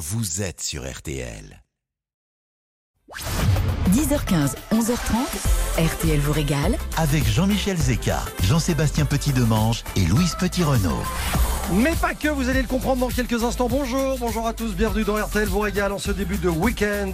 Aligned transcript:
vous 0.00 0.40
êtes 0.40 0.62
sur 0.62 0.90
RTL. 0.90 1.62
10h15, 3.90 4.54
11h30, 4.72 4.96
RTL 5.76 6.18
vous 6.20 6.32
régale. 6.32 6.78
Avec 6.96 7.28
Jean-Michel 7.28 7.76
Zeka, 7.76 8.18
Jean-Sébastien 8.42 9.04
Petit-Demange 9.04 9.84
et 9.96 10.06
Louise 10.06 10.36
Petit-Renault. 10.40 11.02
Mais 11.74 11.94
pas 11.96 12.14
que, 12.14 12.28
vous 12.28 12.48
allez 12.48 12.62
le 12.62 12.66
comprendre 12.68 13.02
dans 13.02 13.08
quelques 13.12 13.44
instants. 13.44 13.68
Bonjour, 13.68 14.16
bonjour 14.18 14.46
à 14.46 14.54
tous, 14.54 14.74
bienvenue 14.74 15.04
dans 15.04 15.22
RTL 15.22 15.46
vous 15.46 15.60
régale 15.60 15.92
en 15.92 15.98
ce 15.98 16.12
début 16.12 16.38
de 16.38 16.48
week-end. 16.48 17.12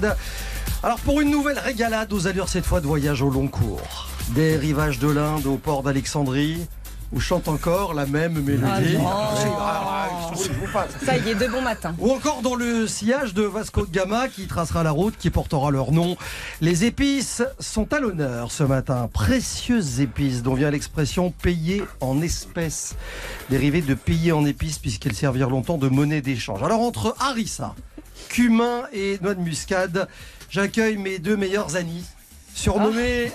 Alors 0.84 1.00
pour 1.00 1.20
une 1.20 1.30
nouvelle 1.30 1.58
régalade 1.58 2.12
aux 2.12 2.28
allures 2.28 2.48
cette 2.48 2.66
fois 2.66 2.80
de 2.80 2.86
voyage 2.86 3.20
au 3.20 3.30
long 3.30 3.48
cours. 3.48 4.08
Des 4.28 4.56
rivages 4.56 5.00
de 5.00 5.08
l'Inde 5.08 5.46
au 5.46 5.56
port 5.56 5.82
d'Alexandrie, 5.82 6.68
où 7.12 7.20
chante 7.20 7.48
encore 7.48 7.94
la 7.94 8.06
même 8.06 8.40
mélodie. 8.40 8.96
Ah 9.00 9.34
Ah, 9.58 10.32
passe. 10.72 10.90
Ça 11.04 11.16
y 11.16 11.30
est, 11.30 11.34
de 11.34 11.46
bon 11.46 11.62
matin. 11.62 11.94
Ou 11.98 12.10
encore 12.12 12.42
dans 12.42 12.54
le 12.54 12.86
sillage 12.86 13.34
de 13.34 13.42
Vasco 13.42 13.86
de 13.86 13.90
Gama 13.90 14.28
qui 14.28 14.46
tracera 14.46 14.82
la 14.82 14.90
route 14.90 15.16
qui 15.16 15.30
portera 15.30 15.70
leur 15.70 15.92
nom. 15.92 16.16
Les 16.60 16.84
épices 16.84 17.42
sont 17.60 17.92
à 17.92 18.00
l'honneur 18.00 18.50
ce 18.52 18.64
matin. 18.64 19.08
Précieuses 19.12 20.00
épices 20.00 20.42
dont 20.42 20.54
vient 20.54 20.70
l'expression 20.70 21.30
payer 21.30 21.82
en 22.00 22.20
espèces. 22.22 22.96
Dérivée 23.50 23.82
de 23.82 23.94
payer 23.94 24.32
en 24.32 24.44
épices 24.44 24.78
puisqu'elles 24.78 25.14
servirent 25.14 25.50
longtemps 25.50 25.78
de 25.78 25.88
monnaie 25.88 26.20
d'échange. 26.20 26.62
Alors 26.62 26.80
entre 26.80 27.14
harissa, 27.20 27.74
cumin 28.28 28.82
et 28.92 29.18
noix 29.22 29.34
de 29.34 29.40
muscade, 29.40 30.08
j'accueille 30.50 30.96
mes 30.96 31.18
deux 31.18 31.36
meilleurs 31.36 31.76
amis. 31.76 32.04
Surnommés, 32.56 33.30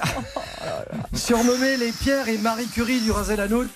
surnommés 1.14 1.78
les 1.78 1.92
Pierre 1.92 2.28
et 2.28 2.40
Marie 2.40 2.66
Curie 2.66 3.00
du 3.02 3.12
Rasel 3.12 3.40
Hanout. 3.40 3.70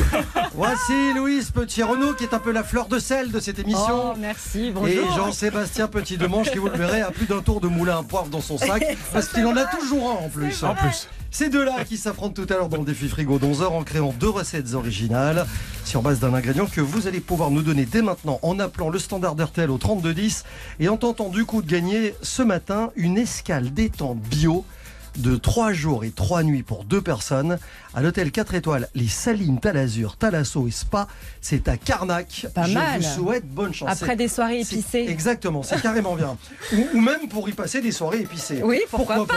Voici 0.54 1.12
Louise 1.16 1.50
Petit-Renaud 1.50 2.14
qui 2.14 2.22
est 2.22 2.32
un 2.32 2.38
peu 2.38 2.52
la 2.52 2.62
fleur 2.62 2.86
de 2.86 3.00
sel 3.00 3.32
de 3.32 3.40
cette 3.40 3.58
émission. 3.58 4.12
Oh, 4.12 4.16
merci, 4.16 4.66
Et 4.66 4.70
bonjour. 4.70 5.12
Jean-Sébastien 5.16 5.88
Petit-Demange 5.88 6.52
qui, 6.52 6.58
vous 6.58 6.68
le 6.68 6.76
verrez, 6.76 7.00
a 7.00 7.10
plus 7.10 7.26
d'un 7.26 7.42
tour 7.42 7.60
de 7.60 7.66
moulin 7.66 7.98
à 7.98 8.02
poivre 8.04 8.28
dans 8.28 8.40
son 8.40 8.56
sac 8.56 8.96
parce 9.12 9.26
qu'il 9.28 9.44
en 9.44 9.56
a 9.56 9.64
toujours 9.64 10.08
un 10.08 10.24
en 10.24 10.28
plus. 10.28 10.62
En 10.62 10.76
plus. 10.76 11.08
Ces 11.32 11.48
deux-là 11.48 11.84
qui 11.84 11.96
s'affrontent 11.96 12.40
tout 12.40 12.52
à 12.52 12.56
l'heure 12.56 12.68
dans 12.68 12.78
le 12.78 12.84
défi 12.84 13.08
frigo 13.08 13.40
d'11 13.40 13.62
heures 13.62 13.72
en 13.72 13.82
créant 13.82 14.14
deux 14.20 14.30
recettes 14.30 14.74
originales 14.74 15.46
sur 15.84 16.00
base 16.00 16.20
d'un 16.20 16.32
ingrédient 16.32 16.66
que 16.66 16.80
vous 16.80 17.08
allez 17.08 17.20
pouvoir 17.20 17.50
nous 17.50 17.62
donner 17.62 17.86
dès 17.86 18.02
maintenant 18.02 18.38
en 18.42 18.60
appelant 18.60 18.88
le 18.88 19.00
standard 19.00 19.34
d'RTL 19.34 19.70
au 19.70 19.78
3210 19.78 20.44
et 20.78 20.88
en 20.88 20.96
tentant 20.96 21.28
du 21.28 21.44
coup 21.44 21.60
de 21.60 21.68
gagner 21.68 22.14
ce 22.22 22.42
matin 22.42 22.90
une 22.94 23.18
escale 23.18 23.74
détente 23.74 24.18
bio 24.20 24.64
de 25.16 25.36
3 25.36 25.72
jours 25.72 26.04
et 26.04 26.10
3 26.10 26.42
nuits 26.42 26.62
pour 26.62 26.84
deux 26.84 27.00
personnes 27.02 27.58
à 27.94 28.00
l'hôtel 28.02 28.30
4 28.30 28.54
étoiles 28.54 28.88
Les 28.94 29.08
Salines 29.08 29.60
Talazur, 29.60 30.16
Talasso 30.16 30.66
et 30.66 30.70
Spa. 30.70 31.06
C'est 31.40 31.68
à 31.68 31.76
Carnac. 31.76 32.46
Pas 32.54 32.64
Je 32.64 32.74
mal. 32.74 33.00
vous 33.02 33.22
souhaite 33.24 33.46
bonne 33.46 33.74
chance. 33.74 33.90
Après 33.90 34.16
des 34.16 34.28
soirées 34.28 34.60
épicées. 34.60 35.06
Exactement, 35.08 35.62
c'est 35.62 35.80
carrément 35.82 36.14
bien. 36.14 36.36
Ou, 36.72 36.86
ou 36.94 37.00
même 37.00 37.28
pour 37.28 37.48
y 37.48 37.52
passer 37.52 37.80
des 37.80 37.92
soirées 37.92 38.20
épicées. 38.20 38.60
Oui, 38.64 38.80
pourquoi 38.90 39.26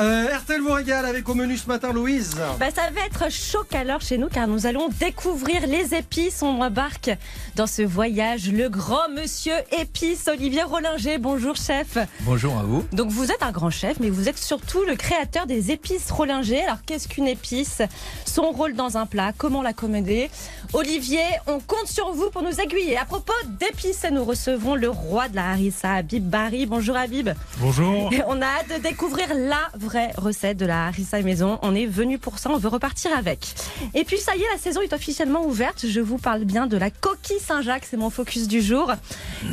Euh, 0.00 0.36
RTL 0.38 0.60
vous 0.60 0.72
régale 0.72 1.04
avec 1.06 1.28
au 1.28 1.34
menu 1.34 1.56
ce 1.56 1.66
matin, 1.66 1.92
Louise. 1.92 2.34
Bah, 2.58 2.66
ça 2.74 2.82
va 2.94 3.00
être 3.06 3.30
chaud 3.30 3.64
qu'alors 3.68 4.00
chez 4.00 4.16
nous 4.18 4.28
car 4.28 4.46
nous 4.48 4.66
allons 4.66 4.88
découvrir 5.00 5.66
les 5.66 5.94
épices. 5.94 6.42
On 6.42 6.60
embarque 6.60 7.10
dans 7.56 7.66
ce 7.66 7.82
voyage 7.82 8.50
le 8.50 8.68
grand 8.68 9.08
monsieur 9.14 9.52
épice 9.78 10.28
Olivier 10.28 10.62
Rollinger. 10.62 11.18
Bonjour 11.18 11.56
chef. 11.56 11.98
Bonjour 12.20 12.58
à 12.58 12.62
vous. 12.62 12.84
Donc 12.92 13.10
vous 13.10 13.30
êtes 13.30 13.42
un 13.42 13.52
grand 13.52 13.70
chef 13.70 13.98
mais 14.00 14.08
vous 14.10 14.28
êtes 14.28 14.38
surtout 14.38 14.82
le 14.86 14.96
créateur 15.02 15.46
des 15.46 15.72
épices 15.72 16.12
Rollinger. 16.12 16.62
Alors 16.62 16.84
qu'est-ce 16.86 17.08
qu'une 17.08 17.26
épice? 17.26 17.82
Son 18.24 18.52
rôle 18.52 18.74
dans 18.74 18.96
un 18.96 19.04
plat 19.04 19.32
Comment 19.36 19.60
l'accommoder? 19.60 20.30
Olivier, 20.74 21.24
on 21.48 21.58
compte 21.58 21.88
sur 21.88 22.12
vous 22.12 22.30
pour 22.30 22.42
nous 22.42 22.60
aiguiller. 22.60 22.96
À 22.96 23.04
propos 23.04 23.32
d'épices, 23.58 24.06
nous 24.12 24.24
recevons 24.24 24.76
le 24.76 24.88
roi 24.88 25.28
de 25.28 25.34
la 25.34 25.50
harissa, 25.50 25.94
Habib 25.94 26.22
Barry. 26.22 26.66
Bonjour 26.66 26.96
Habib. 26.96 27.30
Bonjour. 27.58 28.12
Et 28.12 28.20
on 28.28 28.40
a 28.40 28.46
hâte 28.46 28.68
de 28.76 28.82
découvrir 28.82 29.26
la 29.34 29.70
vraie 29.74 30.12
recette 30.16 30.56
de 30.56 30.66
la 30.66 30.86
harissa 30.86 31.20
maison. 31.20 31.58
On 31.62 31.74
est 31.74 31.86
venu 31.86 32.18
pour 32.18 32.38
ça, 32.38 32.50
on 32.50 32.58
veut 32.58 32.68
repartir 32.68 33.10
avec. 33.16 33.54
Et 33.94 34.04
puis 34.04 34.18
ça 34.18 34.36
y 34.36 34.40
est, 34.40 34.52
la 34.52 34.58
saison 34.58 34.82
est 34.82 34.92
officiellement 34.92 35.44
ouverte. 35.44 35.84
Je 35.84 36.00
vous 36.00 36.18
parle 36.18 36.44
bien 36.44 36.68
de 36.68 36.76
la 36.76 36.90
coquille 36.90 37.40
Saint-Jacques, 37.40 37.86
c'est 37.90 37.96
mon 37.96 38.10
focus 38.10 38.46
du 38.46 38.62
jour. 38.62 38.92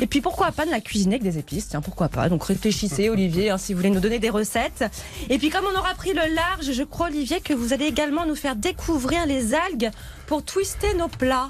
Et 0.00 0.06
puis 0.06 0.20
pourquoi 0.20 0.52
pas 0.52 0.64
de 0.64 0.70
la 0.70 0.80
cuisiner 0.80 1.16
avec 1.16 1.24
des 1.24 1.38
épices? 1.38 1.68
Tiens, 1.68 1.80
pourquoi 1.80 2.08
pas? 2.08 2.28
Donc 2.28 2.44
réfléchissez, 2.44 3.08
Olivier, 3.08 3.50
hein, 3.50 3.58
si 3.58 3.72
vous 3.72 3.78
voulez 3.78 3.90
nous 3.90 4.00
donner 4.00 4.20
des 4.20 4.30
recettes. 4.30 4.84
Et 5.28 5.39
puis 5.40 5.48
comme 5.48 5.64
on 5.64 5.78
aura 5.78 5.94
pris 5.94 6.12
le 6.12 6.34
large, 6.34 6.70
je 6.70 6.82
crois, 6.82 7.06
Olivier, 7.06 7.40
que 7.40 7.54
vous 7.54 7.72
allez 7.72 7.86
également 7.86 8.26
nous 8.26 8.36
faire 8.36 8.56
découvrir 8.56 9.24
les 9.24 9.54
algues 9.54 9.90
pour 10.26 10.44
twister 10.44 10.92
nos 10.92 11.08
plats. 11.08 11.48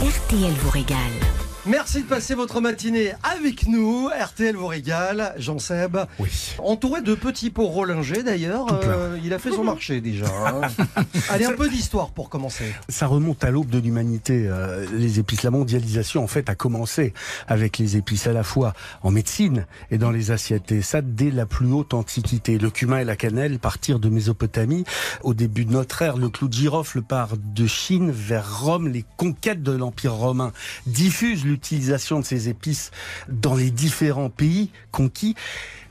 RTL 0.00 0.52
vous 0.60 0.70
régale. 0.70 1.41
Merci 1.64 2.02
de 2.02 2.08
passer 2.08 2.34
votre 2.34 2.60
matinée 2.60 3.12
avec 3.22 3.68
nous. 3.68 4.08
RTL 4.08 4.56
vous 4.56 4.66
régale. 4.66 5.32
Jean-Seb. 5.38 5.96
Oui. 6.18 6.28
Entouré 6.58 7.02
de 7.02 7.14
petits 7.14 7.50
pots 7.50 7.68
Rollinger 7.68 8.24
d'ailleurs. 8.24 8.66
Euh, 8.82 9.16
il 9.22 9.32
a 9.32 9.38
fait 9.38 9.52
son 9.52 9.62
marché 9.62 10.00
déjà. 10.00 10.26
hein. 10.26 10.62
Allez, 11.30 11.44
un 11.44 11.52
peu 11.52 11.68
d'histoire 11.68 12.10
pour 12.10 12.30
commencer. 12.30 12.64
Ça 12.88 13.06
remonte 13.06 13.44
à 13.44 13.52
l'aube 13.52 13.68
de 13.70 13.78
l'humanité. 13.78 14.46
euh, 14.48 14.84
les 14.92 15.20
épices, 15.20 15.44
la 15.44 15.52
mondialisation 15.52 16.24
en 16.24 16.26
fait 16.26 16.50
a 16.50 16.56
commencé 16.56 17.14
avec 17.46 17.78
les 17.78 17.96
épices 17.96 18.26
à 18.26 18.32
la 18.32 18.42
fois 18.42 18.72
en 19.02 19.12
médecine 19.12 19.66
et 19.92 19.98
dans 19.98 20.10
les 20.10 20.32
assiettes. 20.32 20.72
Et 20.72 20.82
ça 20.82 21.00
dès 21.00 21.30
la 21.30 21.46
plus 21.46 21.70
haute 21.72 21.94
antiquité. 21.94 22.58
Le 22.58 22.70
cumin 22.70 22.98
et 22.98 23.04
la 23.04 23.14
cannelle 23.14 23.60
partirent 23.60 24.00
de 24.00 24.08
Mésopotamie. 24.08 24.82
Au 25.22 25.32
début 25.32 25.64
de 25.64 25.70
notre 25.72 26.02
ère, 26.02 26.16
le 26.16 26.28
clou 26.28 26.48
de 26.48 26.54
girofle 26.54 27.02
part 27.02 27.36
de 27.36 27.68
Chine 27.68 28.10
vers 28.10 28.62
Rome. 28.62 28.88
Les 28.88 29.04
conquêtes 29.16 29.62
de 29.62 29.70
l'Empire 29.70 30.14
romain 30.14 30.50
diffusent 30.88 31.44
l'utilisation 31.52 32.18
de 32.18 32.24
ces 32.24 32.48
épices 32.48 32.90
dans 33.28 33.54
les 33.54 33.70
différents 33.70 34.30
pays 34.30 34.70
conquis. 34.90 35.34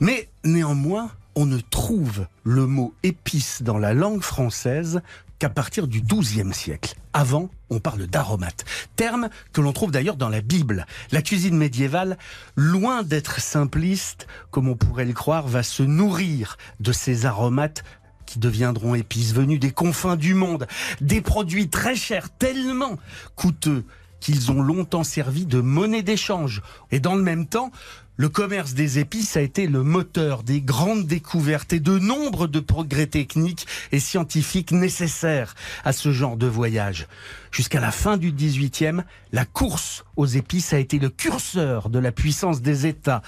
Mais 0.00 0.28
néanmoins, 0.44 1.10
on 1.34 1.46
ne 1.46 1.60
trouve 1.60 2.26
le 2.44 2.66
mot 2.66 2.94
épice 3.02 3.62
dans 3.62 3.78
la 3.78 3.94
langue 3.94 4.22
française 4.22 5.00
qu'à 5.38 5.48
partir 5.48 5.86
du 5.86 6.02
XIIe 6.02 6.52
siècle. 6.52 6.94
Avant, 7.12 7.50
on 7.70 7.80
parle 7.80 8.06
d'aromates, 8.06 8.64
terme 8.96 9.28
que 9.52 9.60
l'on 9.60 9.72
trouve 9.72 9.90
d'ailleurs 9.90 10.16
dans 10.16 10.28
la 10.28 10.40
Bible. 10.40 10.86
La 11.10 11.22
cuisine 11.22 11.56
médiévale, 11.56 12.18
loin 12.56 13.02
d'être 13.02 13.40
simpliste, 13.40 14.26
comme 14.50 14.68
on 14.68 14.76
pourrait 14.76 15.04
le 15.04 15.12
croire, 15.12 15.46
va 15.46 15.62
se 15.62 15.82
nourrir 15.82 16.58
de 16.80 16.92
ces 16.92 17.26
aromates 17.26 17.82
qui 18.26 18.38
deviendront 18.38 18.94
épices 18.94 19.34
venus 19.34 19.60
des 19.60 19.72
confins 19.72 20.16
du 20.16 20.34
monde, 20.34 20.66
des 21.00 21.20
produits 21.20 21.68
très 21.68 21.96
chers, 21.96 22.30
tellement 22.30 22.98
coûteux 23.36 23.84
qu'ils 24.22 24.52
ont 24.52 24.62
longtemps 24.62 25.04
servi 25.04 25.44
de 25.44 25.60
monnaie 25.60 26.02
d'échange. 26.02 26.62
Et 26.92 27.00
dans 27.00 27.16
le 27.16 27.22
même 27.22 27.46
temps, 27.46 27.72
le 28.16 28.28
commerce 28.28 28.74
des 28.74 29.00
épices 29.00 29.36
a 29.36 29.40
été 29.40 29.66
le 29.66 29.82
moteur 29.82 30.44
des 30.44 30.60
grandes 30.60 31.06
découvertes 31.06 31.72
et 31.72 31.80
de 31.80 31.98
nombre 31.98 32.46
de 32.46 32.60
progrès 32.60 33.06
techniques 33.06 33.66
et 33.90 33.98
scientifiques 33.98 34.70
nécessaires 34.70 35.56
à 35.84 35.92
ce 35.92 36.12
genre 36.12 36.36
de 36.36 36.46
voyage. 36.46 37.08
Jusqu'à 37.50 37.80
la 37.80 37.90
fin 37.90 38.16
du 38.16 38.30
18e, 38.32 39.02
la 39.32 39.44
course 39.44 40.04
aux 40.16 40.26
épices 40.26 40.72
a 40.72 40.78
été 40.78 41.00
le 41.00 41.08
curseur 41.08 41.90
de 41.90 41.98
la 41.98 42.12
puissance 42.12 42.62
des 42.62 42.86
États. 42.86 43.22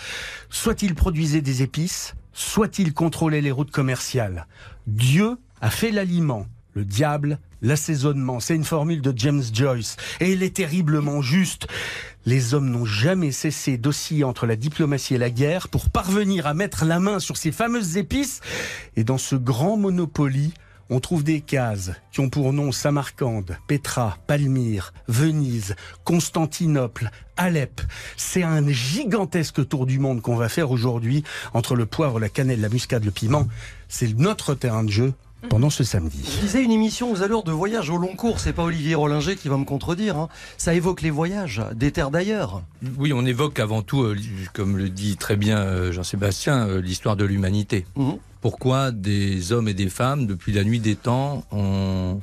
Soit 0.48 0.82
ils 0.82 0.94
produisaient 0.94 1.40
des 1.40 1.62
épices, 1.62 2.14
soit 2.32 2.78
ils 2.78 2.94
contrôlaient 2.94 3.40
les 3.40 3.50
routes 3.50 3.72
commerciales. 3.72 4.46
Dieu 4.86 5.38
a 5.60 5.70
fait 5.70 5.90
l'aliment, 5.90 6.46
le 6.74 6.84
diable 6.84 7.40
l'assaisonnement. 7.64 8.38
C'est 8.38 8.54
une 8.54 8.64
formule 8.64 9.02
de 9.02 9.12
James 9.16 9.42
Joyce 9.52 9.96
et 10.20 10.32
elle 10.32 10.42
est 10.42 10.56
terriblement 10.56 11.22
juste. 11.22 11.66
Les 12.26 12.54
hommes 12.54 12.70
n'ont 12.70 12.84
jamais 12.84 13.32
cessé 13.32 13.76
d'osciller 13.76 14.24
entre 14.24 14.46
la 14.46 14.56
diplomatie 14.56 15.14
et 15.14 15.18
la 15.18 15.30
guerre 15.30 15.68
pour 15.68 15.90
parvenir 15.90 16.46
à 16.46 16.54
mettre 16.54 16.84
la 16.84 17.00
main 17.00 17.18
sur 17.18 17.36
ces 17.36 17.52
fameuses 17.52 17.96
épices. 17.96 18.40
Et 18.96 19.04
dans 19.04 19.18
ce 19.18 19.34
grand 19.34 19.76
monopoly, 19.76 20.52
on 20.90 21.00
trouve 21.00 21.24
des 21.24 21.40
cases 21.40 21.92
qui 22.12 22.20
ont 22.20 22.28
pour 22.28 22.52
nom 22.52 22.70
Samarcande, 22.70 23.56
Petra, 23.66 24.18
Palmyre, 24.26 24.92
Venise, 25.08 25.76
Constantinople, 26.04 27.10
Alep. 27.36 27.80
C'est 28.16 28.42
un 28.42 28.68
gigantesque 28.68 29.66
tour 29.66 29.86
du 29.86 29.98
monde 29.98 30.20
qu'on 30.20 30.36
va 30.36 30.50
faire 30.50 30.70
aujourd'hui 30.70 31.24
entre 31.54 31.74
le 31.74 31.86
poivre, 31.86 32.20
la 32.20 32.28
cannelle, 32.28 32.60
la 32.60 32.68
muscade, 32.68 33.04
le 33.04 33.10
piment. 33.10 33.48
C'est 33.88 34.12
notre 34.18 34.54
terrain 34.54 34.84
de 34.84 34.90
jeu 34.90 35.14
pendant 35.48 35.70
ce 35.70 35.84
samedi. 35.84 36.18
Je 36.24 36.40
disais 36.40 36.62
une 36.62 36.72
émission 36.72 37.10
aux 37.12 37.22
allures 37.22 37.42
de 37.42 37.52
voyage 37.52 37.90
au 37.90 37.96
long 37.98 38.14
cours. 38.16 38.40
C'est 38.40 38.52
pas 38.52 38.64
Olivier 38.64 38.94
Rollinger 38.94 39.36
qui 39.36 39.48
va 39.48 39.56
me 39.56 39.64
contredire. 39.64 40.16
hein. 40.16 40.28
Ça 40.58 40.74
évoque 40.74 41.02
les 41.02 41.10
voyages 41.10 41.62
des 41.74 41.90
terres 41.92 42.10
d'ailleurs. 42.10 42.62
Oui, 42.98 43.12
on 43.12 43.24
évoque 43.24 43.58
avant 43.60 43.82
tout, 43.82 44.02
euh, 44.02 44.16
comme 44.52 44.76
le 44.76 44.88
dit 44.88 45.16
très 45.16 45.36
bien 45.36 45.58
euh, 45.58 45.92
Jean-Sébastien, 45.92 46.66
euh, 46.68 46.80
l'histoire 46.80 47.16
de 47.16 47.24
l'humanité. 47.24 47.86
Mhm. 47.96 48.16
Pourquoi 48.40 48.90
des 48.90 49.52
hommes 49.52 49.68
et 49.68 49.74
des 49.74 49.88
femmes, 49.88 50.26
depuis 50.26 50.52
la 50.52 50.64
nuit 50.64 50.80
des 50.80 50.96
temps, 50.96 51.44
ont 51.50 52.20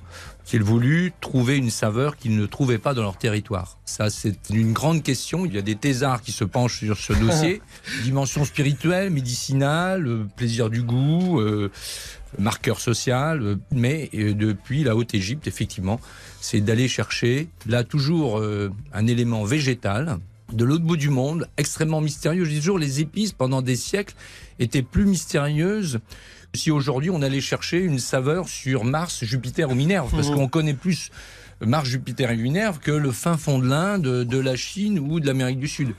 ils 0.54 0.62
voulu 0.62 1.14
trouver 1.22 1.56
une 1.56 1.70
saveur 1.70 2.18
qu'ils 2.18 2.36
ne 2.36 2.46
trouvaient 2.46 2.78
pas 2.78 2.94
dans 2.94 3.04
leur 3.04 3.16
territoire? 3.18 3.78
Ça, 3.86 4.10
c'est 4.10 4.50
une 4.50 4.74
grande 4.74 5.02
question. 5.02 5.46
Il 5.46 5.54
y 5.54 5.58
a 5.58 5.62
des 5.62 5.78
thésards 5.78 6.22
qui 6.22 6.34
se 6.34 6.44
penchent 6.44 6.80
sur 6.80 6.98
ce 6.98 7.14
dossier. 7.26 7.62
Dimension 8.04 8.44
spirituelle, 8.44 9.12
médicinale, 9.12 10.28
plaisir 10.36 10.70
du 10.70 10.84
goût, 10.84 11.40
euh, 11.40 11.72
marqueur 12.40 12.80
social. 12.80 13.42
euh, 13.42 13.56
Mais 13.72 14.10
euh, 14.14 14.34
depuis 14.34 14.84
la 14.84 14.96
Haute-Égypte, 14.96 15.48
effectivement, 15.48 16.00
c'est 16.40 16.62
d'aller 16.62 16.88
chercher, 16.88 17.48
là, 17.68 17.84
toujours 17.84 18.40
euh, 18.40 18.72
un 18.94 19.08
élément 19.08 19.44
végétal, 19.44 20.18
de 20.54 20.66
l'autre 20.66 20.84
bout 20.84 20.98
du 20.98 21.10
monde, 21.10 21.48
extrêmement 21.58 22.02
mystérieux. 22.02 22.44
Je 22.46 22.50
dis 22.50 22.58
toujours, 22.58 22.80
les 22.80 23.00
épices, 23.00 23.32
pendant 23.32 23.62
des 23.62 23.76
siècles, 23.78 24.16
étaient 24.60 24.82
plus 24.82 25.06
mystérieuses 25.06 26.00
si 26.54 26.70
aujourd'hui 26.72 27.10
on 27.10 27.22
allait 27.22 27.40
chercher 27.40 27.80
une 27.80 28.00
saveur 28.00 28.50
sur 28.50 28.84
Mars, 28.84 29.24
Jupiter 29.24 29.70
ou 29.70 29.76
Minerve, 29.76 30.12
parce 30.12 30.28
Mhm. 30.28 30.36
qu'on 30.36 30.48
connaît 30.50 30.74
plus 30.74 31.10
Mars, 31.66 31.88
Jupiter 31.88 32.30
et 32.32 32.36
Minerve 32.36 32.80
que 32.80 32.92
le 32.92 33.12
fin 33.12 33.38
fond 33.38 33.60
de 33.60 33.68
l'Inde, 33.68 34.26
de 34.26 34.38
la 34.38 34.58
Chine 34.58 35.00
ou 35.00 35.22
de 35.22 35.28
l'Amérique 35.28 35.60
du 35.60 35.70
Sud. 35.70 35.94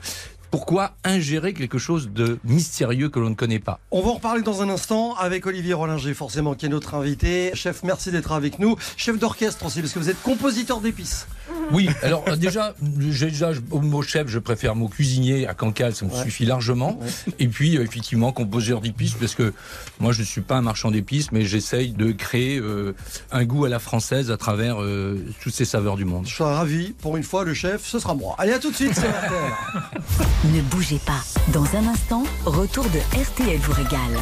Pourquoi 0.57 0.91
ingérer 1.03 1.53
quelque 1.55 1.79
chose 1.79 2.11
de 2.13 2.37
mystérieux 2.43 3.09
que 3.09 3.19
l'on 3.19 3.31
ne 3.31 3.33
connaît 3.33 3.57
pas? 3.57 3.79
On 3.89 4.03
va 4.03 4.09
en 4.09 4.13
reparler 4.13 4.43
dans 4.43 4.61
un 4.61 4.69
instant 4.69 5.15
avec 5.15 5.47
Olivier 5.47 5.73
Rollinger, 5.73 6.13
forcément, 6.13 6.53
qui 6.53 6.67
est 6.67 6.69
notre 6.69 6.93
invité. 6.93 7.49
Chef, 7.55 7.81
merci 7.81 8.11
d'être 8.11 8.31
avec 8.33 8.59
nous. 8.59 8.75
Chef 8.95 9.17
d'orchestre 9.17 9.65
aussi, 9.65 9.81
parce 9.81 9.93
que 9.93 9.97
vous 9.97 10.11
êtes 10.11 10.21
compositeur 10.21 10.79
d'épices. 10.79 11.25
Oui, 11.71 11.89
alors 12.03 12.23
euh, 12.27 12.35
déjà, 12.35 12.75
j'ai 13.09 13.27
déjà 13.27 13.51
au 13.71 13.79
mot 13.81 14.03
chef, 14.03 14.27
je 14.27 14.37
préfère 14.37 14.75
mot 14.75 14.87
cuisinier 14.89 15.47
à 15.47 15.55
Cancale, 15.55 15.95
ça 15.95 16.05
me 16.05 16.11
Ouais. 16.11 16.23
suffit 16.23 16.45
largement. 16.45 16.99
Et 17.39 17.47
puis 17.47 17.77
euh, 17.77 17.83
effectivement, 17.83 18.31
composeur 18.31 18.79
d'épices, 18.79 19.13
parce 19.15 19.33
que 19.35 19.53
moi 19.99 20.11
je 20.13 20.21
ne 20.21 20.25
suis 20.25 20.41
pas 20.41 20.55
un 20.57 20.61
marchand 20.61 20.91
d'épices, 20.91 21.31
mais 21.31 21.45
j'essaye 21.45 21.91
de 21.93 22.11
créer 22.11 22.59
euh, 22.59 22.93
un 23.31 23.43
goût 23.45 23.65
à 23.65 23.69
la 23.69 23.79
française 23.79 24.29
à 24.31 24.37
travers 24.37 24.81
euh, 24.81 25.17
toutes 25.41 25.53
ces 25.53 25.65
saveurs 25.65 25.95
du 25.97 26.05
monde. 26.05 26.25
Je 26.27 26.33
suis 26.35 26.43
ravi. 26.43 26.93
Pour 27.01 27.17
une 27.17 27.23
fois, 27.23 27.43
le 27.43 27.53
chef, 27.55 27.85
ce 27.85 27.97
sera 27.99 28.13
moi. 28.13 28.35
Allez, 28.37 28.53
à 28.53 28.59
tout 28.59 28.69
de 28.69 28.75
suite, 28.75 28.93
c'est. 28.93 29.07
Ne 30.51 30.61
bougez 30.61 30.99
pas. 30.99 31.23
Dans 31.53 31.63
un 31.77 31.87
instant, 31.87 32.23
retour 32.45 32.83
de 32.89 32.99
RTL 33.17 33.59
vous 33.59 33.71
régale. 33.71 34.19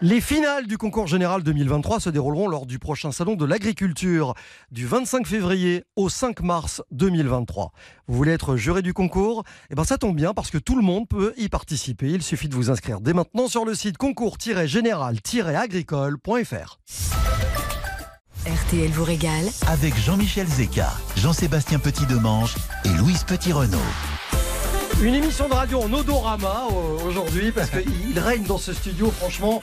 Les 0.00 0.20
finales 0.20 0.66
du 0.66 0.76
concours 0.76 1.06
général 1.06 1.44
2023 1.44 2.00
se 2.00 2.10
dérouleront 2.10 2.48
lors 2.48 2.66
du 2.66 2.80
prochain 2.80 3.12
salon 3.12 3.36
de 3.36 3.44
l'agriculture 3.44 4.34
du 4.72 4.86
25 4.86 5.24
février 5.24 5.84
au 5.94 6.08
5 6.08 6.40
mars 6.40 6.82
2023. 6.90 7.70
Vous 8.08 8.16
voulez 8.16 8.32
être 8.32 8.56
juré 8.56 8.82
du 8.82 8.92
concours? 8.92 9.44
Eh 9.70 9.76
ben 9.76 9.84
ça 9.84 9.98
tombe 9.98 10.16
bien 10.16 10.34
parce 10.34 10.50
que 10.50 10.58
tout 10.58 10.74
le 10.74 10.82
monde 10.82 11.06
peut 11.08 11.32
y 11.36 11.48
participer. 11.48 12.10
Il 12.10 12.24
suffit 12.24 12.48
de 12.48 12.56
vous 12.56 12.70
inscrire 12.70 13.00
dès 13.00 13.12
maintenant 13.12 13.46
sur 13.46 13.64
le 13.64 13.76
site 13.76 13.98
concours-général-agricole.fr. 13.98 16.80
RTL 18.46 18.90
vous 18.90 19.04
régale. 19.04 19.46
Avec 19.68 19.96
Jean-Michel 19.96 20.48
Zeka, 20.48 20.92
Jean-Sébastien 21.16 21.78
Petit-Demange 21.78 22.56
et 22.84 22.92
Louise 22.98 23.22
Petit-Renault. 23.22 23.78
Une 25.02 25.14
émission 25.14 25.48
de 25.48 25.54
radio 25.54 25.80
en 25.82 25.92
odorama 25.92 26.66
euh, 26.70 27.06
aujourd'hui 27.08 27.52
parce 27.52 27.68
qu'il 27.70 28.18
règne 28.18 28.44
dans 28.44 28.56
ce 28.58 28.72
studio 28.72 29.10
franchement 29.10 29.60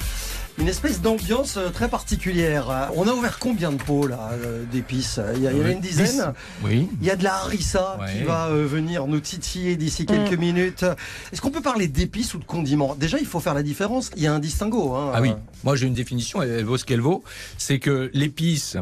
une 0.59 0.67
espèce 0.67 1.01
d'ambiance 1.01 1.57
euh, 1.57 1.69
très 1.69 1.87
particulière. 1.87 2.69
Euh, 2.69 2.85
On 2.95 3.07
a 3.07 3.13
ouvert 3.13 3.39
combien 3.39 3.71
de 3.71 3.81
pots 3.81 4.05
là 4.05 4.31
euh, 4.33 4.63
d'épices? 4.71 5.19
Il 5.35 5.41
y, 5.41 5.47
a- 5.47 5.51
il 5.51 5.57
y 5.57 5.61
en 5.61 5.65
a 5.65 5.71
une 5.71 5.79
dizaine? 5.79 6.33
Oui. 6.63 6.89
Il 7.01 7.07
y 7.07 7.09
a 7.09 7.15
de 7.15 7.23
la 7.23 7.35
harissa 7.37 7.97
Ouais. 7.99 8.11
qui 8.13 8.23
va 8.23 8.47
euh, 8.49 8.67
venir 8.67 9.07
nous 9.07 9.19
titiller 9.19 9.77
d'ici 9.77 10.05
quelques 10.05 10.37
minutes. 10.37 10.85
Est-ce 11.31 11.41
qu'on 11.41 11.49
peut 11.49 11.61
parler 11.61 11.87
d'épices 11.87 12.35
ou 12.35 12.37
de 12.37 12.43
condiments? 12.45 12.93
Déjà, 12.95 13.17
il 13.17 13.25
faut 13.25 13.39
faire 13.39 13.55
la 13.55 13.63
différence. 13.63 14.11
Il 14.17 14.21
y 14.21 14.27
a 14.27 14.33
un 14.33 14.39
distinguo. 14.39 14.93
hein. 14.93 15.11
Ah 15.15 15.21
oui, 15.21 15.31
moi 15.63 15.75
j'ai 15.75 15.87
une 15.87 15.93
définition, 15.95 16.41
elle, 16.43 16.51
elle 16.51 16.65
vaut 16.65 16.77
ce 16.77 16.85
qu'elle 16.85 17.01
vaut. 17.01 17.23
C'est 17.57 17.79
que 17.79 18.11
l'épice, 18.13 18.77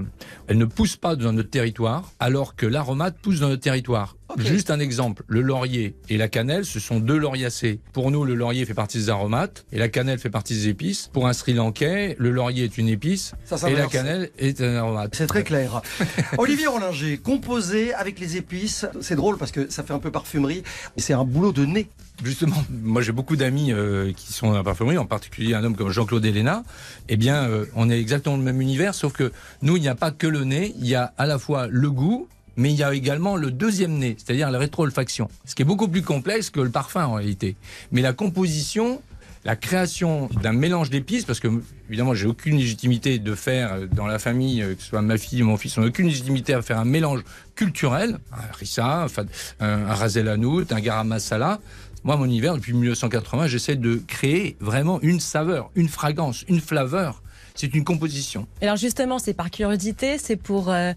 elle 0.48 0.58
ne 0.58 0.66
pousse 0.66 0.98
pas 0.98 1.16
dans 1.16 1.32
notre 1.32 1.52
territoire, 1.52 2.12
alors 2.20 2.56
que 2.58 2.66
l'aromate 2.66 3.16
pousse 3.22 3.40
dans 3.40 3.48
notre 3.50 3.62
territoire. 3.64 4.16
Juste 4.38 4.70
un 4.70 4.80
exemple, 4.80 5.24
le 5.28 5.42
laurier 5.42 5.96
et 6.08 6.18
la 6.18 6.28
cannelle, 6.28 6.66
ce 6.66 6.80
sont 6.80 7.00
deux 7.00 7.18
lauriacées. 7.18 7.80
Pour 7.94 8.12
nous, 8.12 8.26
le 8.26 8.36
laurier 8.36 8.66
fait 8.66 8.74
partie 8.74 8.98
des 9.00 9.10
aromates 9.10 9.66
et 9.72 9.80
la 9.80 9.90
cannelle 9.90 10.20
fait 10.20 10.30
partie 10.30 10.54
des 10.54 10.68
épices. 10.68 11.10
Pour 11.12 11.28
un 11.28 11.34
Sri 11.34 11.54
Lankais, 11.54 12.16
le 12.20 12.30
laurier 12.30 12.66
est 12.66 12.78
une 12.78 12.90
épice 12.90 13.34
Ça 13.46 13.70
et 13.70 13.74
la 13.74 13.88
cannelle 13.88 14.30
est 14.38 14.62
un 14.62 14.76
aromate. 14.76 15.16
C'est 15.16 15.28
très 15.28 15.44
clair. 15.44 15.82
Olivier 16.38 16.68
Rollinger, 16.68 17.18
composé 17.18 17.94
avec 17.94 18.20
les 18.20 18.38
épices, 18.38 18.86
c'est 19.02 19.16
drôle 19.16 19.38
parce 19.38 19.52
que 19.52 19.70
ça 19.70 19.84
fait 19.84 19.94
un 19.94 20.00
peu 20.00 20.12
parfumerie. 20.12 20.64
C'est 20.98 21.14
un 21.14 21.26
boulot 21.26 21.52
de 21.52 21.66
nez. 21.66 21.90
Justement, 22.24 22.64
moi 22.84 23.02
j'ai 23.02 23.14
beaucoup 23.14 23.38
d'amis 23.38 23.72
euh, 23.72 24.12
qui 24.14 24.34
sont 24.34 24.48
dans 24.48 24.58
la 24.58 24.64
parfumerie, 24.64 24.98
en 24.98 25.06
particulier 25.06 25.54
un 25.54 25.64
homme 25.64 25.76
comme 25.76 25.90
Jean-Claude 25.90 26.26
Héléna. 26.26 26.64
Eh 27.08 27.16
bien, 27.16 27.50
euh, 27.50 27.66
on 27.76 27.90
est 27.90 28.00
exactement 28.00 28.36
dans 28.36 28.44
le 28.44 28.46
même 28.46 28.62
univers, 28.62 28.94
sauf 28.94 29.14
que 29.14 29.32
nous, 29.62 29.78
il 29.78 29.82
n'y 29.82 29.88
a 29.88 29.96
pas 29.96 30.12
que 30.12 30.28
le 30.28 30.44
nez, 30.44 30.76
il 30.78 30.88
y 30.88 30.96
a 30.96 31.14
à 31.18 31.26
la 31.26 31.40
fois 31.40 31.68
le 31.68 31.90
goût, 31.90 32.28
mais 32.60 32.72
il 32.72 32.76
y 32.76 32.84
a 32.84 32.94
également 32.94 33.38
le 33.38 33.52
deuxième 33.52 33.98
nez, 33.98 34.18
c'est-à-dire 34.18 34.52
la 34.52 34.60
rétro-olfaction. 34.60 35.30
Ce 35.46 35.56
qui 35.56 35.62
est 35.62 35.66
beaucoup 35.66 35.88
plus 35.88 36.02
complexe 36.02 36.50
que 36.50 36.60
le 36.60 36.70
parfum 36.70 37.06
en 37.06 37.14
réalité. 37.14 37.56
Mais 37.94 38.02
la 38.02 38.12
composition, 38.12 39.02
la 39.46 39.56
création 39.56 40.28
d'un 40.44 40.52
mélange 40.52 40.90
d'épices, 40.90 41.24
parce 41.24 41.40
que 41.40 41.48
évidemment 41.88 42.14
j'ai 42.14 42.28
aucune 42.28 42.58
légitimité 42.58 43.18
de 43.18 43.34
faire 43.34 43.72
euh, 43.72 43.88
dans 43.88 44.08
la 44.08 44.20
famille, 44.20 44.62
euh, 44.62 44.76
que 44.76 44.82
ce 44.82 44.90
soit 44.90 45.02
ma 45.02 45.18
fille 45.18 45.42
ou 45.42 45.46
mon 45.46 45.56
fils, 45.56 45.78
on 45.78 45.82
n'a 45.82 45.88
aucune 45.88 46.08
légitimité 46.08 46.54
à 46.54 46.62
faire 46.62 46.80
un 46.80 46.86
mélange 46.86 47.24
culturel, 47.56 48.20
un 48.34 48.54
rissa, 48.54 49.08
un, 49.62 49.66
un, 49.66 50.28
hanout, 50.28 50.66
un 50.70 50.82
garam 50.82 51.08
masala. 51.08 51.62
Moi, 52.04 52.18
mon 52.18 52.26
univers, 52.26 52.56
depuis 52.56 52.74
1980, 52.74 53.48
j'essaie 53.48 53.78
de 53.78 54.02
créer 54.06 54.58
vraiment 54.60 55.00
une 55.02 55.22
saveur, 55.22 55.72
une 55.76 55.88
fragrance, 55.88 56.44
une 56.50 56.60
flaveur. 56.60 57.22
C'est 57.56 57.74
une 57.74 57.84
composition. 57.84 58.48
Et 58.62 58.66
Alors 58.66 58.78
justement, 58.78 59.20
c'est 59.20 59.34
par 59.34 59.52
curiosité, 59.52 60.18
c'est 60.18 60.38
pour 60.38 60.72
euh, 60.72 60.94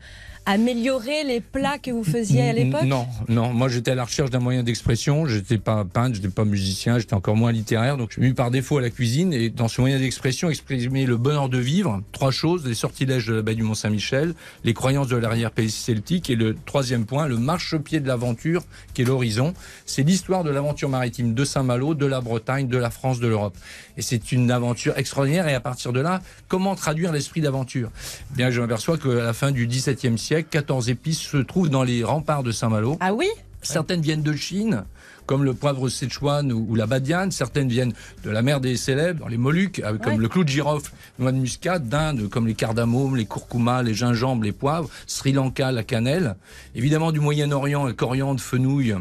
améliorer 0.47 1.25
les 1.25 1.41
plats 1.41 1.79
que 1.79 1.91
vous 1.91 2.05
faisiez 2.05 2.43
à 2.43 2.53
l'époque? 2.53 2.85
Non, 2.85 3.07
non. 3.29 3.53
Moi, 3.53 3.69
j'étais 3.69 3.93
à 3.93 3.95
la 3.95 4.05
recherche 4.05 4.31
d'un 4.31 4.41
moyen 4.41 4.63
d'expression. 4.63 5.27
J'étais 5.27 5.59
pas 5.59 5.85
peintre, 5.85 6.17
j'étais 6.17 6.29
pas 6.29 6.45
musicien, 6.45 6.99
j'étais 6.99 7.15
encore 7.15 7.37
moins 7.37 7.53
littéraire. 7.53 7.97
Donc, 7.97 8.11
je 8.11 8.15
suis 8.15 8.23
mis 8.23 8.35
par 8.35 8.51
défaut 8.51 8.79
à 8.79 8.81
la 8.81 8.91
cuisine 8.91 9.33
et 9.33 9.51
dans 9.51 9.69
ce 9.69 9.81
moyen 9.81 9.99
d'expression, 9.99 10.51
exprimer 10.51 11.07
le 11.07 11.17
bonheur 11.17 11.49
de 11.49 11.59
vivre. 11.59 12.03
Trois 12.13 12.31
choses 12.31 12.67
les 12.67 12.75
sortilèges 12.75 13.27
de 13.27 13.35
la 13.35 13.43
baie 13.43 13.55
du 13.55 13.63
Mont-Saint-Michel, 13.63 14.35
les 14.65 14.75
croyances 14.75 15.09
de 15.09 15.17
l'arrière-pays 15.17 15.71
celtique 15.71 16.31
et 16.31 16.37
le 16.37 16.57
troisième 16.67 17.07
point, 17.07 17.27
le 17.29 17.37
marchepied 17.39 18.01
de 18.01 18.09
l'aventure, 18.09 18.65
qui 18.95 19.03
est 19.03 19.05
l'horizon. 19.05 19.55
C'est 19.87 20.03
l'histoire 20.03 20.45
de 20.45 20.51
l'aventure 20.51 20.89
maritime 20.89 21.35
de 21.35 21.45
Saint-Malo, 21.45 21.95
de 21.95 22.07
la 22.07 22.21
Bretagne, 22.21 22.69
de 22.69 22.79
la 22.79 22.91
France, 22.91 23.21
de 23.21 23.29
l'Europe. 23.29 23.57
Et 23.97 24.03
c'est 24.03 24.33
une 24.33 24.51
aventure 24.51 24.97
extraordinaire. 24.97 25.47
Et 25.49 25.55
à 25.55 25.61
partir 25.61 25.93
de 25.93 26.01
là, 26.01 26.21
comment 26.49 26.75
traduire 26.75 27.13
l'esprit 27.13 27.41
d'aventure? 27.41 27.91
Eh 28.33 28.37
Bien, 28.37 28.51
je 28.51 28.61
m'aperçois 28.61 28.99
qu'à 28.99 29.09
la 29.09 29.33
fin 29.33 29.53
du 29.53 29.67
XVIIe 29.67 30.19
siècle, 30.19 30.32
14 30.41 30.89
épices 30.89 31.21
se 31.21 31.37
trouvent 31.37 31.69
dans 31.71 31.83
les 31.83 32.03
remparts 32.05 32.43
de 32.43 32.53
Saint-Malo. 32.53 32.97
Ah 33.01 33.13
oui? 33.13 33.29
Certaines 33.65 34.01
viennent 34.01 34.23
de 34.23 34.33
Chine, 34.33 34.83
comme 35.25 35.45
le 35.45 35.55
poivre 35.55 35.89
Sichuan 35.89 36.51
ou, 36.53 36.67
ou 36.69 36.75
la 36.75 36.87
badiane. 36.87 37.31
Certaines 37.31 37.69
viennent 37.69 37.93
de 38.25 38.31
la 38.31 38.43
mer 38.43 38.61
des 38.61 38.77
célèbres, 38.77 39.21
dans 39.21 39.29
les 39.29 39.37
Moluques, 39.37 39.81
euh, 39.85 39.97
comme 39.99 40.15
Ouais. 40.15 40.19
le 40.19 40.29
clou 40.29 40.43
de 40.43 40.49
girofle, 40.49 40.91
noix 41.21 41.31
de 41.31 41.37
muscade, 41.37 41.89
d'Inde, 41.89 42.29
comme 42.29 42.49
les 42.49 42.55
cardamomes, 42.55 43.15
les 43.15 43.25
curcumas, 43.27 43.83
les 43.85 43.95
gingembres, 43.95 44.43
les 44.43 44.51
poivres. 44.53 44.89
Sri 45.07 45.31
Lanka, 45.33 45.71
la 45.71 45.85
cannelle. 45.85 46.35
Évidemment 46.75 47.13
du 47.13 47.21
Moyen-Orient, 47.21 47.87
la 47.87 47.93
coriandre, 47.93 48.41
fenouil 48.41 48.97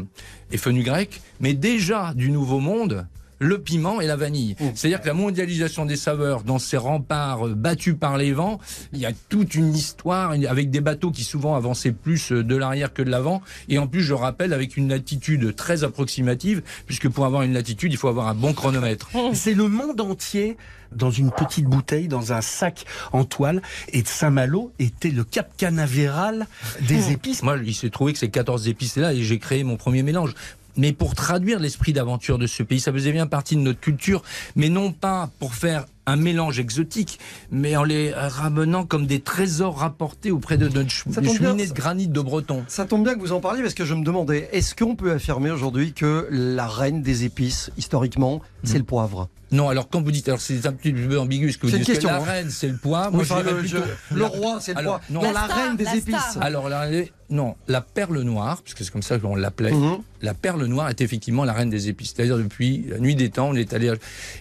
et 0.52 0.56
fenouil 0.58 0.84
grec. 0.84 1.20
Mais 1.40 1.54
déjà 1.54 2.12
du 2.14 2.30
Nouveau 2.30 2.60
Monde, 2.60 3.06
le 3.42 3.58
piment 3.58 4.00
et 4.00 4.06
la 4.06 4.16
vanille. 4.16 4.54
C'est-à-dire 4.74 5.00
que 5.00 5.06
la 5.06 5.14
mondialisation 5.14 5.84
des 5.84 5.96
saveurs 5.96 6.44
dans 6.44 6.58
ces 6.58 6.76
remparts 6.76 7.48
euh, 7.48 7.54
battus 7.54 7.96
par 7.98 8.16
les 8.16 8.32
vents, 8.32 8.60
il 8.92 9.00
y 9.00 9.06
a 9.06 9.12
toute 9.28 9.54
une 9.54 9.74
histoire 9.74 10.30
avec 10.30 10.70
des 10.70 10.80
bateaux 10.80 11.10
qui 11.10 11.24
souvent 11.24 11.54
avançaient 11.54 11.92
plus 11.92 12.32
euh, 12.32 12.44
de 12.44 12.56
l'arrière 12.56 12.92
que 12.92 13.02
de 13.02 13.10
l'avant. 13.10 13.42
Et 13.68 13.78
en 13.78 13.86
plus, 13.86 14.02
je 14.02 14.14
rappelle, 14.14 14.52
avec 14.52 14.76
une 14.76 14.88
latitude 14.88 15.54
très 15.56 15.84
approximative, 15.84 16.62
puisque 16.86 17.08
pour 17.08 17.26
avoir 17.26 17.42
une 17.42 17.52
latitude, 17.52 17.92
il 17.92 17.96
faut 17.96 18.08
avoir 18.08 18.28
un 18.28 18.34
bon 18.34 18.52
chronomètre. 18.52 19.10
C'est 19.34 19.54
le 19.54 19.68
monde 19.68 20.00
entier 20.00 20.56
dans 20.94 21.10
une 21.10 21.30
petite 21.30 21.64
bouteille, 21.64 22.06
dans 22.06 22.32
un 22.32 22.40
sac 22.40 22.84
en 23.12 23.24
toile. 23.24 23.62
Et 23.92 24.02
Saint-Malo 24.04 24.72
était 24.78 25.10
le 25.10 25.24
cap 25.24 25.50
canavéral 25.56 26.46
des 26.82 27.12
épices. 27.12 27.42
Moi, 27.42 27.56
il 27.64 27.74
s'est 27.74 27.90
trouvé 27.90 28.12
que 28.12 28.18
ces 28.18 28.28
14 28.28 28.68
épices-là, 28.68 29.14
et 29.14 29.22
j'ai 29.22 29.38
créé 29.38 29.64
mon 29.64 29.76
premier 29.76 30.02
mélange. 30.02 30.34
Mais 30.76 30.92
pour 30.92 31.14
traduire 31.14 31.58
l'esprit 31.60 31.92
d'aventure 31.92 32.38
de 32.38 32.46
ce 32.46 32.62
pays, 32.62 32.80
ça 32.80 32.92
faisait 32.92 33.12
bien 33.12 33.26
partie 33.26 33.56
de 33.56 33.60
notre 33.60 33.80
culture, 33.80 34.22
mais 34.56 34.68
non 34.68 34.92
pas 34.92 35.30
pour 35.38 35.54
faire 35.54 35.84
un 36.06 36.16
mélange 36.16 36.58
exotique, 36.58 37.20
mais 37.50 37.76
en 37.76 37.84
les 37.84 38.12
ramenant 38.12 38.84
comme 38.84 39.06
des 39.06 39.20
trésors 39.20 39.78
rapportés 39.78 40.30
auprès 40.30 40.56
de 40.58 40.68
notre 40.68 40.90
ch- 40.90 41.04
cheminée 41.36 41.66
de 41.68 41.72
granit 41.74 42.08
de 42.08 42.20
Breton. 42.20 42.64
Ça 42.68 42.86
tombe 42.86 43.04
bien 43.04 43.14
que 43.14 43.20
vous 43.20 43.32
en 43.32 43.40
parliez 43.40 43.62
parce 43.62 43.74
que 43.74 43.84
je 43.84 43.94
me 43.94 44.02
demandais, 44.04 44.48
est-ce 44.52 44.74
qu'on 44.74 44.96
peut 44.96 45.12
affirmer 45.12 45.50
aujourd'hui 45.50 45.92
que 45.92 46.26
la 46.30 46.66
reine 46.66 47.02
des 47.02 47.24
épices, 47.24 47.70
historiquement, 47.76 48.40
c'est 48.64 48.78
le 48.78 48.84
poivre? 48.84 49.28
Non, 49.52 49.68
alors 49.68 49.88
quand 49.88 50.02
vous 50.02 50.10
dites, 50.10 50.28
alors 50.28 50.40
c'est 50.40 50.66
un 50.66 50.72
petit 50.72 50.92
peu 50.92 51.18
ambigu 51.20 51.52
ce 51.52 51.58
que 51.58 51.66
vous 51.66 51.72
C'est 51.72 51.78
dites, 51.80 51.98
que 52.00 52.06
la 52.06 52.16
hein. 52.16 52.24
reine 52.24 52.50
c'est 52.50 52.68
le 52.68 52.78
Oui, 52.84 53.20
enfin, 53.20 53.42
dirais 53.42 53.52
le, 53.52 53.58
plutôt 53.58 53.76
je- 54.10 54.14
le 54.14 54.20
la- 54.22 54.26
roi, 54.28 54.58
c'est 54.60 54.72
le 54.72 54.78
Alors, 54.78 54.94
roi. 54.94 55.02
non. 55.10 55.20
La 55.22 55.32
la, 55.32 55.44
star, 55.44 55.56
reine 55.56 55.76
des 55.76 55.84
la 55.84 55.96
épices. 55.96 56.14
star. 56.30 56.42
Alors 56.42 56.68
la, 56.68 56.88
non, 57.30 57.54
la 57.68 57.80
perle 57.80 58.20
noire, 58.22 58.60
puisque 58.62 58.78
c'est 58.84 58.90
comme 58.90 59.02
ça 59.02 59.18
qu'on 59.18 59.36
l'appelait, 59.36 59.72
Mhm. 59.72 59.98
la 60.20 60.34
perle 60.34 60.64
noire 60.66 60.88
est 60.90 61.00
effectivement 61.00 61.44
la 61.44 61.52
reine 61.54 61.70
des 61.70 61.88
épices. 61.88 62.12
C'est-à-dire 62.14 62.36
depuis 62.38 62.84
la 62.88 62.98
nuit 62.98 63.14
des 63.14 63.30
temps, 63.30 63.48
on 63.50 63.54
est 63.54 63.72
allé. 63.72 63.88
à- 63.90 63.94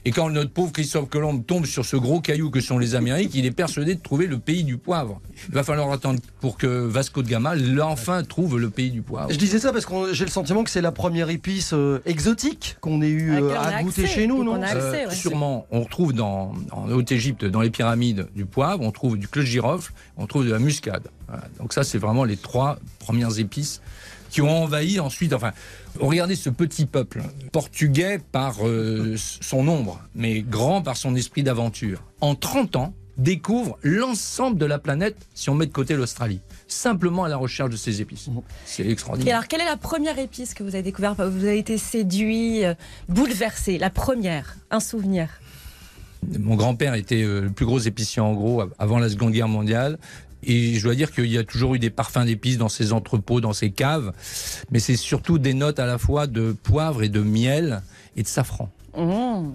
Et 0.06 0.12
quand 0.12 0.30
notre 0.30 0.52
pauvre 0.52 0.72
Christophe 0.74 1.10
Colomb 1.10 1.40
tombe 1.40 1.66
sur 1.66 1.86
ce 1.86 1.96
gros 1.96 2.20
caillou 2.22 2.50
que 2.50 2.60
sont 2.62 2.78
les 2.80 2.96
Amériques, 2.96 3.32
il 3.34 3.46
est 3.46 3.52
persuadé 3.52 3.96
de 3.96 4.02
trouver 4.02 4.28
le 4.28 4.40
pays 4.40 4.64
du 4.64 4.78
poivre. 4.78 5.22
Il 5.50 5.54
va 5.56 5.64
falloir 5.64 5.92
attendre 5.92 6.20
pour 6.42 6.58
que 6.58 6.68
Vasco 6.68 7.22
de 7.24 7.28
Gama 7.30 7.54
enfin 7.84 8.24
trouve 8.24 8.60
le 8.60 8.70
pays 8.70 8.92
du 8.92 9.02
poivre. 9.02 9.32
Je 9.32 9.38
disais 9.38 9.60
ça 9.60 9.72
parce 9.74 9.86
que 9.86 10.14
j'ai 10.14 10.26
le 10.26 10.32
sentiment 10.32 10.64
que 10.64 10.70
c'est 10.70 10.82
la 10.82 10.92
première 10.92 11.30
épice 11.30 11.72
euh, 11.74 12.00
exotique 12.06 12.78
qu'on 12.82 13.02
ait 13.02 13.08
eu 13.10 13.32
À 13.32 13.40
euh, 13.42 13.56
à 13.60 13.84
goûter 13.84 14.04
accès, 14.04 14.14
chez 14.16 14.28
nous, 14.28 14.44
non? 14.44 14.62
Sûrement, 15.10 15.66
on 15.72 15.82
retrouve 15.82 16.14
dans, 16.14 16.54
en 16.72 16.90
Haute-Égypte, 16.90 17.46
dans 17.46 17.62
les 17.62 17.70
pyramides, 17.70 18.28
du 18.36 18.46
poivre, 18.46 18.84
on 18.84 18.92
trouve 18.92 19.18
du 19.18 19.28
clou 19.28 19.42
de 19.42 19.48
girofle, 19.48 19.94
on 20.18 20.28
trouve 20.28 20.46
de 20.46 20.52
la 20.52 20.60
muscade. 20.60 21.08
Donc 21.60 21.74
ça, 21.74 21.84
c'est 21.84 21.98
vraiment 21.98 22.24
les 22.24 22.38
trois 22.38 22.78
premières 23.00 23.40
épices 23.40 23.82
qui 24.30 24.42
ont 24.42 24.64
envahi 24.64 25.00
ensuite. 25.00 25.34
Enfin, 25.34 25.52
regardez 26.00 26.36
ce 26.36 26.50
petit 26.50 26.86
peuple 26.86 27.22
portugais 27.52 28.20
par 28.32 28.66
euh, 28.66 29.16
son 29.18 29.64
nombre, 29.64 30.02
mais 30.16 30.42
grand 30.42 30.82
par 30.82 30.98
son 30.98 31.16
esprit 31.16 31.44
d'aventure. 31.44 32.04
En 32.22 32.36
30 32.36 32.78
ans, 32.78 32.94
découvre 33.18 33.78
l'ensemble 33.84 34.58
de 34.58 34.66
la 34.66 34.80
planète 34.80 35.16
si 35.34 35.50
on 35.50 35.56
met 35.56 35.66
de 35.66 35.72
côté 35.72 35.96
l'Australie, 35.96 36.40
simplement 36.68 37.24
à 37.26 37.30
la 37.30 37.38
recherche 37.38 37.70
de 37.70 37.76
ces 37.78 38.02
épices. 38.02 38.30
C'est 38.66 38.84
Et 38.84 38.92
extraordinaire. 38.92 39.36
alors, 39.36 39.48
quelle 39.48 39.62
est 39.62 39.66
la 39.66 39.78
première 39.78 40.18
épice 40.20 40.54
que 40.54 40.64
vous 40.64 40.74
avez 40.76 40.84
découverte 40.84 41.20
Vous 41.22 41.44
avez 41.46 41.58
été 41.60 41.78
séduit, 41.78 42.64
euh, 42.66 42.74
bouleversé. 43.10 43.78
La 43.78 43.90
première, 43.90 44.56
un 44.72 44.80
souvenir. 44.80 45.28
Mon 46.40 46.56
grand-père 46.56 46.94
était 46.94 47.24
euh, 47.24 47.42
le 47.42 47.50
plus 47.50 47.66
gros 47.66 47.80
épicier 47.80 48.22
en 48.22 48.34
gros 48.34 48.62
av- 48.62 48.74
avant 48.80 49.00
la 49.00 49.10
Seconde 49.10 49.32
Guerre 49.34 49.48
mondiale. 49.48 49.98
Et 50.44 50.74
je 50.76 50.84
dois 50.84 50.96
dire 50.96 51.12
qu'il 51.12 51.28
y 51.28 51.38
a 51.38 51.44
toujours 51.44 51.76
eu 51.76 51.80
des 51.80 51.92
parfums 51.92 52.26
d'épices 52.26 52.58
dans 52.58 52.70
ses 52.70 52.94
entrepôts, 52.94 53.42
dans 53.42 53.54
ses 53.54 53.70
caves. 53.72 54.12
Mais 54.72 54.80
c'est 54.80 54.96
surtout 54.96 55.38
des 55.38 55.54
notes 55.54 55.78
à 55.80 55.86
la 55.86 55.98
fois 56.00 56.26
de 56.28 56.54
poivre 56.64 57.04
et 57.04 57.10
de 57.10 57.22
miel 57.22 57.82
et 58.16 58.24
de 58.24 58.28
safran. 58.28 58.70
Mmh. 58.98 59.52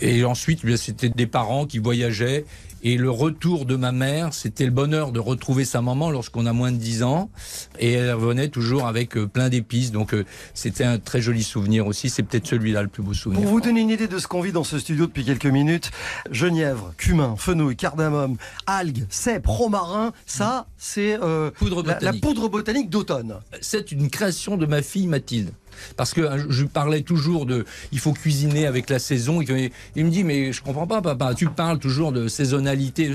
Et 0.00 0.24
ensuite, 0.24 0.76
c'était 0.76 1.08
des 1.08 1.26
parents 1.26 1.66
qui 1.66 1.78
voyageaient. 1.78 2.44
Et 2.84 2.96
le 2.96 3.10
retour 3.10 3.64
de 3.64 3.76
ma 3.76 3.92
mère, 3.92 4.34
c'était 4.34 4.64
le 4.64 4.72
bonheur 4.72 5.12
de 5.12 5.20
retrouver 5.20 5.64
sa 5.64 5.80
maman 5.80 6.10
lorsqu'on 6.10 6.46
a 6.46 6.52
moins 6.52 6.72
de 6.72 6.78
10 6.78 7.04
ans. 7.04 7.30
Et 7.78 7.92
elle 7.92 8.12
revenait 8.12 8.48
toujours 8.48 8.86
avec 8.86 9.16
euh, 9.16 9.28
plein 9.28 9.48
d'épices. 9.48 9.92
Donc 9.92 10.14
euh, 10.14 10.24
c'était 10.52 10.82
un 10.82 10.98
très 10.98 11.20
joli 11.20 11.44
souvenir 11.44 11.86
aussi. 11.86 12.10
C'est 12.10 12.24
peut-être 12.24 12.48
celui-là 12.48 12.82
le 12.82 12.88
plus 12.88 13.04
beau 13.04 13.14
souvenir. 13.14 13.42
Pour 13.42 13.50
vous 13.50 13.60
donner 13.60 13.82
une 13.82 13.90
idée 13.90 14.08
de 14.08 14.18
ce 14.18 14.26
qu'on 14.26 14.40
vit 14.40 14.50
dans 14.50 14.64
ce 14.64 14.80
studio 14.80 15.06
depuis 15.06 15.24
quelques 15.24 15.46
minutes, 15.46 15.92
genièvre, 16.32 16.92
cumin, 16.96 17.36
fenouil, 17.36 17.76
cardamome, 17.76 18.36
algues, 18.66 19.06
cèpe, 19.10 19.46
romarin, 19.46 20.12
ça, 20.26 20.66
c'est 20.76 21.22
euh, 21.22 21.52
Poudre 21.52 21.84
la, 21.84 22.12
poudre 22.12 22.48
botanique 22.48 22.90
d'automne. 22.90 23.36
c'est 23.60 23.92
une 23.92 24.10
création 24.10 24.56
de 24.56 24.66
ma 24.66 24.82
fille 24.82 25.06
Mathilde. 25.06 25.52
Parce 25.96 26.14
que 26.14 26.20
hein, 26.20 26.44
je 26.48 26.64
parlais 26.64 27.02
toujours 27.02 27.46
de, 27.46 27.64
il 27.92 27.98
faut 27.98 28.12
cuisiner 28.12 28.66
avec 28.66 28.90
la 28.90 28.98
saison. 28.98 29.40
Il 29.40 30.04
me 30.04 30.10
dit, 30.10 30.24
mais 30.24 30.52
je 30.52 30.62
comprends 30.62 30.86
pas, 30.86 31.02
papa. 31.02 31.34
Tu 31.34 31.48
parles 31.48 31.78
toujours 31.78 32.12
de 32.12 32.28
saisonnalité, 32.28 33.12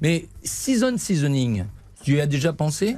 mais 0.00 0.26
season 0.44 0.96
seasoning. 0.98 1.64
Tu 2.02 2.16
y 2.16 2.20
as 2.20 2.26
déjà 2.26 2.52
pensé? 2.52 2.96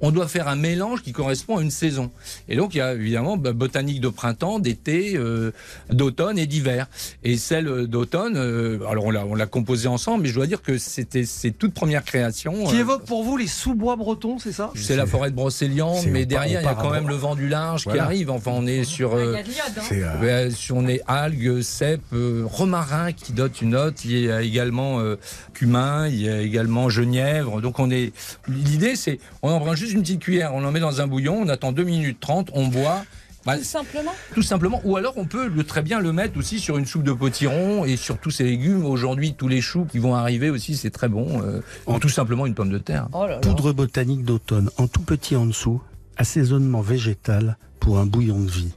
On 0.00 0.10
doit 0.10 0.28
faire 0.28 0.48
un 0.48 0.56
mélange 0.56 1.02
qui 1.02 1.12
correspond 1.12 1.58
à 1.58 1.62
une 1.62 1.70
saison. 1.70 2.10
Et 2.48 2.56
donc 2.56 2.74
il 2.74 2.78
y 2.78 2.80
a 2.80 2.94
évidemment 2.94 3.36
bah, 3.36 3.52
botanique 3.52 4.00
de 4.00 4.08
printemps, 4.08 4.58
d'été, 4.58 5.14
euh, 5.16 5.52
d'automne 5.90 6.38
et 6.38 6.46
d'hiver. 6.46 6.86
Et 7.24 7.36
celle 7.36 7.86
d'automne, 7.86 8.36
euh, 8.36 8.78
alors 8.88 9.06
on 9.06 9.10
l'a 9.10 9.24
on 9.26 9.34
l'a 9.34 9.46
composée 9.46 9.88
ensemble, 9.88 10.22
mais 10.24 10.28
je 10.28 10.34
dois 10.34 10.46
dire 10.46 10.62
que 10.62 10.78
c'était 10.78 11.24
ses 11.24 11.50
toutes 11.50 11.74
premières 11.74 12.04
créations. 12.04 12.64
Qui 12.66 12.76
euh, 12.76 12.80
évoque 12.80 13.04
pour 13.04 13.22
vous 13.24 13.36
les 13.36 13.46
sous-bois 13.46 13.96
bretons, 13.96 14.38
c'est 14.38 14.52
ça? 14.52 14.70
C'est 14.74 14.96
la 14.96 15.06
forêt 15.06 15.30
de 15.30 15.36
Brocéliande, 15.36 16.06
mais 16.10 16.26
derrière, 16.26 16.60
il 16.60 16.64
y 16.64 16.68
a 16.68 16.74
quand 16.74 16.90
même 16.90 17.08
le 17.08 17.14
vent 17.14 17.34
du 17.34 17.48
large 17.48 17.82
qui 17.82 17.88
Voilà. 17.88 18.04
arrive. 18.04 18.30
Enfin, 18.30 18.52
on 18.54 18.66
est 18.66 18.84
sur. 18.84 19.12
Il 19.18 19.26
euh, 19.26 19.32
y 19.32 19.36
a 19.36 19.42
de 19.42 19.48
l'iode, 19.48 19.78
hein. 19.78 19.82
C'est, 19.88 20.02
euh, 20.02 20.50
sur- 20.50 20.76
on 20.76 20.86
est 20.88 21.00
algues, 21.06 21.62
cèpes, 21.62 22.00
euh, 22.12 22.42
romarin 22.44 23.12
qui 23.12 23.32
dote 23.32 23.60
une 23.62 23.70
note. 23.70 24.04
Il 24.04 24.18
y 24.18 24.30
a 24.30 24.42
également 24.42 25.00
euh, 25.00 25.16
cumin, 25.54 26.08
il 26.08 26.20
y 26.22 26.28
a 26.28 26.40
également 26.40 26.88
genièvre. 26.90 27.60
Donc 27.60 27.78
on 27.78 27.90
est. 27.90 28.12
L'idée, 28.48 28.96
c'est 28.96 29.18
on 29.42 29.50
en 29.50 29.60
prend 29.60 29.74
juste 29.86 29.96
une 29.96 30.02
petite 30.02 30.20
cuillère, 30.20 30.54
on 30.54 30.64
en 30.64 30.72
met 30.72 30.80
dans 30.80 31.00
un 31.00 31.06
bouillon, 31.06 31.42
on 31.42 31.48
attend 31.48 31.72
2 31.72 31.84
minutes 31.84 32.18
30, 32.20 32.50
on 32.52 32.66
boit. 32.66 33.04
Bah, 33.44 33.56
Tout 33.56 33.62
simplement. 33.64 34.10
tout 34.34 34.42
simplement. 34.42 34.80
Ou 34.84 34.96
alors 34.96 35.12
on 35.16 35.24
peut 35.24 35.46
le, 35.46 35.62
très 35.62 35.80
bien 35.80 36.00
le 36.00 36.12
mettre 36.12 36.36
aussi 36.36 36.58
sur 36.58 36.78
une 36.78 36.84
soupe 36.84 37.04
de 37.04 37.12
potiron 37.12 37.84
et 37.84 37.96
sur 37.96 38.18
tous 38.18 38.32
ces 38.32 38.42
légumes. 38.42 38.84
Aujourd'hui, 38.84 39.34
tous 39.34 39.46
les 39.46 39.60
choux 39.60 39.84
qui 39.84 40.00
vont 40.00 40.16
arriver 40.16 40.50
aussi, 40.50 40.74
c'est 40.76 40.90
très 40.90 41.08
bon. 41.08 41.40
Euh, 41.44 41.60
ou 41.86 41.96
tout 42.00 42.08
simplement 42.08 42.46
une 42.46 42.54
pomme 42.54 42.70
de 42.70 42.78
terre. 42.78 43.06
Oh 43.12 43.22
là 43.24 43.34
là. 43.34 43.38
Poudre 43.38 43.72
botanique 43.72 44.24
d'automne, 44.24 44.68
en 44.78 44.88
tout 44.88 45.02
petit 45.02 45.36
en 45.36 45.46
dessous, 45.46 45.80
assaisonnement 46.16 46.80
végétal 46.80 47.56
pour 47.78 48.00
un 48.00 48.06
bouillon 48.06 48.40
de 48.40 48.50
vie. 48.50 48.72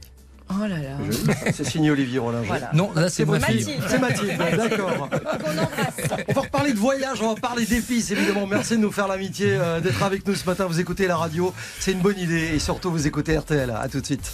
Oh 0.52 0.66
là 0.66 0.78
là. 0.78 1.52
C'est 1.54 1.64
signé 1.64 1.90
Olivier 1.90 2.18
Rollinger. 2.18 2.46
Voilà. 2.46 2.70
Non, 2.72 2.90
là 2.94 3.08
c'est 3.08 3.24
ma 3.24 3.38
fille. 3.38 3.64
Mathilde. 3.64 3.84
C'est 3.88 3.98
Mathilde, 3.98 4.38
d'accord. 4.56 5.08
On 6.28 6.32
va 6.32 6.40
reparler 6.40 6.72
de 6.72 6.78
voyage, 6.78 7.20
on 7.22 7.34
va 7.34 7.40
parler 7.40 7.64
d'épices 7.66 8.10
évidemment. 8.10 8.46
Merci 8.46 8.76
de 8.76 8.82
nous 8.82 8.90
faire 8.90 9.08
l'amitié 9.08 9.48
euh, 9.52 9.80
d'être 9.80 10.02
avec 10.02 10.26
nous 10.26 10.34
ce 10.34 10.44
matin. 10.46 10.66
Vous 10.66 10.80
écoutez 10.80 11.06
la 11.06 11.16
radio, 11.16 11.54
c'est 11.78 11.92
une 11.92 12.00
bonne 12.00 12.18
idée 12.18 12.50
et 12.54 12.58
surtout 12.58 12.90
vous 12.90 13.06
écoutez 13.06 13.36
RTL. 13.36 13.70
À 13.70 13.88
tout 13.88 14.00
de 14.00 14.06
suite. 14.06 14.30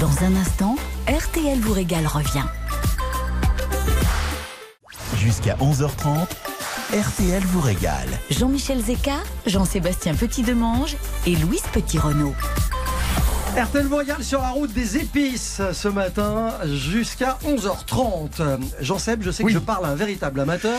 Dans 0.00 0.24
un 0.24 0.34
instant, 0.36 0.76
RTL 1.08 1.58
vous 1.60 1.72
régale 1.72 2.06
revient. 2.06 2.44
Jusqu'à 5.18 5.56
11h30, 5.56 6.26
RTL 6.92 7.42
vous 7.46 7.60
régale. 7.60 8.08
Jean-Michel 8.30 8.80
Zeka, 8.80 9.16
Jean-Sébastien 9.46 10.14
Petit-Demange 10.14 10.96
et 11.26 11.36
Louise 11.36 11.62
Petit-Renault. 11.72 12.34
RTL 13.56 13.86
Voyage 13.86 14.22
sur 14.22 14.40
la 14.40 14.48
route 14.48 14.72
des 14.72 14.96
épices 14.96 15.60
ce 15.74 15.88
matin 15.88 16.54
jusqu'à 16.64 17.36
11h30. 17.44 18.58
Jean 18.80 18.98
Seb, 18.98 19.22
je 19.22 19.30
sais 19.30 19.44
que 19.44 19.50
je 19.50 19.58
parle 19.58 19.84
à 19.84 19.88
un 19.88 19.94
véritable 19.94 20.40
amateur. 20.40 20.78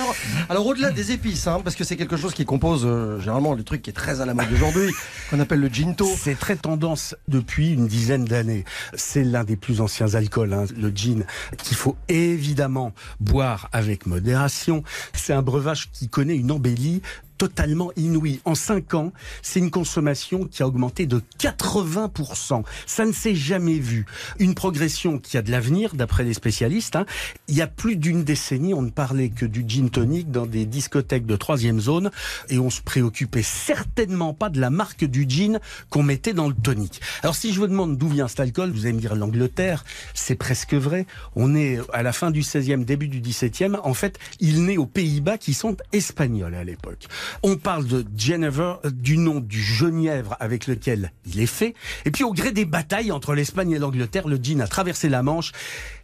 Alors 0.49 0.65
au-delà 0.65 0.89
des 0.89 1.11
épices, 1.11 1.45
hein, 1.45 1.61
parce 1.63 1.75
que 1.75 1.83
c'est 1.83 1.95
quelque 1.97 2.17
chose 2.17 2.33
qui 2.33 2.45
compose 2.45 2.81
euh, 2.85 3.19
généralement 3.19 3.53
le 3.53 3.63
truc 3.63 3.83
qui 3.83 3.91
est 3.91 3.93
très 3.93 4.21
à 4.21 4.25
la 4.25 4.33
mode 4.33 4.51
aujourd'hui, 4.51 4.91
qu'on 5.29 5.39
appelle 5.39 5.59
le 5.59 5.67
ginto. 5.67 6.09
C'est 6.17 6.37
très 6.37 6.55
tendance 6.55 7.15
depuis 7.27 7.73
une 7.73 7.85
dizaine 7.85 8.25
d'années. 8.25 8.65
C'est 8.95 9.23
l'un 9.23 9.43
des 9.43 9.55
plus 9.55 9.79
anciens 9.79 10.15
alcools, 10.15 10.53
hein, 10.53 10.65
le 10.75 10.89
gin, 10.89 11.25
qu'il 11.59 11.77
faut 11.77 11.95
évidemment 12.09 12.91
boire 13.19 13.69
avec 13.71 14.07
modération. 14.07 14.83
C'est 15.13 15.33
un 15.33 15.43
breuvage 15.43 15.91
qui 15.91 16.09
connaît 16.09 16.37
une 16.37 16.51
embellie 16.51 17.03
totalement 17.37 17.91
inouïe. 17.95 18.39
En 18.45 18.55
5 18.55 18.93
ans, 18.93 19.13
c'est 19.41 19.59
une 19.59 19.71
consommation 19.71 20.45
qui 20.45 20.63
a 20.63 20.67
augmenté 20.67 21.05
de 21.05 21.21
80%. 21.39 22.63
Ça 22.85 23.05
ne 23.05 23.11
s'est 23.11 23.35
jamais 23.35 23.79
vu. 23.79 24.05
Une 24.39 24.55
progression 24.55 25.19
qui 25.19 25.37
a 25.37 25.41
de 25.41 25.51
l'avenir, 25.51 25.95
d'après 25.95 26.23
les 26.23 26.33
spécialistes. 26.33 26.95
hein. 26.95 27.05
Il 27.47 27.55
y 27.55 27.61
a 27.61 27.67
plus 27.67 27.95
d'une 27.95 28.23
décennie, 28.23 28.73
on 28.73 28.81
ne 28.81 28.89
parlait 28.89 29.29
que 29.29 29.45
du 29.45 29.63
gin 29.67 29.89
tonic 29.89 30.31
dans 30.31 30.45
des 30.45 30.65
discothèques 30.65 31.25
de 31.25 31.35
troisième 31.35 31.79
zone 31.79 32.11
et 32.49 32.59
on 32.59 32.69
se 32.69 32.81
préoccupait 32.81 33.43
certainement 33.43 34.33
pas 34.33 34.49
de 34.49 34.59
la 34.59 34.69
marque 34.69 35.05
du 35.05 35.25
gin 35.27 35.59
qu'on 35.89 36.03
mettait 36.03 36.33
dans 36.33 36.47
le 36.47 36.53
tonic. 36.55 37.01
Alors 37.21 37.35
si 37.35 37.53
je 37.53 37.59
vous 37.59 37.67
demande 37.67 37.97
d'où 37.97 38.07
vient 38.07 38.27
cet 38.27 38.39
alcool, 38.39 38.71
vous 38.71 38.85
allez 38.85 38.93
me 38.93 38.99
dire 38.99 39.15
l'Angleterre, 39.15 39.83
c'est 40.13 40.35
presque 40.35 40.73
vrai. 40.73 41.05
On 41.35 41.55
est 41.55 41.79
à 41.91 42.03
la 42.03 42.13
fin 42.13 42.31
du 42.31 42.41
16e, 42.41 42.85
début 42.85 43.07
du 43.07 43.21
17e. 43.21 43.79
En 43.83 43.93
fait, 43.93 44.19
il 44.39 44.63
naît 44.65 44.77
aux 44.77 44.85
Pays-Bas 44.85 45.37
qui 45.37 45.53
sont 45.53 45.75
espagnols 45.91 46.55
à 46.55 46.63
l'époque. 46.63 47.07
On 47.43 47.57
parle 47.57 47.85
de 47.85 48.05
Genever, 48.17 48.75
euh, 48.85 48.91
du 48.91 49.17
nom 49.17 49.39
du 49.39 49.61
genièvre 49.61 50.35
avec 50.39 50.67
lequel 50.67 51.11
il 51.25 51.39
est 51.39 51.45
fait. 51.45 51.73
Et 52.05 52.11
puis 52.11 52.23
au 52.23 52.33
gré 52.33 52.51
des 52.51 52.65
batailles 52.65 53.11
entre 53.11 53.33
l'Espagne 53.33 53.71
et 53.71 53.79
l'Angleterre, 53.79 54.27
le 54.27 54.37
gin 54.37 54.61
a 54.61 54.67
traversé 54.67 55.09
la 55.09 55.23
Manche. 55.23 55.51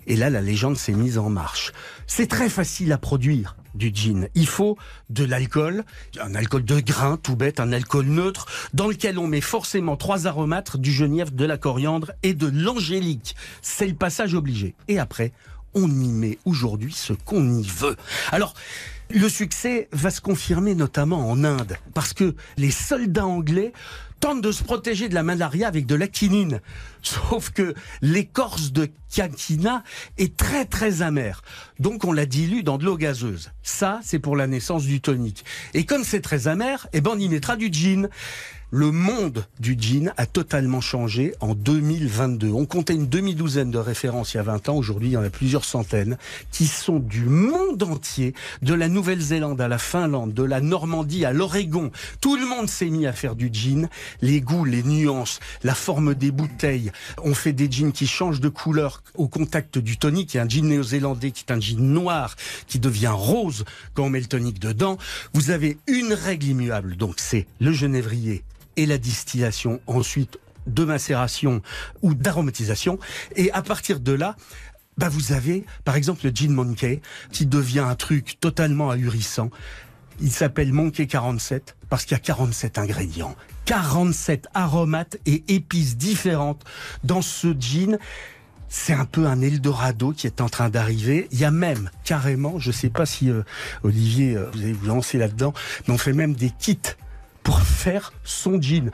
Et 0.07 0.15
là, 0.15 0.29
la 0.29 0.41
légende 0.41 0.77
s'est 0.77 0.93
mise 0.93 1.17
en 1.17 1.29
marche. 1.29 1.71
C'est 2.07 2.27
très 2.27 2.49
facile 2.49 2.91
à 2.91 2.97
produire 2.97 3.55
du 3.75 3.91
gin. 3.93 4.27
Il 4.33 4.47
faut 4.47 4.77
de 5.09 5.23
l'alcool, 5.23 5.83
un 6.19 6.35
alcool 6.35 6.65
de 6.65 6.79
grain, 6.79 7.17
tout 7.17 7.35
bête, 7.35 7.59
un 7.59 7.71
alcool 7.71 8.07
neutre, 8.07 8.47
dans 8.73 8.87
lequel 8.87 9.19
on 9.19 9.27
met 9.27 9.41
forcément 9.41 9.97
trois 9.97 10.27
aromates, 10.27 10.77
du 10.77 10.91
genièvre, 10.91 11.31
de 11.31 11.45
la 11.45 11.57
coriandre 11.57 12.11
et 12.23 12.33
de 12.33 12.47
l'angélique. 12.47 13.35
C'est 13.61 13.87
le 13.87 13.93
passage 13.93 14.33
obligé. 14.33 14.73
Et 14.87 14.99
après, 14.99 15.31
on 15.73 15.89
y 15.89 16.07
met 16.07 16.39
aujourd'hui 16.45 16.93
ce 16.93 17.13
qu'on 17.13 17.59
y 17.59 17.67
veut. 17.67 17.95
Alors, 18.31 18.53
le 19.09 19.29
succès 19.29 19.87
va 19.91 20.11
se 20.11 20.21
confirmer 20.21 20.75
notamment 20.75 21.29
en 21.29 21.43
Inde, 21.43 21.77
parce 21.93 22.13
que 22.13 22.35
les 22.57 22.71
soldats 22.71 23.25
anglais 23.25 23.73
tentent 24.19 24.41
de 24.41 24.51
se 24.51 24.63
protéger 24.63 25.09
de 25.09 25.15
la 25.15 25.23
malaria 25.23 25.67
avec 25.67 25.85
de 25.85 25.95
la 25.95 26.07
quinine. 26.07 26.59
Sauf 27.01 27.51
que 27.51 27.73
l'écorce 28.01 28.71
de 28.71 28.89
quinquina 29.09 29.83
est 30.17 30.35
très 30.35 30.65
très 30.65 31.01
amère. 31.01 31.41
Donc 31.79 32.03
on 32.03 32.11
la 32.11 32.25
dilue 32.25 32.61
dans 32.63 32.77
de 32.77 32.85
l'eau 32.85 32.97
gazeuse. 32.97 33.51
Ça, 33.63 33.99
c'est 34.03 34.19
pour 34.19 34.35
la 34.35 34.47
naissance 34.47 34.83
du 34.83 34.99
tonique. 35.01 35.45
Et 35.73 35.85
comme 35.85 36.03
c'est 36.03 36.21
très 36.21 36.47
amer, 36.47 36.87
eh 36.93 37.01
ben 37.01 37.11
on 37.13 37.19
y 37.19 37.29
mettra 37.29 37.55
du 37.55 37.71
gin. 37.71 38.09
Le 38.71 38.91
monde 38.91 39.47
du 39.59 39.75
gin 39.79 40.13
a 40.17 40.27
totalement 40.27 40.79
changé 40.79 41.33
en 41.39 41.55
2022. 41.55 42.51
On 42.51 42.67
comptait 42.67 42.93
une 42.93 43.09
demi-douzaine 43.09 43.71
de 43.71 43.79
références 43.79 44.35
il 44.35 44.37
y 44.37 44.39
a 44.39 44.43
20 44.43 44.69
ans. 44.69 44.75
Aujourd'hui, 44.75 45.09
il 45.09 45.13
y 45.13 45.17
en 45.17 45.23
a 45.23 45.31
plusieurs 45.31 45.65
centaines 45.65 46.19
qui 46.51 46.67
sont 46.67 46.99
du 46.99 47.25
monde 47.25 47.81
entier, 47.81 48.35
de 48.61 48.75
la 48.75 48.87
Nouvelle-Zélande 48.87 49.59
à 49.59 49.67
la 49.67 49.79
Finlande, 49.79 50.35
de 50.35 50.43
la 50.43 50.61
Normandie 50.61 51.25
à 51.25 51.33
l'Oregon. 51.33 51.89
Tout 52.21 52.35
le 52.35 52.45
monde 52.45 52.69
s'est 52.69 52.91
mis 52.91 53.07
à 53.07 53.11
faire 53.11 53.35
du 53.35 53.49
gin. 53.51 53.89
Les 54.21 54.39
goûts, 54.39 54.65
les 54.65 54.83
nuances, 54.83 55.39
la 55.63 55.73
forme 55.73 56.13
des 56.13 56.29
bouteilles. 56.29 56.91
On 57.23 57.33
fait 57.33 57.53
des 57.53 57.71
gins 57.71 57.91
qui 57.91 58.05
changent 58.05 58.39
de 58.39 58.49
couleur 58.49 59.01
au 59.15 59.27
contact 59.27 59.79
du 59.79 59.97
tonic. 59.97 60.35
Il 60.35 60.37
y 60.37 60.39
a 60.39 60.43
un 60.43 60.47
gin 60.47 60.67
néo-zélandais 60.67 61.31
qui 61.31 61.43
est 61.47 61.51
un 61.51 61.59
gin 61.59 61.79
noir 61.79 62.35
qui 62.67 62.77
devient 62.77 63.07
rose 63.07 63.65
quand 63.95 64.03
on 64.03 64.09
met 64.11 64.19
le 64.19 64.27
tonic 64.27 64.59
dedans. 64.59 64.99
Vous 65.33 65.49
avez 65.49 65.79
une 65.87 66.13
règle 66.13 66.45
immuable. 66.45 66.97
Donc 66.97 67.15
c'est 67.17 67.47
le 67.59 67.73
genévrier 67.73 68.43
et 68.79 68.85
la 68.85 68.97
distillation 68.97 69.81
ensuite 69.87 70.39
de 70.65 70.85
macération 70.85 71.61
ou 72.01 72.13
d'aromatisation. 72.13 72.97
Et 73.35 73.51
à 73.51 73.61
partir 73.61 73.99
de 73.99 74.13
là, 74.13 74.37
bah 74.97 75.09
vous 75.09 75.33
avez 75.33 75.65
par 75.83 75.97
exemple 75.97 76.25
le 76.25 76.31
gin 76.31 76.53
monkey 76.53 77.01
qui 77.31 77.45
devient 77.45 77.79
un 77.81 77.95
truc 77.95 78.37
totalement 78.39 78.89
ahurissant. 78.89 79.49
Il 80.21 80.31
s'appelle 80.31 80.71
Monkey 80.71 81.07
47 81.07 81.75
parce 81.89 82.05
qu'il 82.05 82.15
y 82.15 82.19
a 82.19 82.23
47 82.23 82.77
ingrédients, 82.77 83.35
47 83.65 84.47
aromates 84.53 85.17
et 85.25 85.43
épices 85.49 85.97
différentes 85.97 86.63
dans 87.03 87.21
ce 87.21 87.53
gin. 87.59 87.97
C'est 88.69 88.93
un 88.93 89.05
peu 89.05 89.25
un 89.27 89.41
Eldorado 89.41 90.13
qui 90.13 90.27
est 90.27 90.39
en 90.39 90.47
train 90.47 90.69
d'arriver. 90.69 91.27
Il 91.31 91.39
y 91.39 91.45
a 91.45 91.51
même 91.51 91.89
carrément, 92.05 92.59
je 92.59 92.71
sais 92.71 92.89
pas 92.89 93.05
si 93.05 93.29
euh, 93.29 93.41
Olivier 93.83 94.37
euh, 94.37 94.49
vous 94.53 94.61
allez 94.61 94.73
vous 94.73 94.85
lancer 94.85 95.17
là-dedans, 95.17 95.53
mais 95.87 95.93
on 95.93 95.97
fait 95.97 96.13
même 96.13 96.33
des 96.33 96.51
kits 96.51 96.77
pour 97.43 97.61
faire 97.61 98.13
son 98.23 98.61
gin. 98.61 98.91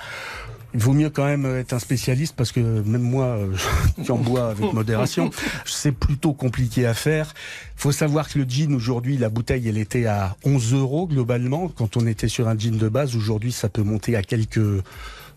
Il 0.74 0.82
vaut 0.82 0.92
mieux 0.92 1.10
quand 1.10 1.24
même 1.24 1.46
être 1.46 1.72
un 1.72 1.80
spécialiste 1.80 2.36
parce 2.36 2.52
que 2.52 2.60
même 2.60 3.02
moi, 3.02 3.26
euh, 3.26 3.56
qui 4.04 4.12
en 4.12 4.18
bois 4.18 4.50
avec 4.50 4.74
modération, 4.74 5.30
c'est 5.64 5.94
plutôt 5.94 6.34
compliqué 6.34 6.86
à 6.86 6.94
faire. 6.94 7.34
faut 7.78 7.94
savoir 7.94 8.28
que 8.28 8.40
le 8.40 8.46
gin 8.46 8.74
aujourd'hui, 8.74 9.18
la 9.18 9.30
bouteille, 9.30 9.70
elle 9.70 9.78
était 9.78 10.06
à 10.06 10.36
11 10.44 10.74
euros 10.74 11.08
globalement. 11.08 11.70
Quand 11.70 11.96
on 11.96 12.06
était 12.06 12.28
sur 12.28 12.50
un 12.50 12.58
gin 12.58 12.78
de 12.78 12.90
base, 12.90 13.16
aujourd'hui, 13.16 13.54
ça 13.54 13.70
peut 13.70 13.84
monter 13.84 14.18
à 14.18 14.22
quelques 14.22 14.84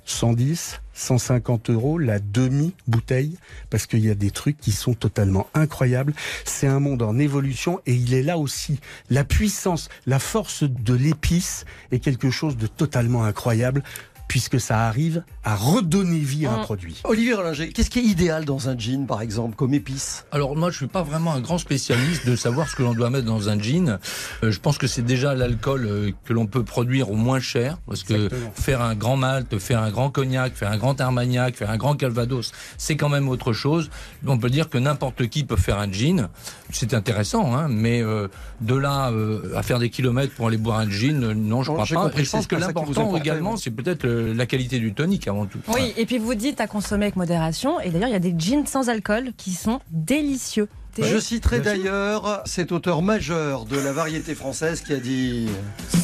110, 0.09 0.81
150 0.95 1.71
euros 1.71 1.99
la 1.99 2.19
demi-bouteille, 2.19 3.37
parce 3.71 3.87
qu'il 3.87 4.05
y 4.05 4.11
a 4.11 4.15
des 4.15 4.31
trucs 4.31 4.59
qui 4.59 4.73
sont 4.73 4.95
totalement 4.95 5.47
incroyables. 5.55 6.15
C'est 6.45 6.67
un 6.67 6.81
monde 6.81 7.03
en 7.03 7.19
évolution 7.19 7.81
et 7.87 7.95
il 7.95 8.15
est 8.15 8.23
là 8.23 8.39
aussi. 8.39 8.81
La 9.11 9.25
puissance, 9.25 9.89
la 10.07 10.19
force 10.19 10.65
de 10.65 10.95
l'épice 10.95 11.65
est 11.93 11.99
quelque 11.99 12.31
chose 12.31 12.57
de 12.57 12.67
totalement 12.67 13.25
incroyable 13.25 13.83
puisque 14.29 14.61
ça 14.61 14.87
arrive 14.87 15.25
à 15.43 15.57
redonner 15.57 16.19
vie 16.19 16.47
à 16.47 16.53
un 16.53 16.59
Mm. 16.59 16.63
produit. 16.63 17.01
Olivier 17.05 17.35
Rollinger, 17.35 17.71
qu'est-ce 17.71 17.89
qui 17.91 17.99
est 18.01 18.05
idéal 18.05 18.45
dans 18.45 18.69
un 18.69 18.79
gin, 18.79 19.07
par 19.07 19.23
exemple, 19.23 19.57
comme 19.57 19.73
épice? 19.75 20.25
Alors 20.33 20.55
moi, 20.57 20.71
je 20.71 20.77
suis 20.77 20.87
pas 20.87 21.03
vraiment 21.03 21.33
un 21.33 21.41
grand 21.41 21.59
spécialiste 21.59 22.27
de 22.27 22.37
savoir 22.37 22.69
ce 22.69 22.77
que 22.77 22.83
l'on 22.83 22.93
doit 22.95 23.09
mettre 23.11 23.25
dans 23.27 23.49
un 23.49 23.59
gin. 23.59 23.99
Euh, 24.45 24.51
je 24.51 24.61
pense 24.61 24.77
que 24.79 24.87
c'est 24.87 25.03
déjà 25.03 25.35
l'alcool 25.35 25.87
euh, 25.87 26.11
que 26.25 26.33
l'on 26.33 26.47
peut 26.47 26.63
produire 26.63 27.11
au 27.11 27.15
moins 27.17 27.41
cher, 27.41 27.79
parce 27.87 28.03
que 28.05 28.15
Exactement. 28.15 28.53
faire 28.55 28.83
un 28.83 28.95
grand 28.95 29.17
malt, 29.17 29.59
faire 29.59 29.83
un 29.83 29.91
grand 29.91 30.11
cognac, 30.11 30.55
faire 30.55 30.71
un 30.71 30.77
grand 30.77 31.01
armagnac, 31.01 31.57
faire 31.57 31.71
un 31.71 31.77
grand 31.79 31.95
calvados, 31.97 32.53
c'est 32.77 32.97
quand 32.97 33.09
même 33.09 33.29
autre 33.29 33.53
chose. 33.55 33.89
On 34.27 34.37
peut 34.39 34.51
dire 34.51 34.69
que 34.69 34.77
n'importe 34.79 35.27
qui 35.29 35.45
peut 35.45 35.57
faire 35.57 35.79
un 35.79 35.91
gin. 35.91 36.29
C'est 36.71 36.93
intéressant, 36.93 37.57
hein, 37.57 37.69
mais 37.71 38.03
euh, 38.03 38.29
de 38.61 38.75
là 38.75 39.11
euh, 39.11 39.57
à 39.57 39.63
faire 39.63 39.79
des 39.79 39.89
kilomètres 39.91 40.35
pour 40.35 40.49
aller 40.49 40.59
boire 40.59 40.79
un 40.81 40.91
gin, 40.91 41.25
euh, 41.25 41.35
non, 41.35 41.63
je 41.63 41.71
Non, 41.71 41.83
crois 41.85 42.11
pas. 42.11 42.19
Et 42.21 42.25
je 42.25 42.31
pense 42.31 42.47
que 42.47 42.57
l'important 42.57 43.17
également, 43.17 43.57
c'est 43.57 43.71
peut-être 43.71 44.05
euh, 44.19 44.35
la 44.35 44.47
qualité 44.47 44.79
du 44.79 44.93
tonic 44.93 45.29
avant 45.29 45.47
tout. 45.47 45.59
Oui, 45.69 45.93
et 45.97 46.07
puis 46.07 46.19
vous 46.19 46.35
dites 46.35 46.61
à 46.61 46.67
consommer 46.67 47.07
avec 47.07 47.17
modération. 47.17 47.81
Et 47.81 47.91
d'ailleurs, 47.91 48.09
il 48.09 48.13
y 48.13 48.17
a 48.17 48.21
des 48.21 48.35
jeans 48.37 48.67
sans 48.67 48.89
alcool 48.89 49.33
qui 49.37 49.53
sont 49.53 49.81
délicieux. 49.91 50.69
Je 51.01 51.19
citerai 51.19 51.61
d'ailleurs 51.61 52.43
cet 52.45 52.73
auteur 52.73 53.03
majeur 53.03 53.65
de 53.67 53.79
la 53.79 53.93
variété 53.93 54.35
française 54.35 54.81
qui 54.81 54.93
a 54.93 54.97
dit 54.97 55.49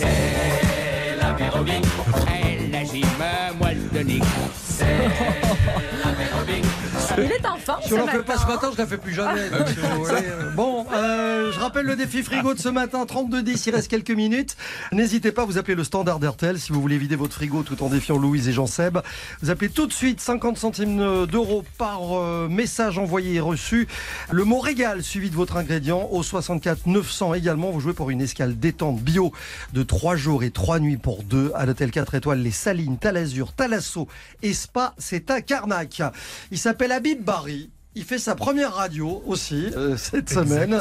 Elle 0.00 1.20
agime, 2.74 3.06
moi 3.58 3.72
le 3.72 3.98
tonique. 3.98 4.22
Il 7.18 7.30
est 7.30 7.46
en 7.46 7.56
forme. 7.56 7.82
Si 7.84 7.92
on 7.94 7.98
n'en 7.98 8.06
fait 8.06 8.22
pas 8.22 8.38
ce 8.38 8.46
matin, 8.46 8.70
je 8.72 8.78
la 8.78 8.86
fais 8.86 8.98
plus 8.98 9.14
jamais. 9.14 9.48
donc, 9.50 9.68
si 9.68 9.74
vous 9.74 10.04
voulez. 10.04 10.22
Bon, 10.54 10.86
euh, 10.92 11.52
je 11.52 11.58
rappelle 11.58 11.86
le 11.86 11.96
défi 11.96 12.22
frigo 12.22 12.54
de 12.54 12.58
ce 12.58 12.68
matin, 12.68 13.04
32-10, 13.04 13.64
il 13.66 13.74
reste 13.74 13.88
quelques 13.88 14.10
minutes. 14.10 14.56
N'hésitez 14.92 15.32
pas 15.32 15.42
à 15.42 15.44
vous 15.44 15.58
appeler 15.58 15.74
le 15.74 15.84
standard 15.84 16.18
d'RTL 16.18 16.58
si 16.58 16.72
vous 16.72 16.80
voulez 16.80 16.98
vider 16.98 17.16
votre 17.16 17.34
frigo 17.34 17.62
tout 17.62 17.82
en 17.82 17.88
défiant 17.88 18.16
Louise 18.16 18.48
et 18.48 18.52
Jean-Seb. 18.52 18.98
Vous 19.42 19.50
appelez 19.50 19.70
tout 19.70 19.86
de 19.86 19.92
suite 19.92 20.20
50 20.20 20.58
centimes 20.58 21.26
d'euros 21.26 21.64
par 21.78 22.00
euh, 22.18 22.48
message 22.48 22.98
envoyé 22.98 23.34
et 23.34 23.40
reçu. 23.40 23.88
Le 24.30 24.44
mot 24.44 24.58
régal 24.58 25.02
suivi 25.02 25.30
de 25.30 25.34
votre 25.34 25.56
ingrédient 25.56 26.08
au 26.10 26.22
64 26.22 26.86
900 26.86 27.34
également. 27.34 27.70
Vous 27.70 27.80
jouez 27.80 27.94
pour 27.94 28.10
une 28.10 28.20
escale 28.20 28.58
détente 28.58 29.00
bio 29.00 29.32
de 29.72 29.82
3 29.82 30.16
jours 30.16 30.44
et 30.44 30.50
3 30.50 30.78
nuits 30.80 30.96
pour 30.96 31.22
deux 31.22 31.52
à 31.54 31.66
l'hôtel 31.66 31.90
4 31.90 32.14
étoiles 32.14 32.40
Les 32.40 32.50
Salines, 32.50 32.98
Talazur, 32.98 33.52
Talasso 33.52 34.08
et 34.42 34.54
Spa. 34.54 34.94
C'est 34.98 35.30
à 35.30 35.40
Carnac. 35.40 36.02
Il 36.50 36.58
s'appelle 36.58 36.92
Habib 37.04 37.22
Barry. 37.22 37.68
Il 37.94 38.02
fait 38.02 38.18
sa 38.18 38.34
première 38.34 38.72
radio 38.72 39.22
aussi 39.26 39.66
euh, 39.76 39.94
cette 39.98 40.30
semaine. 40.30 40.80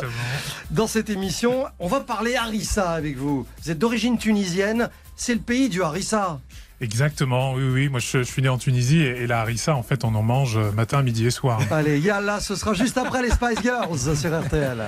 Dans 0.71 0.87
cette 0.87 1.09
émission, 1.09 1.65
on 1.79 1.87
va 1.89 1.99
parler 1.99 2.37
harissa 2.37 2.91
avec 2.91 3.17
vous. 3.17 3.45
Vous 3.61 3.69
êtes 3.71 3.77
d'origine 3.77 4.17
tunisienne, 4.17 4.89
c'est 5.17 5.33
le 5.33 5.41
pays 5.41 5.67
du 5.67 5.83
harissa. 5.83 6.39
Exactement, 6.79 7.55
oui, 7.55 7.63
oui. 7.65 7.89
Moi, 7.89 7.99
je, 7.99 8.19
je 8.19 8.23
suis 8.23 8.41
né 8.41 8.47
en 8.47 8.57
Tunisie 8.57 9.01
et, 9.01 9.23
et 9.23 9.27
la 9.27 9.41
harissa, 9.41 9.75
en 9.75 9.83
fait, 9.83 10.05
on 10.05 10.15
en 10.15 10.23
mange 10.23 10.55
euh, 10.55 10.71
matin, 10.71 11.03
midi 11.03 11.25
et 11.25 11.31
soir. 11.31 11.59
Allez, 11.71 11.99
yalla, 11.99 12.39
ce 12.39 12.55
sera 12.55 12.73
juste 12.73 12.97
après 12.97 13.21
les 13.21 13.29
Spice 13.29 13.61
Girls 13.61 14.15
sur 14.15 14.39
RTL. 14.45 14.81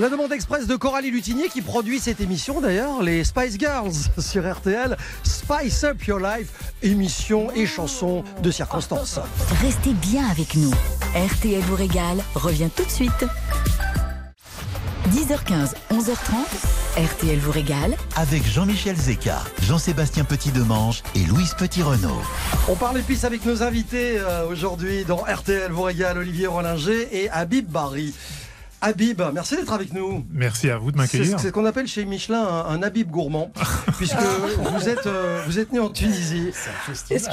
À 0.00 0.04
la 0.04 0.08
demande 0.08 0.32
express 0.32 0.66
de 0.66 0.76
Coralie 0.76 1.10
Lutinier 1.10 1.50
qui 1.50 1.60
produit 1.60 2.00
cette 2.00 2.22
émission 2.22 2.62
d'ailleurs, 2.62 3.02
les 3.02 3.22
Spice 3.22 3.58
Girls 3.58 3.92
sur 4.18 4.50
RTL, 4.50 4.96
Spice 5.24 5.84
Up 5.84 6.02
Your 6.06 6.18
Life, 6.18 6.72
émission 6.82 7.52
et 7.52 7.66
chanson 7.66 8.24
de 8.42 8.50
circonstance. 8.50 9.20
Restez 9.60 9.92
bien 9.92 10.26
avec 10.30 10.54
nous. 10.54 10.70
RTL 11.14 11.60
vous 11.60 11.74
régale 11.74 12.16
revient 12.34 12.70
tout 12.74 12.86
de 12.86 12.90
suite. 12.90 13.26
10h15, 15.10 15.74
11h30, 15.92 16.96
RTL 16.96 17.38
vous 17.38 17.52
régale 17.52 17.94
Avec 18.16 18.46
Jean-Michel 18.46 18.96
Zeka, 18.96 19.42
Jean-Sébastien 19.60 20.24
Petit-Demange 20.24 21.02
et 21.14 21.26
Louise 21.26 21.52
Petit-Renault. 21.58 22.22
On 22.68 22.74
parle 22.74 22.96
épices 23.00 23.24
avec 23.24 23.44
nos 23.44 23.62
invités 23.62 24.18
euh, 24.18 24.46
aujourd'hui 24.46 25.04
dans 25.04 25.18
RTL 25.18 25.70
vous 25.70 25.82
régale, 25.82 26.16
Olivier 26.16 26.46
Rollinger 26.46 27.06
et 27.12 27.28
Habib 27.28 27.68
Barry. 27.68 28.14
Habib, 28.82 29.20
merci 29.34 29.56
d'être 29.56 29.72
avec 29.74 29.92
nous. 29.92 30.24
Merci 30.30 30.70
à 30.70 30.78
vous 30.78 30.90
de 30.90 30.96
C'est 30.96 31.02
m'accueillir. 31.02 31.38
c'est 31.38 31.48
ce 31.48 31.52
qu'on 31.52 31.66
appelle 31.66 31.86
chez 31.86 32.06
Michelin 32.06 32.42
un, 32.42 32.64
un 32.66 32.82
Habib 32.82 33.10
gourmand, 33.10 33.52
puisque 33.98 34.16
vous 34.16 34.88
êtes, 34.88 35.06
euh, 35.06 35.42
vous 35.46 35.58
êtes 35.58 35.70
né 35.72 35.78
en 35.78 35.90
Tunisie, 35.90 36.50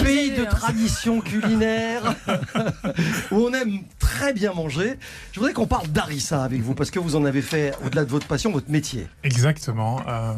pays 0.03 0.31
de 0.31 0.43
tradition 0.43 1.21
culinaire, 1.21 2.15
où 3.31 3.35
on 3.37 3.53
aime 3.53 3.79
très 3.97 4.33
bien 4.33 4.53
manger? 4.53 4.97
Je 5.31 5.39
voudrais 5.39 5.53
qu'on 5.53 5.67
parle 5.67 5.87
d'harissa 5.87 6.43
avec 6.43 6.61
vous, 6.61 6.73
parce 6.73 6.91
que 6.91 6.99
vous 6.99 7.15
en 7.15 7.23
avez 7.23 7.41
fait, 7.41 7.73
au-delà 7.85 8.03
de 8.03 8.09
votre 8.09 8.27
passion, 8.27 8.51
votre 8.51 8.69
métier. 8.69 9.07
Exactement. 9.23 10.01
Euh, 10.07 10.33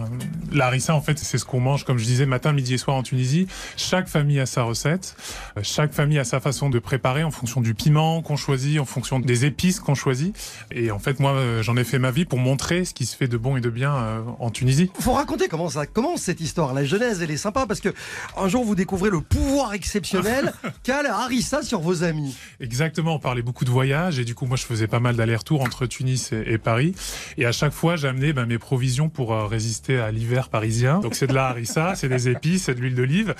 la 0.51 0.67
harissa, 0.67 0.93
en 0.93 1.01
fait, 1.01 1.17
c'est 1.17 1.39
ce 1.39 1.45
qu'on 1.45 1.59
mange, 1.59 1.85
comme 1.85 1.97
je 1.97 2.05
disais, 2.05 2.27
matin, 2.27 2.53
midi 2.53 2.75
et 2.75 2.77
soir 2.77 2.95
en 2.95 3.01
Tunisie. 3.03 3.47
Chaque 3.77 4.07
famille 4.07 4.39
a 4.39 4.45
sa 4.45 4.61
recette. 4.61 5.15
Euh, 5.57 5.61
Chaque 5.63 5.93
famille 5.93 6.19
a 6.19 6.23
sa 6.23 6.39
façon 6.39 6.69
de 6.69 6.77
préparer 6.77 7.23
en 7.23 7.31
fonction 7.31 7.61
du 7.61 7.73
piment 7.73 8.21
qu'on 8.21 8.35
choisit, 8.35 8.79
en 8.79 8.85
fonction 8.85 9.19
des 9.19 9.45
épices 9.45 9.79
qu'on 9.79 9.95
choisit. 9.95 10.35
Et 10.71 10.91
en 10.91 10.98
fait, 10.99 11.19
moi, 11.19 11.31
euh, 11.33 11.63
j'en 11.63 11.77
ai 11.77 11.83
fait 11.83 11.99
ma 11.99 12.11
vie 12.11 12.25
pour 12.25 12.39
montrer 12.39 12.85
ce 12.85 12.93
qui 12.93 13.05
se 13.05 13.15
fait 13.15 13.27
de 13.27 13.37
bon 13.37 13.57
et 13.57 13.61
de 13.61 13.69
bien 13.69 13.95
euh, 13.95 14.21
en 14.39 14.49
Tunisie. 14.49 14.91
faut 14.99 15.13
raconter 15.13 15.47
comment 15.47 15.69
ça 15.69 15.85
commence 15.85 16.21
cette 16.21 16.41
histoire. 16.41 16.73
La 16.73 16.83
genèse, 16.83 17.21
elle 17.21 17.31
est 17.31 17.37
sympa, 17.37 17.65
parce 17.65 17.79
que 17.79 17.89
un 18.37 18.47
jour, 18.47 18.63
vous 18.63 18.75
découvrez 18.75 19.09
le 19.09 19.21
pouvoir 19.21 19.73
exceptionnel 19.73 20.53
qu'a 20.83 21.03
la 21.03 21.17
harissa 21.17 21.63
sur 21.63 21.79
vos 21.79 22.03
amis. 22.03 22.35
Exactement, 22.59 23.15
on 23.15 23.19
parlait 23.19 23.41
beaucoup 23.41 23.65
de 23.65 23.69
voyages 23.69 24.19
et 24.19 24.25
du 24.25 24.35
coup 24.35 24.45
moi 24.45 24.57
je 24.57 24.63
faisais 24.63 24.87
pas 24.87 24.99
mal 24.99 25.15
d'allers-retours 25.15 25.61
entre 25.61 25.85
Tunis 25.85 26.31
et, 26.31 26.43
et 26.53 26.57
Paris 26.57 26.93
et 27.37 27.45
à 27.45 27.51
chaque 27.51 27.73
fois 27.73 27.95
j'amenais 27.95 28.33
ben, 28.33 28.45
mes 28.45 28.57
provisions 28.57 29.09
pour 29.09 29.33
euh, 29.33 29.45
résister 29.45 29.99
à 29.99 30.11
l'hiver 30.11 30.49
parisien. 30.49 30.99
Donc 30.99 31.15
c'est 31.15 31.27
de 31.27 31.33
la 31.33 31.47
harissa, 31.47 31.93
c'est 31.95 32.09
des 32.09 32.29
épices, 32.29 32.65
c'est 32.65 32.75
de 32.75 32.81
l'huile 32.81 32.95
d'olive 32.95 33.35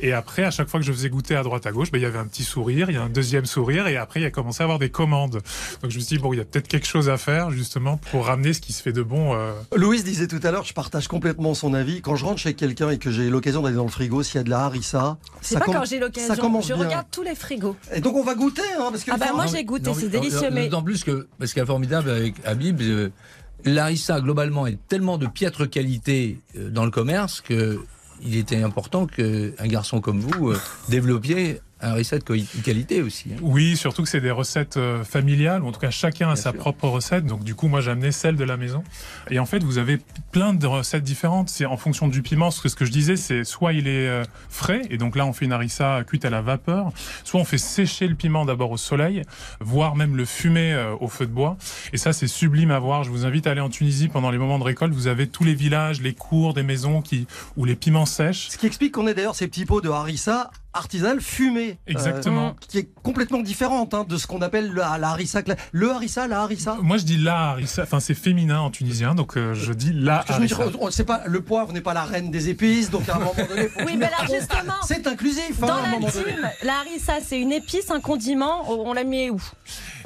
et 0.00 0.12
après 0.12 0.44
à 0.44 0.50
chaque 0.50 0.68
fois 0.68 0.80
que 0.80 0.86
je 0.86 0.92
faisais 0.92 1.10
goûter 1.10 1.36
à 1.36 1.42
droite 1.42 1.66
à 1.66 1.72
gauche, 1.72 1.90
ben, 1.90 1.98
il 1.98 2.02
y 2.02 2.06
avait 2.06 2.18
un 2.18 2.26
petit 2.26 2.44
sourire, 2.44 2.90
il 2.90 2.94
y 2.94 2.98
a 2.98 3.02
un 3.02 3.08
deuxième 3.08 3.46
sourire 3.46 3.86
et 3.86 3.96
après 3.96 4.20
il 4.20 4.24
y 4.24 4.26
a 4.26 4.30
commencé 4.30 4.62
à 4.62 4.64
avoir 4.64 4.78
des 4.78 4.90
commandes. 4.90 5.40
Donc 5.82 5.90
je 5.90 5.96
me 5.96 6.02
suis 6.02 6.16
dit 6.16 6.18
bon 6.18 6.32
il 6.32 6.38
y 6.38 6.40
a 6.40 6.44
peut-être 6.44 6.68
quelque 6.68 6.86
chose 6.86 7.03
à 7.08 7.16
faire 7.16 7.50
justement 7.50 7.96
pour 8.10 8.26
ramener 8.26 8.52
ce 8.52 8.60
qui 8.60 8.72
se 8.72 8.82
fait 8.82 8.92
de 8.92 9.02
bon. 9.02 9.34
euh, 9.34 9.52
Louise 9.76 10.04
disait 10.04 10.26
tout 10.26 10.40
à 10.42 10.50
l'heure, 10.50 10.64
je 10.64 10.72
partage 10.74 11.08
complètement 11.08 11.54
son 11.54 11.74
avis. 11.74 12.00
Quand 12.02 12.16
je 12.16 12.24
rentre 12.24 12.38
chez 12.40 12.54
quelqu'un 12.54 12.90
et 12.90 12.98
que 12.98 13.10
j'ai 13.10 13.30
l'occasion 13.30 13.62
d'aller 13.62 13.76
dans 13.76 13.84
le 13.84 13.90
frigo, 13.90 14.22
s'il 14.22 14.36
y 14.36 14.38
a 14.38 14.42
de 14.44 14.50
la 14.50 14.60
harissa, 14.64 15.16
C'est 15.40 15.58
pas 15.58 15.64
quand 15.66 15.84
j'ai 15.84 15.98
ça 15.98 16.04
l'occasion. 16.04 16.34
commence 16.36 16.68
Je 16.68 16.74
bien. 16.74 16.84
regarde 16.84 17.06
tous 17.10 17.22
les 17.22 17.34
frigos. 17.34 17.76
Et 17.92 18.00
donc 18.00 18.14
on 18.16 18.24
va 18.24 18.34
goûter, 18.34 18.62
hein, 18.78 18.88
parce 18.90 19.04
que 19.04 19.10
Ah 19.12 19.16
bah 19.16 19.26
moi 19.34 19.46
j'ai 19.46 19.64
goûté, 19.64 19.92
c'est 19.94 20.04
mais- 20.04 20.08
délicieux. 20.08 20.50
Mais 20.52 20.64
D'autant 20.68 20.82
plus 20.82 21.04
que, 21.04 21.28
parce 21.38 21.52
qu'il 21.52 21.60
y 21.60 21.62
a 21.62 21.66
formidable 21.66 22.10
avec 22.10 22.34
Habib, 22.44 22.80
euh, 22.82 23.10
l'arissa 23.64 24.20
globalement 24.20 24.66
est 24.66 24.78
tellement 24.88 25.18
de 25.18 25.26
piètre 25.26 25.68
qualité 25.68 26.38
euh, 26.56 26.70
dans 26.70 26.84
le 26.84 26.90
commerce 26.90 27.40
que 27.40 27.80
il 28.22 28.36
était 28.36 28.62
important 28.62 29.06
qu'un 29.06 29.66
garçon 29.66 30.00
comme 30.00 30.20
vous 30.20 30.50
euh, 30.50 30.60
développiez 30.88 31.60
un 31.92 32.18
co- 32.20 32.34
qualité 32.64 33.02
aussi. 33.02 33.30
hein. 33.32 33.36
Oui, 33.42 33.76
surtout 33.76 34.02
que 34.02 34.08
c'est 34.08 34.20
des 34.20 34.30
recettes 34.30 34.76
euh, 34.76 35.04
familiales, 35.04 35.62
ou 35.62 35.68
en 35.68 35.72
tout 35.72 35.80
cas 35.80 35.90
chacun 35.90 36.26
a 36.28 36.34
Bien 36.34 36.42
sa 36.42 36.50
sûr. 36.50 36.58
propre 36.60 36.88
recette. 36.88 37.26
Donc 37.26 37.44
du 37.44 37.54
coup, 37.54 37.68
moi 37.68 37.80
j'ai 37.80 37.90
amené 37.90 38.12
celle 38.12 38.36
de 38.36 38.44
la 38.44 38.56
maison. 38.56 38.82
Et 39.30 39.38
en 39.38 39.46
fait, 39.46 39.62
vous 39.62 39.78
avez 39.78 39.98
plein 40.32 40.54
de 40.54 40.66
recettes 40.66 41.04
différentes. 41.04 41.48
C'est 41.48 41.66
en 41.66 41.76
fonction 41.76 42.08
du 42.08 42.22
piment. 42.22 42.50
Ce 42.50 42.60
que, 42.60 42.68
ce 42.68 42.76
que 42.76 42.84
je 42.84 42.90
disais, 42.92 43.16
c'est 43.16 43.44
soit 43.44 43.72
il 43.72 43.86
est 43.88 44.08
euh, 44.08 44.24
frais, 44.48 44.82
et 44.90 44.98
donc 44.98 45.16
là 45.16 45.26
on 45.26 45.32
fait 45.32 45.44
une 45.44 45.52
harissa 45.52 46.02
cuite 46.06 46.24
à 46.24 46.30
la 46.30 46.40
vapeur, 46.40 46.92
soit 47.24 47.40
on 47.40 47.44
fait 47.44 47.58
sécher 47.58 48.06
le 48.08 48.14
piment 48.14 48.44
d'abord 48.44 48.70
au 48.70 48.76
soleil, 48.76 49.22
voire 49.60 49.96
même 49.96 50.16
le 50.16 50.24
fumer 50.24 50.72
euh, 50.72 50.94
au 51.00 51.08
feu 51.08 51.26
de 51.26 51.32
bois. 51.32 51.56
Et 51.92 51.96
ça, 51.98 52.12
c'est 52.12 52.26
sublime 52.28 52.70
à 52.70 52.78
voir. 52.78 53.04
Je 53.04 53.10
vous 53.10 53.24
invite 53.26 53.46
à 53.46 53.50
aller 53.50 53.60
en 53.60 53.68
Tunisie 53.70 54.08
pendant 54.08 54.30
les 54.30 54.38
moments 54.38 54.58
de 54.58 54.64
récolte. 54.64 54.92
Vous 54.94 55.06
avez 55.06 55.26
tous 55.26 55.44
les 55.44 55.54
villages, 55.54 56.00
les 56.00 56.14
cours, 56.14 56.54
des 56.54 56.62
maisons 56.62 57.02
qui 57.02 57.26
où 57.56 57.64
les 57.64 57.76
piments 57.76 58.06
sèchent. 58.06 58.48
Ce 58.50 58.58
qui 58.58 58.66
explique 58.66 58.92
qu'on 58.92 59.06
ait 59.06 59.14
d'ailleurs 59.14 59.34
ces 59.36 59.48
petits 59.48 59.64
pots 59.64 59.80
de 59.80 59.88
harissa 59.90 60.50
artisanal 60.74 61.20
fumé. 61.20 61.78
Exactement. 61.86 62.48
euh, 62.48 62.66
qui 62.68 62.78
est 62.78 62.88
complètement 63.02 63.40
différente 63.40 63.94
hein, 63.94 64.04
de 64.08 64.16
ce 64.16 64.26
qu'on 64.26 64.42
appelle 64.42 64.72
la, 64.74 64.98
la 64.98 65.10
harissa. 65.10 65.40
Le 65.72 65.90
harissa, 65.90 66.26
la 66.28 66.40
harissa. 66.42 66.76
Moi, 66.82 66.96
je 66.98 67.04
dis 67.04 67.16
la 67.18 67.50
harissa. 67.50 67.82
Enfin, 67.82 68.00
c'est 68.00 68.14
féminin 68.14 68.60
en 68.60 68.70
tunisien, 68.70 69.14
donc 69.14 69.36
euh, 69.36 69.54
je 69.54 69.72
dis 69.72 69.92
la 69.92 70.24
harissa. 70.28 70.56
c'est 70.90 71.04
pas, 71.04 71.22
le 71.26 71.40
poivre 71.40 71.72
n'est 71.72 71.80
pas 71.80 71.94
la 71.94 72.04
reine 72.04 72.30
des 72.30 72.48
épices, 72.48 72.90
donc 72.90 73.08
à 73.08 73.16
un 73.16 73.18
moment 73.20 73.34
donné, 73.48 73.68
faut 73.68 73.80
Oui, 73.86 73.96
mais 73.96 74.06
là, 74.10 74.16
justement, 74.30 74.74
c'est 74.86 75.06
inclusif. 75.06 75.62
hein, 75.62 75.66
dans 75.66 75.74
à 75.74 75.78
un 75.78 75.82
la 75.82 75.88
moment 75.90 76.08
donné. 76.08 76.24
team, 76.34 76.48
la 76.62 76.78
harissa 76.80 77.14
c'est 77.22 77.40
une 77.40 77.52
épice, 77.52 77.90
un 77.90 78.00
condiment. 78.00 78.70
On 78.70 78.92
l'a 78.92 79.04
mis 79.04 79.30
où? 79.30 79.40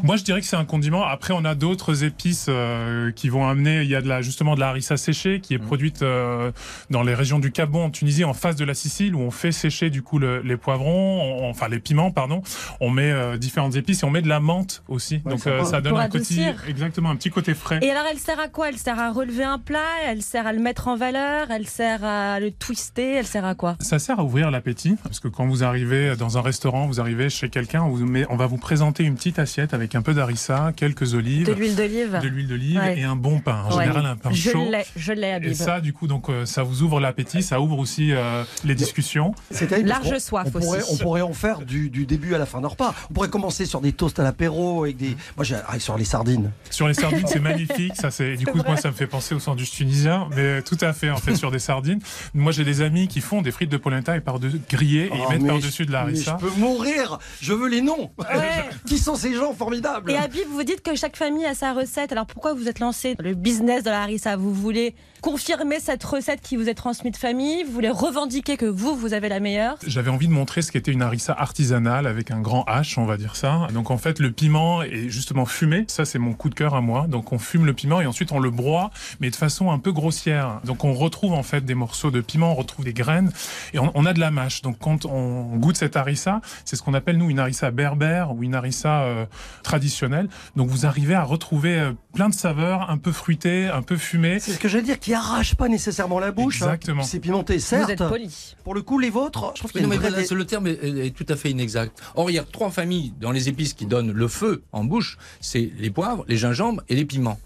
Moi, 0.03 0.17
je 0.17 0.23
dirais 0.25 0.41
que 0.41 0.47
c'est 0.47 0.57
un 0.57 0.65
condiment. 0.65 1.05
Après, 1.05 1.35
on 1.37 1.45
a 1.45 1.55
d'autres 1.55 2.05
épices 2.05 2.47
euh, 2.49 3.11
qui 3.13 3.29
vont 3.29 3.49
amener. 3.49 3.83
Il 3.83 3.89
y 3.89 3.97
a 3.97 4.01
de 4.03 4.09
la, 4.09 4.23
justement 4.23 4.55
de 4.55 4.61
la 4.61 4.69
harissa 4.69 4.97
séchée 4.97 5.41
qui 5.41 5.55
est 5.55 5.59
produite 5.59 6.03
euh, 6.03 6.53
dans 6.91 7.03
les 7.03 7.15
régions 7.15 7.39
du 7.39 7.51
Cap 7.53 7.71
Bon 7.71 7.85
en 7.87 7.91
Tunisie, 7.91 8.25
en 8.25 8.35
face 8.35 8.57
de 8.57 8.65
la 8.65 8.75
Sicile, 8.75 9.15
où 9.15 9.21
on 9.21 9.31
fait 9.31 9.51
sécher 9.53 9.91
du 9.91 10.03
coup 10.03 10.19
le- 10.19 10.41
les 10.43 10.57
poivrons, 10.59 11.43
on- 11.45 11.51
enfin 11.51 11.69
les 11.69 11.79
piments, 11.81 12.11
pardon. 12.11 12.43
On 12.81 12.91
met 12.91 13.11
euh, 13.11 13.37
différentes 13.37 13.77
épices 13.77 14.03
et 14.03 14.07
on 14.07 14.11
met 14.11 14.23
de 14.23 14.29
la 14.29 14.41
menthe 14.41 14.83
aussi. 14.89 15.19
Donc 15.19 15.41
sympa. 15.41 15.57
euh, 15.57 15.65
ça 15.65 15.81
donne 15.81 15.97
un 15.97 16.05
côté, 16.09 16.17
adoucir. 16.19 16.65
exactement, 16.69 17.11
un 17.11 17.17
petit 17.17 17.31
côté 17.31 17.55
frais. 17.55 17.79
Et 17.83 17.91
alors, 17.91 18.05
elle 18.11 18.19
sert 18.19 18.39
à 18.41 18.49
quoi? 18.49 18.69
Elle 18.69 18.77
sert 18.79 18.99
à 18.99 19.11
relever 19.13 19.45
un 19.45 19.59
plat, 19.59 19.79
elle 20.07 20.23
sert 20.23 20.47
à 20.47 20.53
le 20.53 20.61
mettre 20.61 20.89
en 20.89 20.97
valeur, 20.97 21.51
elle 21.51 21.67
sert 21.67 22.05
à 22.05 22.41
le 22.41 22.51
twister, 22.51 23.15
elle 23.15 23.27
sert 23.27 23.45
à 23.45 23.55
quoi? 23.55 23.77
Ça 23.81 23.99
sert 23.99 24.21
à 24.21 24.25
ouvrir 24.25 24.51
l'appétit 24.51 24.97
parce 25.03 25.21
que 25.21 25.29
quand 25.29 25.47
vous 25.47 25.65
arrivez 25.65 26.17
dans 26.17 26.39
un 26.39 26.43
restaurant, 26.43 26.87
vous 26.87 27.01
arrivez 27.01 27.31
chez 27.31 27.49
quelqu'un, 27.49 27.83
on, 27.83 27.89
vous 27.91 28.07
met- 28.07 28.27
on 28.31 28.37
va 28.37 28.47
vous 28.47 28.57
présenter 28.59 29.05
une 29.05 29.15
petite 29.15 29.39
assiette 29.39 29.75
avec 29.75 29.95
un 29.95 30.03
peu 30.03 30.15
d'harissa, 30.15 30.73
quelques 30.77 31.15
olives, 31.15 31.47
De 31.47 31.53
l'huile 31.53 31.77
d'olive 31.77 32.19
de 32.23 32.29
l'huile 32.29 32.49
d'olive 32.49 32.79
Ouais. 32.79 32.99
et 32.99 33.05
un 33.05 33.17
bon 33.17 33.41
pain. 33.41 33.65
En 33.71 33.77
Ouais. 33.77 33.85
général, 33.85 34.07
un 34.07 34.17
pain 34.17 34.31
Je 34.33 34.51
chaud. 34.51 34.69
l'ai, 34.71 34.85
je 34.97 35.13
l'ai, 35.13 35.39
Et 35.43 35.55
ça, 35.55 35.81
du 35.81 35.93
coup, 35.93 36.07
donc, 36.07 36.29
euh, 36.29 36.45
ça 36.47 36.63
vous 36.63 36.83
ouvre 36.83 37.01
l'appétit, 37.01 37.43
ça 37.43 37.61
ouvre 37.61 37.79
aussi 37.79 38.13
euh, 38.13 38.45
les 38.65 38.75
discussions. 38.75 39.35
C'est 39.51 39.71
Large 39.83 40.19
soif 40.19 40.48
on 40.55 40.61
pourrait, 40.61 40.81
on 40.91 40.97
pourrait 40.97 41.21
en 41.23 41.33
faire 41.33 41.61
du, 41.61 41.91
du 41.91 42.07
début 42.07 42.35
à 42.35 42.39
la 42.39 42.47
fin 42.47 42.61
d'un 42.61 42.69
repas. 42.69 42.95
On 43.11 43.15
pourrait 43.15 43.29
commencer 43.29 43.67
sur 43.67 43.81
des 43.81 43.93
toasts 43.93 44.19
à 44.19 44.23
l'apéro 44.23 44.85
avec 44.85 44.97
des. 44.97 45.17
Moi, 45.37 45.45
j'ai 45.45 45.57
ah, 45.67 45.79
sur 45.79 45.97
les 45.97 46.05
sardines. 46.05 46.51
Sur 46.71 46.89
les 46.89 46.95
sardines, 46.95 47.27
c'est 47.27 47.41
magnifique. 47.41 47.95
Ça, 47.97 48.11
c'est 48.11 48.37
du 48.37 48.47
coup, 48.47 48.59
moi, 48.67 48.77
ça 48.77 48.89
me 48.89 48.95
fait 48.95 49.07
penser 49.07 49.35
au 49.35 49.39
sandwich 49.39 49.71
tunisien, 49.71 50.29
mais 50.35 50.63
tout 50.63 50.79
à 50.81 50.93
fait, 50.93 51.11
en 51.11 51.17
fait, 51.17 51.35
sur 51.37 51.51
des 51.51 51.59
sardines. 51.59 52.01
Moi, 52.35 52.53
j'ai 52.53 52.65
des 52.65 52.81
amis 52.81 53.09
qui 53.09 53.21
font 53.21 53.43
des 53.43 53.51
frites 53.51 53.71
de 53.71 53.77
polenta 53.77 54.17
et 54.17 54.21
par 54.21 54.39
de 54.39 54.51
grillées 54.69 55.07
et 55.07 55.11
Oh, 55.13 55.17
ils 55.17 55.33
mettent 55.33 55.43
mais 55.43 55.49
par-dessus 55.49 55.87
de 55.87 55.93
la 55.93 56.01
harissa. 56.01 56.39
Je 56.41 56.47
peux 56.47 56.61
mourir. 56.61 57.19
Je 57.41 57.53
veux 57.53 57.69
les 57.69 57.81
noms. 57.81 58.11
Ouais. 58.19 58.27
Qui 58.87 58.99
sont 58.99 59.15
ces 59.15 59.35
gens 59.35 59.53
formidables? 59.53 60.11
Et 60.11 60.17
Habib, 60.17 60.47
vous 60.51 60.63
dites 60.63 60.83
que 60.83 60.95
chaque 60.95 61.17
famille 61.17 61.45
a 61.45 61.55
sa 61.55 61.73
recette. 61.73 62.13
Alors 62.13 62.27
pourquoi 62.27 62.55
vous 62.55 62.69
êtes 62.69 62.79
lancé 62.79 63.15
dans 63.15 63.25
le 63.25 63.35
business 63.35 63.83
de 63.83 63.91
la 63.91 64.03
harissa? 64.03 64.37
Vous 64.37 64.53
voulez 64.53 64.95
confirmer 65.21 65.81
cette 65.81 66.05
recette 66.05 66.41
qui 66.41 66.57
vous 66.57 66.69
est 66.69 66.75
transmise 66.75 67.13
de 67.13 67.17
famille? 67.17 67.65
Vous 67.65 67.73
voulez 67.73 67.91
revendiquer 67.91 68.57
que 68.57 68.67
vous, 68.67 68.95
vous 68.95 69.13
avez 69.13 69.29
la 69.29 69.41
meilleure? 69.41 69.77
J'avais 69.87 70.11
envie 70.11 70.29
de 70.29 70.33
montrer 70.39 70.63
ce 70.63 70.71
qu'était 70.73 70.93
une 70.93 71.03
harissa 71.03 71.35
artisanale 71.37 72.07
avec 72.07 72.31
un 72.31 72.41
grand 72.41 72.65
H, 72.69 72.99
on 72.99 73.05
va 73.07 73.17
dire 73.17 73.37
ça. 73.37 73.67
Donc 73.75 73.91
en 73.91 73.99
fait, 73.99 74.21
le 74.21 74.31
piment 74.31 74.83
est 74.83 75.09
justement 75.09 75.45
fumé. 75.47 75.85
Ça, 75.89 76.05
c'est 76.05 76.19
mon 76.19 76.33
coup 76.33 76.49
de 76.49 76.55
cœur 76.55 76.75
à 76.75 76.81
moi. 76.81 77.07
Donc 77.09 77.33
on 77.33 77.39
fume 77.39 77.67
le 77.67 77.73
piment 77.75 78.01
et 78.01 78.07
ensuite 78.07 78.33
on 78.33 78.39
le 78.39 78.51
broie, 78.51 78.91
mais 79.21 79.31
de 79.31 79.37
façon 79.37 79.71
un 79.71 79.79
peu 79.79 79.93
grossière. 79.93 80.61
Donc 80.65 80.85
on 80.85 80.95
retrouve 80.95 81.33
en 81.35 81.43
fait 81.43 81.65
des 81.65 81.75
morceaux 81.75 82.11
de 82.11 82.21
piment, 82.21 82.53
on 82.53 82.55
retrouve 82.55 82.85
des 82.85 82.93
graines 82.93 83.33
et 83.75 83.79
on, 83.79 83.91
on 83.95 84.07
a 84.07 84.13
de 84.13 84.21
la 84.21 84.31
mâche. 84.31 84.63
Donc 84.63 84.79
quand 84.79 85.05
on 85.07 85.57
goûte 85.57 85.77
cette 85.77 85.97
harissa, 85.97 86.41
c'est 86.65 86.77
ce 86.77 86.83
qu'on 86.83 86.95
appelle 86.95 87.19
nous 87.19 87.31
une 87.31 87.39
harissa 87.41 87.71
berbère 87.71 88.33
ou 88.35 88.43
une 88.45 88.55
harissa 88.55 89.01
euh, 89.03 89.27
traditionnelle. 89.63 90.29
Donc 90.57 90.69
vous 90.69 90.87
arrivez 90.87 91.15
à 91.15 91.23
retrouver 91.25 91.79
euh, 91.79 91.93
plein 92.15 92.29
de 92.29 92.35
saveurs, 92.35 92.91
un 92.91 92.99
peu 92.99 93.13
fruitées, 93.13 93.67
un 93.69 93.83
peu 93.83 93.97
fumées. 93.97 94.39
C'est 94.41 94.53
ce 94.53 94.59
que 94.59 94.69
j'allais 94.69 94.85
dire, 94.85 94.99
qui 95.01 95.15
arrache 95.15 95.55
pas 95.55 95.69
nécessairement 95.69 96.19
la 96.21 96.31
bouche. 96.31 96.63
hein. 96.63 96.67
Exactement. 96.67 97.03
C'est 97.03 97.21
pimenté, 97.21 97.55
Vous 97.55 97.61
certes. 97.61 97.91
êtes 97.91 98.09
poli. 98.09 98.55
Pour 98.65 98.75
le 98.75 98.83
coup, 98.83 98.99
les 98.99 99.11
vôtres, 99.11 99.53
je 99.55 99.61
trouve 99.61 99.73
qu'il 99.73 99.81
y 99.81 99.85
a 99.85 99.87
une 99.87 99.93
vraie- 99.95 100.09
le 100.35 100.45
terme 100.45 100.67
est, 100.67 100.83
est 100.83 101.11
tout 101.17 101.27
à 101.29 101.37
fait 101.37 101.51
inexact. 101.51 102.01
Or, 102.15 102.31
il 102.31 102.35
y 102.35 102.39
a 102.39 102.45
trois 102.45 102.71
familles 102.71 103.13
dans 103.21 103.33
les 103.33 103.49
épices 103.49 103.75
qui 103.75 103.87
donnent 103.87 104.13
le 104.13 104.29
feu 104.29 104.63
en 104.73 104.85
bouche. 104.85 105.19
C'est 105.41 105.71
les 105.79 105.91
poivres, 105.91 106.25
les 106.29 106.37
gingembres 106.37 106.83
et 106.89 106.95
les 106.95 107.05
piments. 107.05 107.39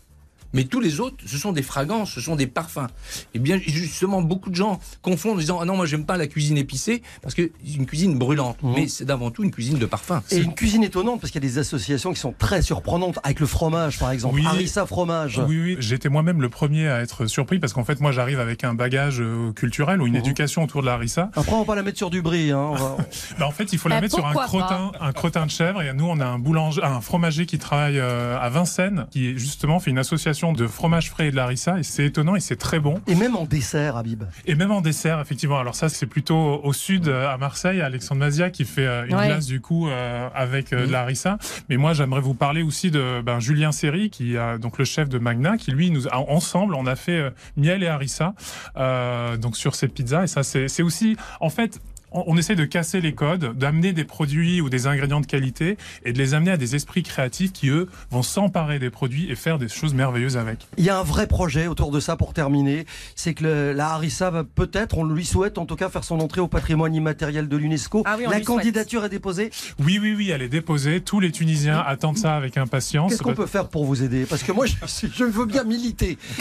Mais 0.53 0.65
tous 0.65 0.81
les 0.81 1.01
autres, 1.01 1.17
ce 1.27 1.37
sont 1.38 1.53
des 1.53 1.62
fragrances, 1.62 2.11
ce 2.12 2.21
sont 2.21 2.37
des 2.37 2.47
parfums. 2.47 2.87
Et 3.35 3.38
bien, 3.38 3.59
justement, 3.65 4.21
beaucoup 4.23 4.51
de 4.51 4.55
gens 4.55 4.79
confondent 5.03 5.37
en 5.37 5.38
disant 5.41 5.59
Ah 5.61 5.65
non, 5.65 5.77
moi, 5.77 5.87
j'aime 5.87 6.05
pas 6.05 6.17
la 6.17 6.27
cuisine 6.27 6.59
épicée 6.59 7.03
parce 7.23 7.35
que 7.35 7.51
c'est 7.65 7.75
une 7.75 7.87
cuisine 7.87 8.19
brûlante. 8.19 8.59
Mais 8.62 8.88
c'est 8.88 9.05
d'avant 9.05 9.31
tout 9.31 9.45
une 9.45 9.51
cuisine 9.51 9.79
de 9.79 9.87
parfum. 9.87 10.23
Et 10.31 10.38
une 10.38 10.55
cuisine 10.55 10.85
étonnante 10.85 11.21
parce 11.21 11.31
qu'il 11.33 11.43
y 11.43 11.47
a 11.47 11.49
des 11.49 11.59
associations 11.59 12.12
qui 12.12 12.21
sont 12.21 12.35
très 12.37 12.62
surprenantes 12.62 13.19
avec 13.23 13.41
le 13.41 13.47
fromage 13.47 13.99
par 13.99 14.11
exemple. 14.11 14.35
Oui. 14.37 14.47
Harissa 14.47 14.87
fromage. 14.87 15.41
Oui, 15.47 15.59
oui, 15.61 15.77
j'étais 15.81 16.09
moi-même 16.09 16.41
le 16.43 16.49
premier 16.49 16.88
à 16.88 17.01
être 17.01 17.27
surpris 17.27 17.59
parce 17.59 17.73
qu'en 17.73 17.85
fait, 17.85 18.01
moi, 18.01 18.12
j'arrive 18.12 18.41
avec 18.41 18.65
un 18.65 18.75
bagage 18.75 19.21
euh, 19.21 19.53
culturel 19.53 20.01
ou 20.03 20.07
une 20.07 20.12
Mhm. 20.15 20.19
éducation 20.21 20.62
autour 20.65 20.83
de 20.83 20.87
la 20.87 20.95
harissa. 20.95 21.31
Après, 21.35 21.53
on 21.53 21.61
va 21.61 21.65
pas 21.65 21.75
la 21.75 21.83
mettre 21.83 21.99
sur 21.99 22.11
du 22.11 22.21
brie. 22.23 22.51
Hein. 22.51 22.69
on 22.73 22.75
va- 22.75 22.97
Bah, 23.38 23.47
en 23.47 23.51
fait, 23.53 23.73
il 23.73 23.79
faut 23.79 23.88
la 23.88 23.99
Eh, 23.99 24.01
mettre 24.03 24.15
sur 24.17 24.27
un 24.27 24.35
crottin, 24.35 24.93
un 25.01 25.12
crottin 25.12 25.47
de 25.47 25.51
chèvre. 25.51 25.81
Et 25.83 25.93
nous, 25.95 26.05
on 26.07 26.21
a 26.21 26.27
un 26.27 26.38
boulanger, 26.38 26.83
un 26.83 27.01
fromager 27.01 27.47
qui 27.47 27.59
travaille 27.59 27.99
euh, 27.99 28.38
à 28.38 28.49
Vincennes, 28.51 29.07
qui 29.11 29.38
justement 29.38 29.81
fait 29.81 29.91
une 29.91 29.99
association 29.99 30.41
de 30.50 30.66
fromage 30.66 31.09
frais 31.11 31.28
et 31.28 31.31
de 31.31 31.37
larissa 31.37 31.78
et 31.78 31.85
c'est 31.85 32.07
étonnant 32.07 32.35
et 32.35 32.40
c'est 32.40 32.57
très 32.57 32.81
bon. 32.81 33.00
Et 33.07 33.14
même 33.14 33.37
en 33.37 33.44
dessert, 33.44 33.96
Habib. 33.96 34.24
Et 34.46 34.57
même 34.57 34.72
en 34.72 34.81
dessert, 34.81 35.20
effectivement. 35.20 35.61
Alors 35.61 35.76
ça, 35.76 35.88
c'est 35.88 36.07
plutôt 36.07 36.61
au 36.64 36.72
sud, 36.72 37.07
euh, 37.07 37.28
à 37.33 37.37
Marseille, 37.37 37.81
Alexandre 37.81 38.18
Mazia 38.18 38.50
qui 38.50 38.64
fait 38.64 38.85
euh, 38.87 39.07
une 39.07 39.14
Ouais. 39.14 39.26
glace 39.28 39.46
du 39.46 39.61
coup 39.61 39.88
euh, 39.88 40.28
avec 40.35 40.72
euh, 40.72 40.87
de 40.87 40.90
la 40.90 41.02
harissa. 41.02 41.38
Mais 41.68 41.76
moi, 41.76 41.92
j'aimerais 41.92 42.20
vous 42.22 42.35
parler 42.35 42.62
aussi 42.62 42.90
de 42.90 43.20
ben, 43.24 43.38
Julien 43.38 43.70
Serry, 43.70 44.11
qui 44.11 44.37
a 44.37 44.59
donc 44.59 44.78
le 44.78 44.85
chef 44.85 45.09
de 45.09 45.18
Magna, 45.18 45.57
qui 45.59 45.70
lui, 45.70 45.90
nous 45.92 46.09
a, 46.09 46.16
ensemble, 46.16 46.74
on 46.74 46.87
a 46.87 46.96
fait 46.96 47.12
euh, 47.20 47.31
miel 47.57 47.83
et 47.85 47.88
harissa 47.88 48.35
euh, 48.78 49.37
donc 49.37 49.57
sur 49.57 49.74
cette 49.74 49.92
pizza. 49.94 50.24
Et 50.24 50.26
ça, 50.26 50.42
c'est 50.42 50.83
aussi, 50.83 51.16
en 51.40 51.50
fait. 51.50 51.78
On 52.14 52.33
on 52.33 52.37
essaie 52.38 52.55
de 52.55 52.64
casser 52.64 53.03
les 53.03 53.14
codes, 53.14 53.59
d'amener 53.59 53.92
des 53.92 54.05
produits 54.05 54.62
ou 54.62 54.70
des 54.70 54.87
ingrédients 54.87 55.20
de 55.20 55.27
qualité 55.27 55.77
et 56.07 56.14
de 56.14 56.18
les 56.18 56.33
amener 56.33 56.53
à 56.53 56.57
des 56.57 56.75
esprits 56.75 57.03
créatifs 57.03 57.53
qui, 57.53 57.68
eux, 57.68 57.88
vont 58.11 58.22
s'emparer 58.22 58.79
des 58.79 58.88
produits 58.88 59.31
et 59.31 59.37
faire 59.37 59.59
des 59.59 59.68
choses 59.68 59.92
merveilleuses 59.92 60.38
avec. 60.38 60.66
Il 60.79 60.85
y 60.85 60.88
a 60.88 60.98
un 60.98 61.03
vrai 61.03 61.27
projet 61.27 61.66
autour 61.66 61.90
de 61.90 62.01
ça 62.01 62.16
pour 62.16 62.33
terminer. 62.33 62.87
C'est 63.16 63.35
que 63.35 63.44
le- 63.44 63.72
la 63.72 63.90
harissa 63.90 64.31
va 64.31 64.44
peut-être, 64.44 64.96
on 64.96 65.05
lui 65.05 65.27
souhaite 65.27 65.59
en 65.59 65.66
tout 65.66 65.77
cas, 65.77 65.90
faire 65.90 66.05
son 66.05 66.20
entrée 66.20 66.40
au 66.40 66.48
patrimoine 66.48 66.94
immatériel 66.94 67.48
de 67.48 67.57
l'UNESCO. 67.57 68.03
Ah 68.07 68.14
oui, 68.16 68.25
la 68.25 68.31
souhaite. 68.33 68.44
candidature 68.44 69.05
est 69.05 69.11
déposée. 69.11 69.51
Oui, 69.79 69.98
oui, 70.01 70.14
oui, 70.16 70.31
elle 70.31 70.42
est 70.42 70.48
déposée. 70.48 71.01
Tous 71.03 71.20
les 71.20 71.33
Tunisiens 71.33 71.85
attendent 71.87 72.18
ça 72.18 72.35
avec 72.37 72.57
impatience. 72.57 73.11
Qu'est-ce 73.11 73.22
qu'on 73.22 73.35
peut 73.35 73.46
faire 73.46 73.68
pour 73.68 73.85
vous 73.85 74.03
aider? 74.03 74.25
Parce 74.25 74.42
que 74.42 74.53
moi, 74.53 74.64
je, 74.66 75.25
veux 75.25 75.46
bien 75.46 75.64
militer. 75.64 76.16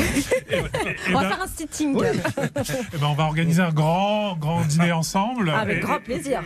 On 1.09 1.13
va 1.13 1.21
ben, 1.21 1.29
faire 1.29 1.41
un 1.41 1.47
sitting. 1.47 1.95
Oui. 1.95 2.07
ben, 2.37 2.63
on 3.03 3.13
va 3.13 3.23
organiser 3.23 3.61
un 3.61 3.71
grand, 3.71 4.35
grand 4.37 4.61
dîner 4.65 4.91
ensemble. 4.91 5.51
Avec 5.61 5.77
Et- 5.77 5.79
grand 5.81 5.99
plaisir. 5.99 6.41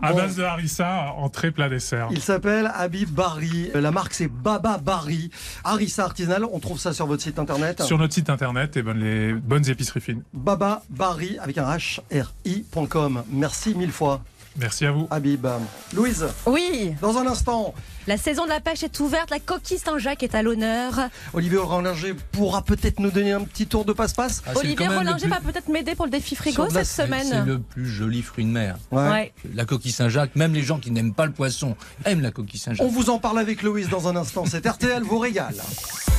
À 0.00 0.10
Bon. 0.12 0.16
base 0.18 0.36
de 0.36 0.42
harissa, 0.42 1.12
entrée, 1.16 1.50
plat, 1.50 1.68
dessert. 1.68 2.08
Il 2.10 2.20
s'appelle 2.20 2.70
Habib 2.74 3.08
Barry. 3.10 3.70
La 3.74 3.90
marque, 3.90 4.14
c'est 4.14 4.28
Baba 4.28 4.78
Barry. 4.78 5.30
Harissa 5.62 6.04
artisanale. 6.04 6.44
On 6.52 6.58
trouve 6.60 6.78
ça 6.78 6.92
sur 6.92 7.06
votre 7.06 7.22
site 7.22 7.38
internet. 7.38 7.82
Sur 7.82 7.98
notre 7.98 8.14
site 8.14 8.30
internet, 8.30 8.76
et 8.76 8.82
ben, 8.82 8.94
les 8.98 9.32
bonnes 9.32 9.68
épiceries 9.68 10.00
fines. 10.00 10.22
Baba 10.32 10.82
Barry 10.90 11.38
avec 11.40 11.58
un 11.58 11.64
H 11.76 12.00
R 12.12 12.32
I.com. 12.44 13.22
Merci 13.30 13.74
mille 13.74 13.92
fois, 13.92 14.22
Merci 14.56 14.86
à 14.86 14.92
vous. 14.92 15.08
Habib. 15.10 15.46
Louise, 15.94 16.26
Oui, 16.46 16.94
dans 17.00 17.18
un 17.18 17.26
instant, 17.26 17.74
la 18.06 18.16
saison 18.16 18.44
de 18.44 18.50
la 18.50 18.60
pêche 18.60 18.82
est 18.84 19.00
ouverte, 19.00 19.30
la 19.30 19.40
coquille 19.40 19.78
Saint-Jacques 19.78 20.22
est 20.22 20.34
à 20.34 20.42
l'honneur. 20.42 20.94
Olivier 21.32 21.58
Rollinger 21.58 22.14
pourra 22.32 22.62
peut-être 22.62 23.00
nous 23.00 23.10
donner 23.10 23.32
un 23.32 23.40
petit 23.42 23.66
tour 23.66 23.84
de 23.84 23.92
passe-passe. 23.92 24.42
Ah, 24.46 24.52
Olivier 24.54 24.86
Rollinger 24.86 25.18
plus- 25.22 25.30
va 25.30 25.40
peut-être 25.40 25.68
m'aider 25.68 25.94
pour 25.94 26.04
le 26.04 26.10
défi 26.12 26.36
frigo 26.36 26.68
cette 26.70 26.86
semaine. 26.86 27.26
C'est 27.28 27.44
le 27.44 27.58
plus 27.58 27.88
joli 27.88 28.22
fruit 28.22 28.44
de 28.44 28.50
mer. 28.50 28.76
Ouais. 28.92 29.32
La 29.54 29.64
coquille 29.64 29.92
Saint-Jacques, 29.92 30.36
même 30.36 30.54
les 30.54 30.62
gens 30.62 30.78
qui 30.78 30.90
n'aiment 30.90 31.14
pas 31.14 31.26
le 31.26 31.32
poisson 31.32 31.74
aiment 32.04 32.20
la 32.20 32.30
coquille 32.30 32.60
Saint-Jacques. 32.60 32.86
On 32.86 32.90
vous 32.90 33.10
en 33.10 33.18
parle 33.18 33.38
avec 33.40 33.62
Louise 33.62 33.88
dans 33.88 34.06
un 34.08 34.14
instant. 34.16 34.44
C'est 34.46 34.64
RTL 34.66 35.02
vous 35.02 35.18
régale. 35.18 35.56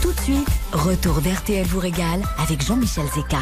Tout 0.01 0.11
de 0.11 0.19
suite, 0.19 0.47
retour 0.73 1.21
d'RTL 1.21 1.65
vous 1.67 1.79
régale 1.79 2.21
avec 2.37 2.63
Jean-Michel 2.65 3.05
Zeka. 3.15 3.39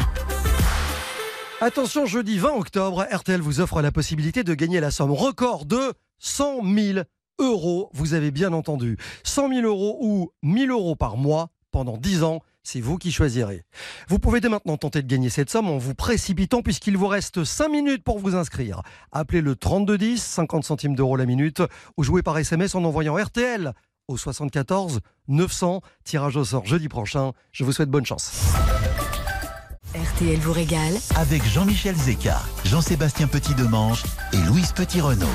Attention, 1.66 2.04
jeudi 2.04 2.36
20 2.36 2.56
octobre, 2.58 3.06
RTL 3.10 3.40
vous 3.40 3.60
offre 3.60 3.80
la 3.80 3.90
possibilité 3.90 4.44
de 4.44 4.52
gagner 4.52 4.80
la 4.80 4.90
somme 4.90 5.12
record 5.12 5.64
de 5.64 5.94
100 6.18 6.62
000 6.62 6.98
euros. 7.38 7.88
Vous 7.94 8.12
avez 8.12 8.30
bien 8.30 8.52
entendu. 8.52 8.98
100 9.22 9.48
000 9.48 9.60
euros 9.66 9.96
ou 10.02 10.30
1000 10.42 10.70
euros 10.72 10.94
par 10.94 11.16
mois 11.16 11.48
pendant 11.70 11.96
10 11.96 12.22
ans. 12.22 12.40
C'est 12.64 12.82
vous 12.82 12.98
qui 12.98 13.10
choisirez. 13.10 13.62
Vous 14.08 14.18
pouvez 14.18 14.42
dès 14.42 14.50
maintenant 14.50 14.76
tenter 14.76 15.00
de 15.00 15.06
gagner 15.06 15.30
cette 15.30 15.48
somme 15.48 15.70
en 15.70 15.78
vous 15.78 15.94
précipitant 15.94 16.60
puisqu'il 16.60 16.98
vous 16.98 17.08
reste 17.08 17.44
5 17.44 17.70
minutes 17.70 18.04
pour 18.04 18.18
vous 18.18 18.36
inscrire. 18.36 18.82
Appelez 19.10 19.40
le 19.40 19.56
3210, 19.56 20.22
50 20.22 20.64
centimes 20.64 20.94
d'euros 20.94 21.16
la 21.16 21.24
minute, 21.24 21.62
ou 21.96 22.04
jouez 22.04 22.22
par 22.22 22.36
SMS 22.36 22.74
en 22.74 22.84
envoyant 22.84 23.16
RTL 23.16 23.72
au 24.08 24.18
74 24.18 25.00
900. 25.28 25.80
Tirage 26.04 26.36
au 26.36 26.44
sort 26.44 26.66
jeudi 26.66 26.90
prochain. 26.90 27.32
Je 27.52 27.64
vous 27.64 27.72
souhaite 27.72 27.88
bonne 27.88 28.04
chance. 28.04 28.52
RTL 30.16 30.38
vous 30.38 30.52
régale 30.52 30.94
Avec 31.16 31.44
Jean-Michel 31.44 31.96
Zeka, 31.96 32.40
Jean-Sébastien 32.64 33.26
Petit-Demange 33.26 34.02
et 34.32 34.36
Louise 34.46 34.72
Petit-Renault. 34.72 35.26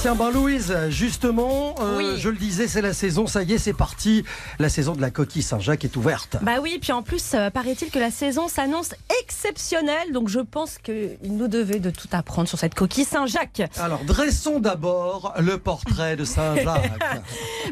Tiens, 0.00 0.14
ben 0.14 0.30
Louise, 0.30 0.76
justement, 0.90 1.74
euh, 1.80 1.96
Oui. 1.96 2.20
je 2.20 2.28
le 2.28 2.36
disais, 2.36 2.68
c'est 2.68 2.82
la 2.82 2.92
saison, 2.92 3.26
ça 3.26 3.42
y 3.42 3.54
est, 3.54 3.58
c'est 3.58 3.72
parti. 3.72 4.24
La 4.58 4.68
saison 4.68 4.92
de 4.94 5.00
la 5.00 5.10
coquille 5.10 5.42
Saint-Jacques 5.42 5.84
est 5.84 5.96
ouverte. 5.96 6.36
Bah 6.42 6.56
oui, 6.62 6.78
puis 6.80 6.92
en 6.92 7.02
plus, 7.02 7.32
euh, 7.34 7.48
paraît-il 7.50 7.90
que 7.90 7.98
la 7.98 8.10
saison 8.10 8.46
s'annonce 8.46 8.90
exceptionnelle, 9.22 10.12
donc 10.12 10.28
je 10.28 10.40
pense 10.40 10.76
qu'il 10.78 11.16
nous 11.24 11.48
devait 11.48 11.80
de 11.80 11.90
tout 11.90 12.08
apprendre 12.12 12.46
sur 12.48 12.58
cette 12.58 12.74
coquille 12.74 13.04
Saint-Jacques. 13.06 13.62
Alors, 13.80 14.04
dressons 14.04 14.60
d'abord 14.60 15.34
le 15.38 15.58
portrait 15.58 16.14
de 16.16 16.24
Saint-Jacques. 16.24 16.92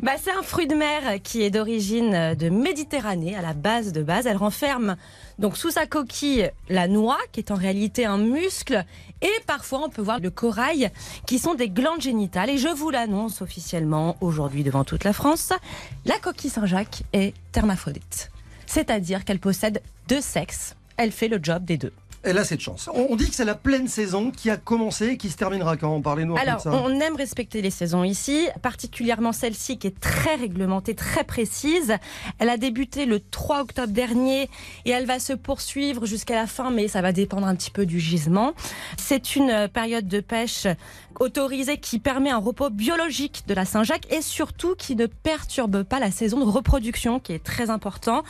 Bah, 0.02 0.12
c'est 0.22 0.32
un 0.32 0.42
fruit 0.42 0.66
de 0.66 0.74
mer 0.74 1.22
qui 1.22 1.42
est 1.42 1.50
d'origine 1.50 2.34
de 2.34 2.48
Méditerranée, 2.48 3.36
à 3.36 3.42
la 3.42 3.52
base 3.52 3.92
de 3.92 4.02
base. 4.02 4.26
Elle 4.26 4.36
renferme 4.36 4.96
donc 5.38 5.56
sous 5.56 5.70
sa 5.70 5.86
coquille 5.86 6.50
la 6.68 6.88
noix, 6.88 7.18
qui 7.32 7.40
est 7.40 7.50
en 7.50 7.56
réalité 7.56 8.04
un 8.04 8.18
muscle, 8.18 8.84
et 9.22 9.32
parfois 9.46 9.82
on 9.84 9.88
peut 9.88 10.02
voir 10.02 10.20
le 10.20 10.30
corail, 10.30 10.90
qui 11.26 11.38
sont 11.38 11.54
des 11.54 11.68
glandes 11.68 12.00
génitales. 12.00 12.50
Et 12.50 12.58
je 12.58 12.68
vous 12.68 12.90
l'annonce 12.90 13.42
officiellement 13.42 14.16
aujourd'hui 14.20 14.62
devant 14.62 14.84
toute 14.84 15.04
la 15.04 15.12
France, 15.12 15.52
la 16.04 16.18
coquille 16.18 16.50
Saint-Jacques 16.50 17.02
est 17.12 17.34
hermaphrodite. 17.54 18.30
C'est-à-dire 18.66 19.24
qu'elle 19.24 19.40
possède 19.40 19.82
deux 20.08 20.20
sexes. 20.20 20.76
Elle 20.96 21.12
fait 21.12 21.28
le 21.28 21.38
job 21.42 21.64
des 21.64 21.76
deux. 21.76 21.92
Elle 22.24 22.38
a 22.38 22.44
cette 22.44 22.60
chance. 22.60 22.88
On 22.92 23.04
on 23.14 23.16
dit 23.16 23.28
que 23.28 23.34
c'est 23.34 23.44
la 23.44 23.54
pleine 23.54 23.86
saison 23.86 24.30
qui 24.30 24.50
a 24.50 24.56
commencé 24.56 25.10
et 25.10 25.16
qui 25.16 25.30
se 25.30 25.36
terminera 25.36 25.76
quand 25.76 25.96
un 25.96 26.00
peu 26.00 26.22
de 26.22 26.38
Alors, 26.38 26.60
ça. 26.60 26.72
on 26.72 26.98
aime 27.00 27.14
respecter 27.16 27.62
les 27.62 27.70
saisons 27.70 28.02
ici, 28.02 28.48
particulièrement 28.60 29.32
celle-ci 29.32 29.78
qui 29.78 29.86
est 29.86 30.00
très 30.00 30.34
réglementée, 30.34 30.94
très 30.94 31.22
précise. 31.22 31.94
Elle 32.38 32.48
a 32.48 32.56
débuté 32.56 33.06
le 33.06 33.20
3 33.20 33.60
octobre 33.60 33.92
dernier 33.92 34.48
et 34.84 34.90
elle 34.90 35.06
va 35.06 35.18
se 35.18 35.32
poursuivre 35.32 36.06
jusqu'à 36.06 36.34
la 36.34 36.46
fin, 36.46 36.70
mais 36.70 36.88
ça 36.88 37.02
va 37.02 37.12
dépendre 37.12 37.46
un 37.46 37.54
petit 37.54 37.70
peu 37.70 37.86
du 37.86 38.00
gisement. 38.00 38.54
C'est 38.98 39.36
une 39.36 39.50
euh, 39.50 39.68
période 39.68 40.08
de 40.08 40.20
pêche 40.20 40.66
autorisée 41.20 41.78
qui 41.78 41.98
permet 41.98 42.30
un 42.30 42.38
repos 42.38 42.70
biologique 42.70 43.42
de 43.46 43.54
la 43.54 43.64
Saint-Jacques 43.64 44.12
et 44.12 44.22
surtout 44.22 44.74
qui 44.76 44.96
ne 44.96 45.06
perturbe 45.06 45.82
pas 45.82 46.00
la 46.00 46.10
saison 46.10 46.38
de 46.44 46.50
reproduction, 46.50 47.20
qui 47.20 47.32
est 47.32 47.42
très 47.42 47.70
important. 47.70 48.22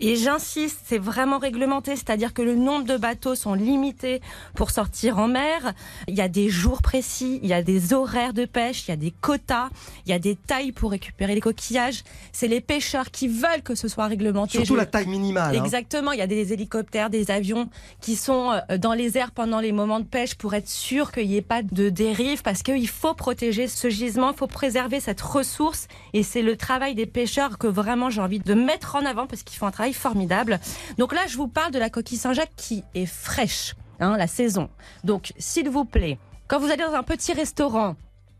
Et 0.00 0.16
j'insiste, 0.16 0.80
c'est 0.86 0.98
vraiment 0.98 1.38
réglementé, 1.38 1.96
c'est-à-dire 1.96 2.32
que 2.34 2.42
le 2.42 2.54
nombre 2.54 2.84
de 2.84 2.96
bateaux 2.96 3.34
sont 3.34 3.54
limités 3.54 4.20
pour 4.54 4.70
sortir 4.70 5.18
en 5.18 5.28
mer. 5.28 5.72
Il 6.08 6.14
y 6.14 6.20
a 6.20 6.28
des 6.28 6.48
jours 6.48 6.82
précis, 6.82 7.40
il 7.42 7.48
y 7.48 7.52
a 7.52 7.62
des 7.62 7.92
horaires 7.92 8.32
de 8.32 8.44
pêche, 8.44 8.86
il 8.86 8.90
y 8.90 8.94
a 8.94 8.96
des 8.96 9.10
quotas, 9.10 9.68
il 10.06 10.10
y 10.10 10.12
a 10.14 10.18
des 10.18 10.36
tailles 10.36 10.72
pour 10.72 10.90
récupérer 10.92 11.34
les 11.34 11.40
coquillages. 11.40 12.02
C'est 12.32 12.48
les 12.48 12.60
pêcheurs 12.60 13.10
qui 13.10 13.28
veulent 13.28 13.62
que 13.64 13.74
ce 13.74 13.88
soit 13.88 14.06
réglementé. 14.06 14.58
Surtout 14.58 14.74
Je- 14.74 14.78
la 14.78 14.86
taille 14.86 15.06
minimale. 15.08 15.56
hein. 15.56 15.64
Exactement, 15.64 16.12
il 16.12 16.18
y 16.18 16.22
a 16.22 16.26
des 16.26 16.52
hélicoptères, 16.52 17.10
des 17.10 17.30
avions 17.30 17.68
qui 18.00 18.16
sont 18.16 18.52
euh, 18.70 18.78
dans 18.78 18.92
les 18.94 19.18
airs 19.18 19.32
pendant 19.32 19.60
les 19.60 19.72
moments 19.72 20.00
de 20.00 20.04
pêche 20.04 20.34
pour 20.36 20.54
être 20.54 20.68
sûr 20.68 21.12
qu'il 21.12 21.28
n'y 21.28 21.36
ait 21.36 21.42
pas 21.42 21.62
de 21.62 21.88
dérive 21.90 22.29
parce 22.36 22.62
qu'il 22.62 22.88
faut 22.88 23.14
protéger 23.14 23.66
ce 23.66 23.90
gisement, 23.90 24.30
il 24.30 24.36
faut 24.36 24.46
préserver 24.46 25.00
cette 25.00 25.20
ressource 25.20 25.88
et 26.12 26.22
c'est 26.22 26.42
le 26.42 26.56
travail 26.56 26.94
des 26.94 27.06
pêcheurs 27.06 27.58
que 27.58 27.66
vraiment 27.66 28.10
j'ai 28.10 28.20
envie 28.20 28.38
de 28.38 28.54
mettre 28.54 28.96
en 28.96 29.04
avant 29.04 29.26
parce 29.26 29.42
qu'ils 29.42 29.58
font 29.58 29.66
un 29.66 29.70
travail 29.72 29.92
formidable. 29.92 30.60
Donc 30.98 31.12
là, 31.12 31.22
je 31.28 31.36
vous 31.36 31.48
parle 31.48 31.72
de 31.72 31.78
la 31.78 31.90
coquille 31.90 32.18
Saint-Jacques 32.18 32.54
qui 32.56 32.84
est 32.94 33.06
fraîche, 33.06 33.74
hein, 33.98 34.16
la 34.16 34.26
saison. 34.26 34.70
Donc, 35.04 35.32
s'il 35.38 35.68
vous 35.68 35.84
plaît, 35.84 36.18
quand 36.48 36.58
vous 36.58 36.70
allez 36.70 36.84
dans 36.84 36.94
un 36.94 37.02
petit 37.02 37.32
restaurant, 37.32 37.96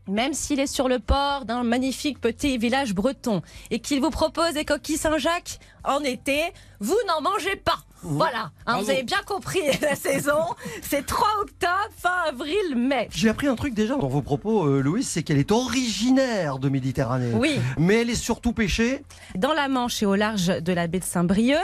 même 0.07 0.33
s'il 0.33 0.59
est 0.59 0.67
sur 0.67 0.87
le 0.87 0.99
port 0.99 1.45
d'un 1.45 1.63
magnifique 1.63 2.19
petit 2.19 2.57
village 2.57 2.93
breton 2.93 3.41
et 3.69 3.79
qu'il 3.79 4.01
vous 4.01 4.09
propose 4.09 4.53
des 4.53 4.65
coquilles 4.65 4.97
Saint-Jacques 4.97 5.59
en 5.83 5.99
été, 6.01 6.41
vous 6.79 6.97
n'en 7.07 7.21
mangez 7.21 7.55
pas. 7.55 7.79
Voilà, 8.03 8.51
Hein, 8.65 8.79
vous 8.81 8.89
avez 8.89 9.03
bien 9.03 9.21
compris 9.25 9.59
la 9.81 9.95
saison. 9.95 10.39
C'est 10.81 11.05
3 11.05 11.27
octobre, 11.41 11.71
fin 11.97 12.09
avril, 12.29 12.75
mai. 12.75 13.07
J'ai 13.11 13.29
appris 13.29 13.47
un 13.47 13.55
truc 13.55 13.73
déjà 13.73 13.95
dans 13.95 14.07
vos 14.07 14.21
propos, 14.21 14.65
euh, 14.65 14.81
Louise, 14.81 15.07
c'est 15.07 15.23
qu'elle 15.23 15.37
est 15.37 15.51
originaire 15.51 16.57
de 16.59 16.69
Méditerranée. 16.69 17.31
Oui, 17.33 17.59
Mais 17.77 18.01
elle 18.01 18.09
est 18.09 18.15
surtout 18.15 18.53
pêchée. 18.53 19.03
dans 19.35 19.53
la 19.53 19.67
Manche 19.67 20.01
et 20.01 20.05
au 20.05 20.15
large 20.15 20.47
de 20.47 20.73
la 20.73 20.87
baie 20.87 20.99
de 20.99 21.03
Saint-Brieuc, 21.03 21.57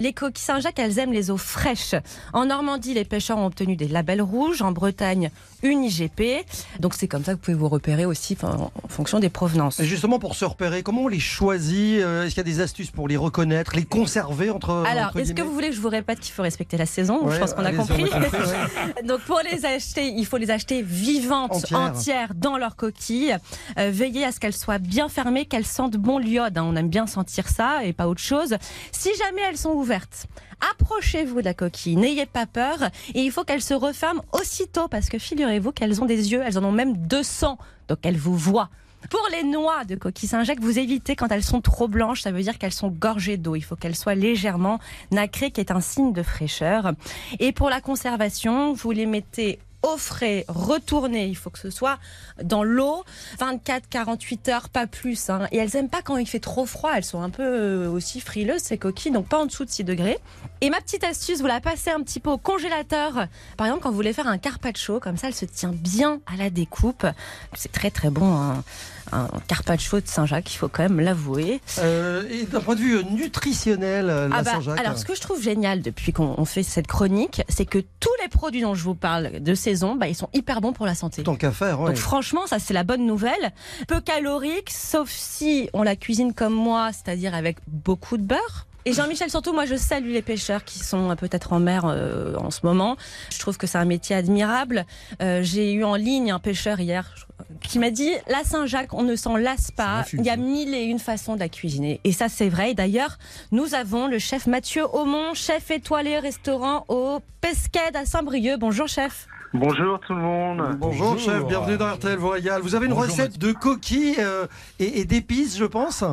les 0.00 0.12
coquilles 0.12 0.44
Saint-Jacques, 0.44 0.78
elles 0.78 0.98
aiment 0.98 1.12
les 1.12 1.30
eaux 1.30 1.36
fraîches. 1.36 1.94
En 2.32 2.46
Normandie, 2.46 2.94
les 2.94 3.04
pêcheurs 3.04 3.38
ont 3.38 3.46
obtenu 3.46 3.76
des 3.76 3.88
labels 3.88 4.22
rouges. 4.22 4.62
En 4.62 4.72
Bretagne, 4.72 5.30
une 5.62 5.84
IGP. 5.84 6.44
Donc 6.80 6.94
c'est 6.94 7.08
comme 7.08 7.24
ça 7.24 7.32
que 7.32 7.36
vous 7.38 7.42
pouvez 7.44 7.56
vous 7.56 7.68
repérer 7.68 8.04
aussi 8.06 8.36
enfin, 8.40 8.70
en 8.82 8.88
fonction 8.88 9.18
des 9.20 9.28
provenances. 9.30 9.80
Et 9.80 9.84
justement, 9.84 10.18
pour 10.18 10.34
se 10.34 10.44
repérer, 10.44 10.82
comment 10.82 11.02
on 11.02 11.08
les 11.08 11.20
choisit? 11.20 12.00
Euh, 12.00 12.24
Est-ce 12.24 12.34
qu'il 12.34 12.38
y 12.46 12.48
a 12.48 12.54
des 12.54 12.60
astuces 12.60 12.90
pour 12.90 13.08
les 13.08 13.16
reconnaître, 13.16 13.74
les 13.76 13.84
conserver 13.84 14.50
entre. 14.50 14.70
Alors, 14.86 15.16
est-ce 15.16 15.32
que 15.32 15.42
vous 15.42 15.52
voulez 15.52 15.72
je 15.78 15.82
vous 15.82 15.88
répète 15.90 16.18
qu'il 16.18 16.32
faut 16.34 16.42
respecter 16.42 16.76
la 16.76 16.86
saison 16.86 17.30
Je 17.30 17.38
pense 17.38 17.54
qu'on 17.54 17.64
a 17.64 17.72
compris. 17.72 18.04
Donc, 19.04 19.20
pour 19.20 19.40
les 19.50 19.64
acheter, 19.64 20.08
il 20.08 20.26
faut 20.26 20.36
les 20.36 20.50
acheter 20.50 20.82
vivantes, 20.82 21.52
Entières. 21.54 21.78
entières, 21.80 22.34
dans 22.34 22.58
leur 22.58 22.74
coquille. 22.74 23.36
Euh, 23.78 23.90
veillez 23.92 24.24
à 24.24 24.32
ce 24.32 24.40
qu'elles 24.40 24.56
soient 24.56 24.78
bien 24.78 25.08
fermées, 25.08 25.46
qu'elles 25.46 25.64
sentent 25.64 25.96
bon 25.96 26.18
l'iode. 26.18 26.58
hein. 26.58 26.64
On 26.66 26.74
aime 26.74 26.88
bien 26.88 27.06
sentir 27.06 27.48
ça 27.48 27.84
et 27.84 27.92
pas 27.92 28.08
autre 28.08 28.20
chose. 28.20 28.56
Si 28.90 29.10
jamais 29.16 29.42
elles 29.48 29.56
sont 29.56 29.70
ouvertes, 29.70 30.26
approchez-vous 30.72 31.40
de 31.40 31.44
la 31.44 31.54
coquille. 31.54 31.94
N'ayez 31.96 32.26
pas 32.26 32.46
peur. 32.46 32.78
Et 33.14 33.20
il 33.20 33.30
faut 33.30 33.44
qu'elles 33.44 33.62
se 33.62 33.74
referment 33.74 34.24
aussitôt 34.32 34.88
parce 34.88 35.08
que 35.08 35.18
figurez-vous 35.18 35.70
qu'elles 35.70 36.02
ont 36.02 36.06
des 36.06 36.32
yeux. 36.32 36.42
Elles 36.44 36.58
en 36.58 36.64
ont 36.64 36.72
même 36.72 36.96
200. 36.96 37.56
Donc, 37.86 37.98
elles 38.02 38.18
vous 38.18 38.36
voient. 38.36 38.68
Pour 39.10 39.26
les 39.30 39.44
noix 39.44 39.84
de 39.84 39.94
coquille 39.94 40.28
Saint-Jacques, 40.28 40.60
vous 40.60 40.78
évitez 40.78 41.16
quand 41.16 41.28
elles 41.28 41.44
sont 41.44 41.60
trop 41.60 41.88
blanches, 41.88 42.22
ça 42.22 42.32
veut 42.32 42.42
dire 42.42 42.58
qu'elles 42.58 42.72
sont 42.72 42.88
gorgées 42.88 43.36
d'eau. 43.36 43.54
Il 43.54 43.62
faut 43.62 43.76
qu'elles 43.76 43.96
soient 43.96 44.14
légèrement 44.14 44.80
nacrées, 45.12 45.50
qui 45.50 45.60
est 45.60 45.70
un 45.70 45.80
signe 45.80 46.12
de 46.12 46.22
fraîcheur. 46.22 46.92
Et 47.38 47.52
pour 47.52 47.70
la 47.70 47.80
conservation, 47.80 48.72
vous 48.74 48.90
les 48.90 49.06
mettez 49.06 49.60
frais, 49.96 50.44
retournées. 50.48 51.26
Il 51.26 51.36
faut 51.36 51.50
que 51.50 51.58
ce 51.58 51.70
soit 51.70 51.98
dans 52.42 52.62
l'eau, 52.62 53.04
24-48 53.40 54.50
heures, 54.50 54.68
pas 54.68 54.86
plus. 54.86 55.30
hein. 55.30 55.46
Et 55.52 55.58
elles 55.58 55.74
aiment 55.76 55.88
pas 55.88 56.02
quand 56.02 56.16
il 56.16 56.26
fait 56.26 56.40
trop 56.40 56.66
froid. 56.66 56.90
Elles 56.94 57.04
sont 57.04 57.22
un 57.22 57.30
peu 57.30 57.42
euh, 57.42 57.90
aussi 57.90 58.20
frileuses, 58.20 58.62
ces 58.62 58.78
coquilles, 58.78 59.12
donc 59.12 59.28
pas 59.28 59.38
en 59.38 59.46
dessous 59.46 59.64
de 59.64 59.70
6 59.70 59.84
degrés. 59.84 60.18
Et 60.60 60.70
ma 60.70 60.80
petite 60.80 61.04
astuce, 61.04 61.40
vous 61.40 61.46
la 61.46 61.60
passez 61.60 61.90
un 61.90 62.02
petit 62.02 62.20
peu 62.20 62.30
au 62.30 62.38
congélateur. 62.38 63.26
Par 63.56 63.66
exemple, 63.66 63.82
quand 63.82 63.90
vous 63.90 63.96
voulez 63.96 64.12
faire 64.12 64.26
un 64.26 64.38
carpaccio, 64.38 65.00
comme 65.00 65.16
ça, 65.16 65.28
elle 65.28 65.34
se 65.34 65.44
tient 65.44 65.72
bien 65.72 66.20
à 66.32 66.36
la 66.36 66.50
découpe. 66.50 67.06
C'est 67.54 67.72
très 67.72 67.90
très 67.90 68.10
bon, 68.10 68.34
un, 68.34 68.64
un 69.12 69.28
carpaccio 69.46 70.00
de 70.00 70.06
Saint-Jacques, 70.06 70.52
il 70.54 70.56
faut 70.56 70.68
quand 70.68 70.82
même 70.82 71.00
l'avouer. 71.00 71.60
Euh, 71.78 72.22
et 72.30 72.44
d'un 72.44 72.60
point 72.60 72.74
de 72.74 72.80
vue 72.80 73.04
nutritionnel, 73.10 74.10
euh, 74.10 74.28
la 74.28 74.36
Ah 74.36 74.42
bah, 74.42 74.50
Saint-Jacques. 74.52 74.78
alors, 74.80 74.98
ce 74.98 75.04
que 75.04 75.14
je 75.14 75.20
trouve 75.20 75.42
génial 75.42 75.82
depuis 75.82 76.12
qu'on 76.12 76.34
on 76.36 76.44
fait 76.44 76.62
cette 76.62 76.86
chronique, 76.86 77.42
c'est 77.48 77.64
que 77.66 77.78
tous 78.00 78.10
les 78.22 78.28
produits 78.28 78.62
dont 78.62 78.74
je 78.74 78.82
vous 78.84 78.94
parle 78.94 79.40
de 79.40 79.54
saison, 79.54 79.94
bah, 79.96 80.08
ils 80.08 80.14
sont 80.14 80.28
hyper 80.32 80.60
bons 80.60 80.72
pour 80.72 80.86
la 80.86 80.94
santé. 80.94 81.22
Tant 81.22 81.36
qu'à 81.36 81.52
faire, 81.52 81.80
ouais. 81.80 81.88
Donc 81.88 81.96
franchement, 81.96 82.46
ça 82.46 82.58
c'est 82.58 82.74
la 82.74 82.84
bonne 82.84 83.06
nouvelle. 83.06 83.52
Peu 83.86 84.00
calorique, 84.00 84.70
sauf 84.70 85.10
si 85.10 85.68
on 85.72 85.82
la 85.82 85.96
cuisine 85.96 86.32
comme 86.34 86.54
moi, 86.54 86.90
c'est-à-dire 86.92 87.34
avec 87.34 87.58
beaucoup 87.66 88.16
de 88.16 88.22
beurre. 88.22 88.66
Et 88.88 88.94
Jean-Michel, 88.94 89.28
surtout, 89.28 89.52
moi 89.52 89.66
je 89.66 89.74
salue 89.74 90.12
les 90.12 90.22
pêcheurs 90.22 90.64
qui 90.64 90.78
sont 90.78 91.10
euh, 91.10 91.14
peut-être 91.14 91.52
en 91.52 91.60
mer 91.60 91.84
euh, 91.84 92.34
en 92.38 92.50
ce 92.50 92.60
moment. 92.62 92.96
Je 93.30 93.38
trouve 93.38 93.58
que 93.58 93.66
c'est 93.66 93.76
un 93.76 93.84
métier 93.84 94.16
admirable. 94.16 94.86
Euh, 95.20 95.40
J'ai 95.42 95.74
eu 95.74 95.84
en 95.84 95.94
ligne 95.94 96.30
un 96.32 96.38
pêcheur 96.38 96.80
hier 96.80 97.14
qui 97.60 97.78
m'a 97.78 97.90
dit 97.90 98.10
la 98.28 98.44
Saint-Jacques, 98.44 98.94
on 98.94 99.02
ne 99.02 99.14
s'en 99.14 99.36
lasse 99.36 99.70
pas. 99.72 100.06
Il 100.14 100.24
y 100.24 100.30
a 100.30 100.38
mille 100.38 100.74
et 100.74 100.84
une 100.84 101.00
façons 101.00 101.34
de 101.34 101.40
la 101.40 101.50
cuisiner. 101.50 102.00
Et 102.04 102.12
ça, 102.12 102.30
c'est 102.30 102.48
vrai. 102.48 102.70
Et 102.70 102.74
D'ailleurs, 102.74 103.18
nous 103.52 103.74
avons 103.74 104.06
le 104.06 104.18
chef 104.18 104.46
Mathieu 104.46 104.86
Aumont, 104.94 105.34
chef 105.34 105.70
étoilé 105.70 106.18
restaurant 106.18 106.86
au 106.88 107.18
Pesqued 107.42 107.94
à 107.94 108.06
Saint-Brieuc. 108.06 108.58
Bonjour, 108.58 108.88
chef. 108.88 109.26
Bonjour 109.52 110.00
tout 110.00 110.14
le 110.14 110.20
monde. 110.20 110.76
Bonjour, 110.78 111.18
chef, 111.18 111.44
bienvenue 111.44 111.76
dans 111.76 111.92
RTL 111.92 112.18
régale. 112.18 112.62
Vous 112.62 112.74
avez 112.74 112.86
une 112.86 112.94
Bonjour, 112.94 113.10
recette 113.10 113.38
de 113.38 113.52
coquilles 113.52 114.16
euh, 114.18 114.46
et, 114.78 115.00
et 115.00 115.04
d'épices, 115.04 115.58
je 115.58 115.66
pense? 115.66 116.04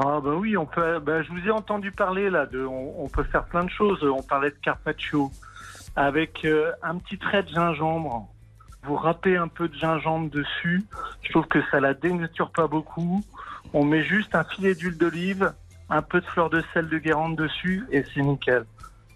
Ah 0.00 0.20
bah 0.22 0.30
oui, 0.36 0.56
on 0.56 0.64
peut. 0.64 1.00
Bah, 1.00 1.22
je 1.22 1.32
vous 1.32 1.44
ai 1.48 1.50
entendu 1.50 1.90
parler 1.90 2.30
là. 2.30 2.46
On, 2.54 3.08
peut 3.08 3.24
faire 3.24 3.44
plein 3.46 3.64
de 3.64 3.70
choses. 3.70 4.00
On 4.04 4.22
parlait 4.22 4.50
de 4.50 4.56
carpaccio 4.62 5.32
avec 5.96 6.44
euh, 6.44 6.70
un 6.84 6.98
petit 6.98 7.18
trait 7.18 7.42
de 7.42 7.48
gingembre. 7.48 8.28
Vous 8.84 8.94
râpez 8.94 9.36
un 9.36 9.48
peu 9.48 9.66
de 9.66 9.74
gingembre 9.74 10.30
dessus. 10.30 10.84
Je 11.22 11.30
trouve 11.32 11.48
que 11.48 11.58
ça 11.72 11.80
la 11.80 11.94
dénature 11.94 12.52
pas 12.52 12.68
beaucoup. 12.68 13.24
On 13.72 13.84
met 13.84 14.04
juste 14.04 14.36
un 14.36 14.44
filet 14.44 14.76
d'huile 14.76 14.96
d'olive, 14.96 15.52
un 15.90 16.02
peu 16.02 16.20
de 16.20 16.26
fleur 16.26 16.48
de 16.48 16.62
sel 16.72 16.88
de 16.88 16.98
Guérande 16.98 17.34
dessus 17.34 17.84
et 17.90 18.04
c'est 18.04 18.22
nickel. 18.22 18.66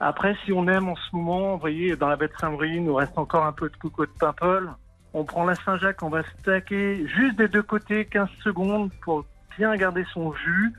Après, 0.01 0.37
si 0.45 0.53
on 0.53 0.67
aime 0.67 0.89
en 0.89 0.97
ce 0.97 1.15
moment, 1.15 1.53
vous 1.53 1.61
voyez, 1.61 1.95
dans 1.95 2.09
la 2.09 2.17
baie 2.17 2.29
Saint-Brie, 2.41 2.75
il 2.75 2.85
nous 2.85 2.97
reste 2.97 3.17
encore 3.17 3.47
un 3.47 3.53
peu 3.53 3.71
de 3.71 3.77
coco 3.77 4.05
de 4.05 4.11
Paimpol. 4.19 4.73
On 5.15 5.23
prend 5.23 5.45
la 5.45 5.55
Saint-Jacques, 5.55 6.03
on 6.03 6.09
va 6.09 6.25
stacker 6.41 7.07
juste 7.07 7.37
des 7.37 7.47
deux 7.47 7.63
côtés 7.63 8.07
15 8.07 8.29
secondes 8.43 8.91
pour 9.03 9.25
bien 9.57 9.75
garder 9.77 10.05
son 10.13 10.33
jus 10.33 10.73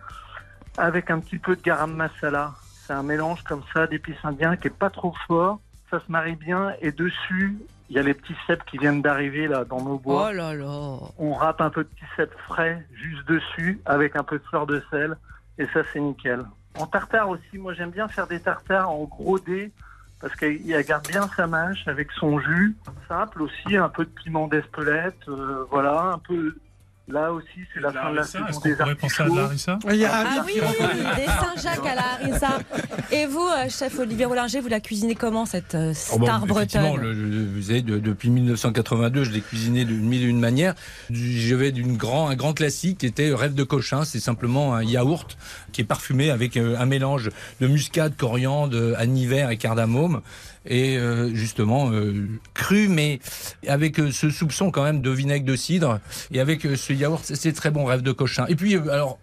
avec 0.77 1.11
un 1.11 1.19
petit 1.19 1.37
peu 1.37 1.55
de 1.55 1.61
garam 1.61 1.93
masala. 1.93 2.53
C'est 2.85 2.93
un 2.93 3.03
mélange 3.03 3.43
comme 3.43 3.63
ça 3.73 3.87
d'épices 3.87 4.23
indiens 4.23 4.57
qui 4.57 4.67
est 4.67 4.77
pas 4.77 4.89
trop 4.89 5.13
fort. 5.27 5.59
Ça 5.89 5.99
se 5.99 6.11
marie 6.11 6.35
bien 6.35 6.73
et 6.81 6.91
dessus, 6.91 7.57
il 7.89 7.95
y 7.95 7.99
a 7.99 8.01
les 8.01 8.13
petits 8.13 8.35
cèpes 8.47 8.65
qui 8.65 8.77
viennent 8.77 9.01
d'arriver 9.01 9.47
là 9.47 9.63
dans 9.63 9.81
nos 9.81 9.99
bois. 9.99 10.29
Oh 10.29 10.33
là 10.33 10.53
là. 10.53 10.97
On 11.19 11.33
râpe 11.33 11.61
un 11.61 11.69
peu 11.69 11.83
de 11.83 11.89
petits 11.89 12.05
cèpes 12.15 12.35
frais 12.47 12.85
juste 12.93 13.27
dessus 13.27 13.79
avec 13.85 14.15
un 14.15 14.23
peu 14.23 14.39
de 14.39 14.43
fleur 14.43 14.65
de 14.65 14.81
sel 14.89 15.15
et 15.57 15.65
ça 15.67 15.81
c'est 15.91 15.99
nickel. 15.99 16.43
En 16.79 16.87
tartare 16.87 17.29
aussi, 17.29 17.57
moi 17.57 17.73
j'aime 17.73 17.91
bien 17.91 18.07
faire 18.07 18.25
des 18.25 18.39
tartares 18.39 18.89
en 18.89 19.03
gros 19.03 19.37
dés 19.37 19.71
parce 20.23 20.35
qu'il 20.37 20.81
garde 20.87 21.05
bien 21.05 21.27
sa 21.35 21.47
mâche 21.47 21.85
avec 21.85 22.09
son 22.13 22.39
jus. 22.39 22.77
Simple 23.09 23.41
aussi, 23.41 23.75
un 23.75 23.89
peu 23.89 24.05
de 24.05 24.09
piment 24.09 24.47
d'Espelette, 24.47 25.27
euh, 25.27 25.65
voilà, 25.69 26.13
un 26.13 26.17
peu. 26.17 26.55
Là 27.09 27.33
aussi, 27.33 27.45
c'est 27.73 27.81
la 27.81 27.91
fin 27.91 28.11
de 28.11 28.15
la 28.15 28.23
saison 28.23 28.45
Est-ce 28.47 28.59
qu'on 28.59 28.69
des 28.69 28.75
pourrait 28.75 28.95
penser 28.95 29.23
à 29.23 29.25
de 29.25 29.29
artichauts. 29.31 29.41
Larissa 29.43 29.79
Il 29.91 29.95
y 29.97 30.05
a 30.05 30.11
Ah 30.13 30.45
oui, 30.45 30.53
des 31.17 31.25
Saint-Jacques 31.25 31.85
à 31.85 31.95
la 31.95 32.13
harissa. 32.13 32.59
Et 33.11 33.25
vous, 33.25 33.41
euh, 33.45 33.67
chef 33.69 33.99
Olivier 33.99 34.23
Rollinger, 34.23 34.61
vous 34.61 34.69
la 34.69 34.79
cuisinez 34.79 35.13
comment 35.15 35.45
cette 35.45 35.75
euh, 35.75 35.93
Oh 36.13 36.17
bon, 36.17 36.25
star 36.25 36.45
effectivement, 36.49 36.93
bretonne 36.93 37.01
le- 37.03 37.13
le- 37.13 37.45
vous 37.45 37.61
savez, 37.63 37.81
de- 37.81 37.99
depuis 37.99 38.29
1982, 38.29 39.25
je 39.25 39.31
l'ai 39.31 39.41
cuisiné 39.41 39.83
d'une 39.83 39.99
mille 40.07 40.23
et 40.23 40.27
une 40.27 40.39
manières. 40.39 40.75
Je 41.09 41.55
vais 41.55 41.73
d'une 41.73 41.97
grand, 41.97 42.29
un 42.29 42.35
grand 42.35 42.53
classique 42.53 42.99
qui 42.99 43.05
était 43.05 43.33
Rêve 43.33 43.53
de 43.53 43.63
cochin. 43.63 44.05
C'est 44.05 44.21
simplement 44.21 44.73
un 44.73 44.83
yaourt 44.83 45.37
qui 45.73 45.81
est 45.81 45.85
parfumé 45.85 46.29
avec 46.31 46.55
euh, 46.55 46.77
un 46.79 46.85
mélange 46.85 47.31
de 47.59 47.67
muscade, 47.67 48.15
coriandre, 48.15 48.93
aniver 48.97 49.45
et 49.51 49.57
cardamome. 49.57 50.21
Et 50.65 50.97
euh, 50.97 51.33
justement 51.35 51.91
euh, 51.91 52.27
cru, 52.53 52.87
mais 52.87 53.19
avec 53.67 53.99
euh, 53.99 54.11
ce 54.11 54.29
soupçon 54.29 54.71
quand 54.71 54.83
même 54.83 55.01
de 55.01 55.09
vinaigre 55.09 55.45
de 55.45 55.55
cidre. 55.55 55.99
Et 56.31 56.39
avec 56.39 56.61
ce 56.61 56.93
yaourt, 56.93 57.23
c'est- 57.25 57.51
très 57.53 57.69
bon, 57.71 57.83
Rêve 57.85 58.01
de 58.01 58.11
cochin. 58.13 58.45
Et 58.47 58.55
puis, 58.55 58.75
alors, 58.75 59.19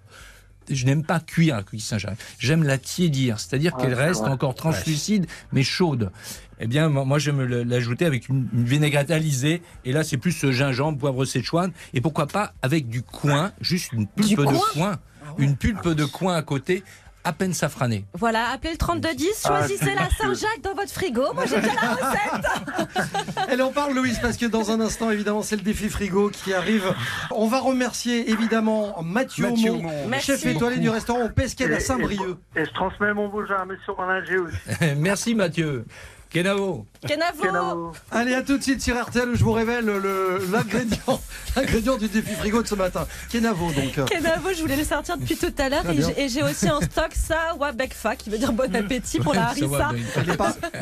je 0.71 0.85
n'aime 0.85 1.03
pas 1.03 1.19
cuire 1.19 1.57
la 1.57 1.63
coquille 1.63 1.81
Saint-Jacques. 1.81 2.19
J'aime 2.39 2.63
la 2.63 2.77
tiédir, 2.79 3.41
c'est-à-dire 3.41 3.73
Ah, 3.77 3.81
qu'elle 3.83 3.95
reste 3.95 4.21
vrai. 4.21 4.31
encore 4.31 4.55
translucide, 4.55 5.27
mais 5.53 5.63
chaude. 5.63 6.13
Eh 6.61 6.67
bien, 6.67 6.91
moi, 6.91 7.19
j'aime 7.19 7.43
l'ajouter 7.43 8.05
avec 8.05 8.29
une, 8.29 8.47
une 8.53 8.65
vinaigrette 8.65 9.11
alisée. 9.11 9.63
Et 9.87 9.93
là, 9.93 10.05
c'est 10.05 10.19
plus 10.19 10.33
ce 10.33 10.53
gingembre, 10.53 10.99
poivre 10.99 11.25
Szechuan. 11.25 11.73
Et 11.95 12.03
pourquoi 12.03 12.27
pas 12.27 12.53
avec 12.61 12.89
du 12.89 13.01
coin, 13.03 13.53
juste 13.63 13.93
une 13.93 14.07
pulpe 14.07 14.29
Du 14.29 14.35
de 14.37 14.43
coin? 14.45 14.61
coin. 14.75 14.99
Une 15.39 15.57
pulpe 15.57 15.89
de 15.89 16.05
coin 16.05 16.37
à 16.37 16.43
côté, 16.43 16.85
à 17.25 17.33
peine 17.33 17.53
safranée. 17.53 18.05
Voilà, 18.15 18.49
appelez 18.51 18.73
le 18.73 18.79
3210, 18.79 19.43
Ah, 19.45 19.59
choisissez 19.59 19.95
la. 19.95 20.09
Saint-Jacques 20.11 20.63
dans 20.63 20.75
votre 20.75 20.91
frigo. 20.93 21.33
Moi, 21.35 21.45
j'ai 21.47 21.57
déjà 21.61 21.75
la 21.75 21.91
recette. 21.95 23.07
Elle 23.49 23.63
en 23.63 23.71
parle, 23.73 23.95
Louise, 23.95 24.19
parce 24.21 24.37
que 24.37 24.47
dans 24.47 24.71
un 24.71 24.81
instant, 24.81 25.11
évidemment, 25.11 25.43
c'est 25.43 25.57
le 25.57 25.63
défi 25.63 25.89
frigo 25.89 26.31
qui 26.31 26.53
arrive. 26.55 26.95
On 27.31 27.47
va 27.47 27.61
remercier 27.61 28.31
évidemment 28.31 29.03
Mathieu, 29.03 29.49
Mathieu 29.51 29.73
Aumont, 29.73 30.11
chef 30.21 30.45
étoilé 30.47 30.79
du 30.79 30.89
restaurant 30.89 31.25
au 31.25 31.29
Pesquet 31.29 31.65
Et- 31.71 31.75
à 31.75 31.81
Saint-Brieuc. 31.81 32.39
Et, 32.57 32.61
et 32.61 32.65
je 32.65 32.71
transmets 32.73 33.13
mon 33.15 33.29
beau 33.29 33.43
à 33.51 33.65
Monsieur 33.65 33.93
Rollinger 33.93 34.39
aussi. 34.39 34.57
Merci 34.97 35.35
Mathieu. 35.35 35.85
Kenavo. 36.31 36.87
Kenavo. 37.09 37.43
Kenavo. 37.43 37.93
Allez, 38.13 38.35
à 38.35 38.43
tout 38.43 38.57
de 38.57 38.63
suite 38.63 38.81
sur 38.81 38.97
RTL 39.05 39.29
où 39.31 39.35
je 39.35 39.43
vous 39.43 39.51
révèle 39.53 39.85
le- 39.87 40.41
l'ingrédient 40.53 41.21
l'ingrédient 41.57 41.97
du 41.97 42.07
défi 42.09 42.35
frigo 42.35 42.63
de 42.63 42.69
ce 42.69 42.77
matin. 42.77 43.05
Kenavo, 43.33 43.73
donc. 43.73 44.05
Kenavo, 44.09 44.51
je 44.55 44.61
voulais 44.61 44.77
le 44.77 44.85
sortir 44.85 45.19
depuis 45.19 45.37
tout 45.37 45.53
à 45.59 45.69
l'heure. 45.69 45.83
Et 46.17 46.29
j'ai- 46.29 46.43
aussi 46.45 46.71
en 46.71 46.81
stock 46.81 47.11
ça, 47.15 47.55
Wabekfa, 47.59 48.15
qui 48.15 48.31
veut 48.31 48.39
dire 48.39 48.53
bon 48.53 48.73
appétit 48.75 49.19
pour 49.19 49.35
la 49.35 49.49
harissa. 49.49 49.91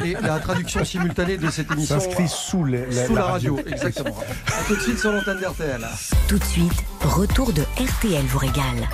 Et 0.04 0.12
la 0.20 0.38
traduction 0.38 0.84
simultanée 0.84 1.38
de 1.38 1.50
cette 1.50 1.70
émission 1.72 1.98
S'inscrit 1.98 2.28
sous, 2.28 2.64
les- 2.66 2.84
la, 2.86 3.06
sous 3.06 3.14
la, 3.14 3.22
la 3.22 3.26
radio. 3.28 3.58
Exactement. 3.66 4.16
À 4.48 4.64
tout 4.66 4.76
de 4.76 4.80
suite 4.82 4.98
sur 4.98 5.12
l'antenne 5.12 5.38
d'RTL. 5.40 5.80
Tout 6.28 6.38
de 6.38 6.44
suite, 6.44 6.72
retour 7.00 7.52
de 7.54 7.62
RTL 7.78 8.22
vous 8.26 8.38
régale. 8.38 8.86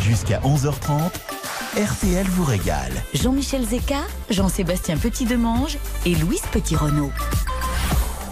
Jusqu'à 0.00 0.40
11h30, 0.40 1.10
RTL 1.74 2.26
vous 2.26 2.44
régale. 2.44 2.92
Jean-Michel 3.14 3.64
Zeka, 3.64 4.02
Jean-Sébastien 4.28 4.98
Petit-Demange 4.98 5.78
et 6.04 6.14
Louise 6.16 6.42
Petit-Renault. 6.52 7.10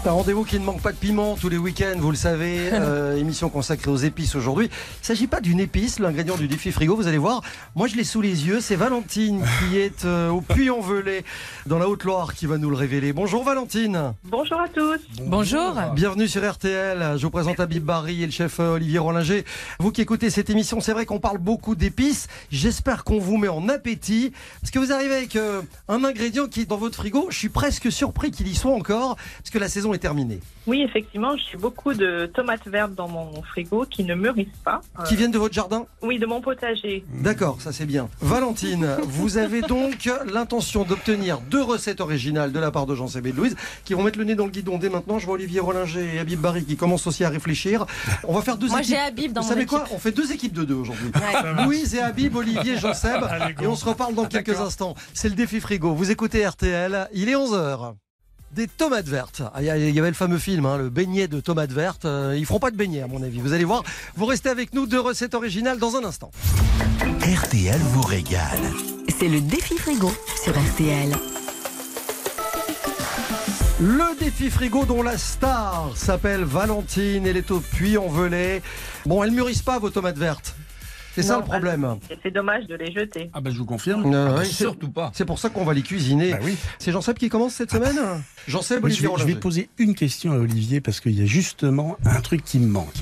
Un 0.03 0.13
rendez-vous 0.13 0.45
qui 0.45 0.59
ne 0.59 0.65
manque 0.65 0.81
pas 0.81 0.91
de 0.91 0.97
piment 0.97 1.35
tous 1.35 1.47
les 1.47 1.59
week-ends, 1.59 1.93
vous 1.99 2.09
le 2.09 2.17
savez. 2.17 2.69
Euh, 2.81 3.15
émission 3.15 3.49
consacrée 3.49 3.91
aux 3.91 3.97
épices 3.97 4.33
aujourd'hui. 4.35 4.65
Il 4.65 5.01
ne 5.01 5.05
s'agit 5.05 5.27
pas 5.27 5.39
d'une 5.39 5.59
épice, 5.59 5.99
l'ingrédient 5.99 6.35
du 6.35 6.47
défi 6.47 6.71
frigo, 6.71 6.95
vous 6.95 7.07
allez 7.07 7.19
voir. 7.19 7.41
Moi, 7.75 7.87
je 7.87 7.95
l'ai 7.95 8.03
sous 8.03 8.21
les 8.21 8.47
yeux. 8.47 8.59
C'est 8.59 8.75
Valentine 8.75 9.43
qui 9.59 9.77
est 9.77 10.03
euh, 10.05 10.29
au 10.29 10.41
Puy-en-Velay, 10.41 11.23
dans 11.67 11.77
la 11.77 11.87
Haute-Loire, 11.87 12.33
qui 12.33 12.47
va 12.47 12.57
nous 12.57 12.71
le 12.71 12.75
révéler. 12.75 13.13
Bonjour 13.13 13.43
Valentine. 13.43 14.13
Bonjour 14.23 14.59
à 14.59 14.67
tous. 14.67 14.99
Bonjour. 15.21 15.75
Bienvenue 15.93 16.27
sur 16.27 16.49
RTL. 16.49 17.17
Je 17.17 17.21
vous 17.21 17.29
présente 17.29 17.59
Habib 17.59 17.83
Barry 17.83 18.23
et 18.23 18.25
le 18.25 18.31
chef 18.31 18.59
euh, 18.59 18.75
Olivier 18.75 18.97
Rollinger. 18.99 19.45
Vous 19.79 19.91
qui 19.91 20.01
écoutez 20.01 20.31
cette 20.31 20.49
émission, 20.49 20.79
c'est 20.81 20.93
vrai 20.93 21.05
qu'on 21.05 21.19
parle 21.19 21.37
beaucoup 21.37 21.75
d'épices. 21.75 22.27
J'espère 22.51 23.03
qu'on 23.03 23.19
vous 23.19 23.37
met 23.37 23.49
en 23.49 23.69
appétit. 23.69 24.31
Parce 24.61 24.71
que 24.71 24.79
vous 24.79 24.91
arrivez 24.91 25.15
avec 25.15 25.35
euh, 25.35 25.61
un 25.87 26.03
ingrédient 26.03 26.47
qui 26.47 26.61
est 26.61 26.65
dans 26.65 26.77
votre 26.77 26.95
frigo. 26.95 27.27
Je 27.29 27.37
suis 27.37 27.49
presque 27.49 27.91
surpris 27.91 28.31
qu'il 28.31 28.47
y 28.47 28.55
soit 28.55 28.73
encore, 28.73 29.17
parce 29.37 29.51
que 29.51 29.59
la 29.59 29.69
saison 29.69 29.90
est 29.93 29.99
terminée. 29.99 30.39
Oui, 30.67 30.81
effectivement, 30.81 31.31
j'ai 31.35 31.57
beaucoup 31.57 31.93
de 31.93 32.27
tomates 32.33 32.67
vertes 32.67 32.93
dans 32.93 33.07
mon 33.07 33.41
frigo 33.41 33.85
qui 33.89 34.03
ne 34.03 34.13
mûrissent 34.13 34.47
pas. 34.63 34.81
Euh, 34.99 35.03
Qui 35.03 35.15
viennent 35.15 35.31
de 35.31 35.39
votre 35.39 35.53
jardin 35.55 35.85
Oui, 36.03 36.19
de 36.19 36.25
mon 36.25 36.39
potager. 36.41 37.03
D'accord, 37.13 37.59
ça 37.61 37.71
c'est 37.71 37.85
bien. 37.87 38.09
Valentine, 38.21 38.87
vous 39.03 39.37
avez 39.37 39.61
donc 39.61 40.09
l'intention 40.31 40.83
d'obtenir 40.83 41.39
deux 41.41 41.61
recettes 41.63 41.99
originales 42.01 42.51
de 42.51 42.59
la 42.59 42.69
part 42.71 42.85
de 42.85 42.93
Jean 42.95 43.07
Sébé 43.07 43.29
et 43.29 43.31
de 43.31 43.37
Louise, 43.37 43.55
qui 43.85 43.93
vont 43.95 44.03
mettre 44.03 44.19
le 44.19 44.25
nez 44.25 44.35
dans 44.35 44.45
le 44.45 44.51
guidon 44.51 44.77
dès 44.77 44.89
maintenant. 44.89 45.17
Je 45.19 45.25
vois 45.25 45.35
Olivier 45.35 45.59
Rollinger 45.59 46.15
et 46.15 46.19
Habib 46.19 46.39
Barry 46.39 46.63
qui 46.63 46.77
commencent 46.77 47.07
aussi 47.07 47.23
à 47.23 47.29
réfléchir. 47.29 47.85
On 48.27 48.33
va 48.33 48.41
faire 48.41 48.57
deux 48.57 48.67
Moi, 48.67 48.79
équipes. 48.79 48.91
j'ai 48.95 48.99
Habib 48.99 49.33
dans 49.33 49.41
Vous 49.41 49.47
mon 49.47 49.53
savez 49.53 49.65
quoi. 49.65 49.83
On 49.91 49.97
fait 49.97 50.11
deux 50.11 50.31
équipes 50.31 50.53
de 50.53 50.63
deux 50.63 50.75
aujourd'hui. 50.75 51.07
Ouais. 51.15 51.65
Louise 51.65 51.95
et 51.95 52.01
Habib, 52.01 52.35
Olivier, 52.35 52.77
Jean 52.77 52.93
Seb. 52.93 53.23
Allez. 53.23 53.55
Et 53.61 53.67
on 53.67 53.75
se 53.75 53.85
reparle 53.85 54.13
dans 54.15 54.25
quelques 54.25 54.59
instants. 54.59 54.95
C'est 55.13 55.29
le 55.29 55.35
défi 55.35 55.59
frigo. 55.59 55.93
Vous 55.93 56.11
écoutez 56.11 56.45
RTL, 56.47 57.07
il 57.13 57.29
est 57.29 57.35
11h. 57.35 57.93
Des 58.53 58.67
tomates 58.67 59.07
vertes. 59.07 59.41
Ah, 59.53 59.61
Il 59.61 59.65
y 59.65 59.99
avait 59.99 60.09
le 60.09 60.15
fameux 60.15 60.37
film, 60.37 60.65
hein, 60.65 60.77
le 60.77 60.89
beignet 60.89 61.27
de 61.27 61.39
tomates 61.39 61.71
vertes. 61.71 62.05
Euh, 62.05 62.35
ils 62.37 62.45
feront 62.45 62.59
pas 62.59 62.71
de 62.71 62.75
beignet 62.77 63.01
à 63.01 63.07
mon 63.07 63.21
avis. 63.23 63.39
Vous 63.39 63.53
allez 63.53 63.63
voir. 63.63 63.83
Vous 64.15 64.25
restez 64.25 64.49
avec 64.49 64.73
nous. 64.73 64.85
Deux 64.87 64.99
recettes 64.99 65.33
originales 65.35 65.79
dans 65.79 65.95
un 65.95 66.03
instant. 66.03 66.31
RTL 67.21 67.79
vous 67.79 68.01
régale. 68.01 68.59
C'est 69.19 69.29
le 69.29 69.41
défi 69.41 69.77
frigo 69.77 70.11
sur 70.43 70.53
RTL. 70.53 71.15
Le 73.79 74.19
défi 74.19 74.49
frigo 74.49 74.85
dont 74.85 75.01
la 75.01 75.17
star 75.17 75.91
s'appelle 75.95 76.43
Valentine. 76.43 77.25
Elle 77.25 77.37
est 77.37 77.51
au 77.51 77.59
puits 77.59 77.97
en 77.97 78.07
velay. 78.07 78.61
Bon, 79.05 79.23
elles 79.23 79.31
mûrissent 79.31 79.63
pas 79.63 79.79
vos 79.79 79.89
tomates 79.89 80.17
vertes. 80.17 80.55
C'est 81.15 81.23
ça 81.23 81.33
Non, 81.33 81.39
le 81.39 81.45
problème. 81.45 81.95
C'est 82.23 82.31
dommage 82.31 82.67
de 82.67 82.75
les 82.75 82.91
jeter. 82.91 83.29
Ah 83.33 83.41
bah 83.41 83.49
je 83.51 83.57
vous 83.57 83.65
confirme. 83.65 84.13
Euh, 84.13 84.27
Ah, 84.31 84.39
ouais, 84.39 84.45
c'est- 84.45 84.53
surtout 84.53 84.89
pas. 84.89 85.11
C'est 85.13 85.25
pour 85.25 85.39
ça 85.39 85.49
qu'on 85.49 85.65
va 85.65 85.73
les 85.73 85.81
cuisiner. 85.81 86.31
Bah 86.31 86.39
oui. 86.43 86.55
C'est 86.79 86.91
Jean-Seb 86.91 87.17
qui 87.17 87.29
commence 87.29 87.53
cette 87.53 87.71
semaine 87.71 87.99
Jean-Seb, 88.47 88.83
Oui, 88.83 88.91
je, 88.91 88.95
Olivier 88.95 89.07
vais, 89.07 89.13
je 89.13 89.17
vais 89.17 89.21
Rollinger. 89.23 89.39
poser 89.39 89.69
une 89.77 89.93
question 89.95 90.31
à 90.31 90.37
Olivier 90.37 90.79
parce 90.81 90.99
qu'il 90.99 91.19
y 91.19 91.21
a 91.21 91.25
justement 91.25 91.97
un 92.05 92.21
truc 92.21 92.43
qui 92.43 92.59
me 92.59 92.67
manque. 92.67 92.93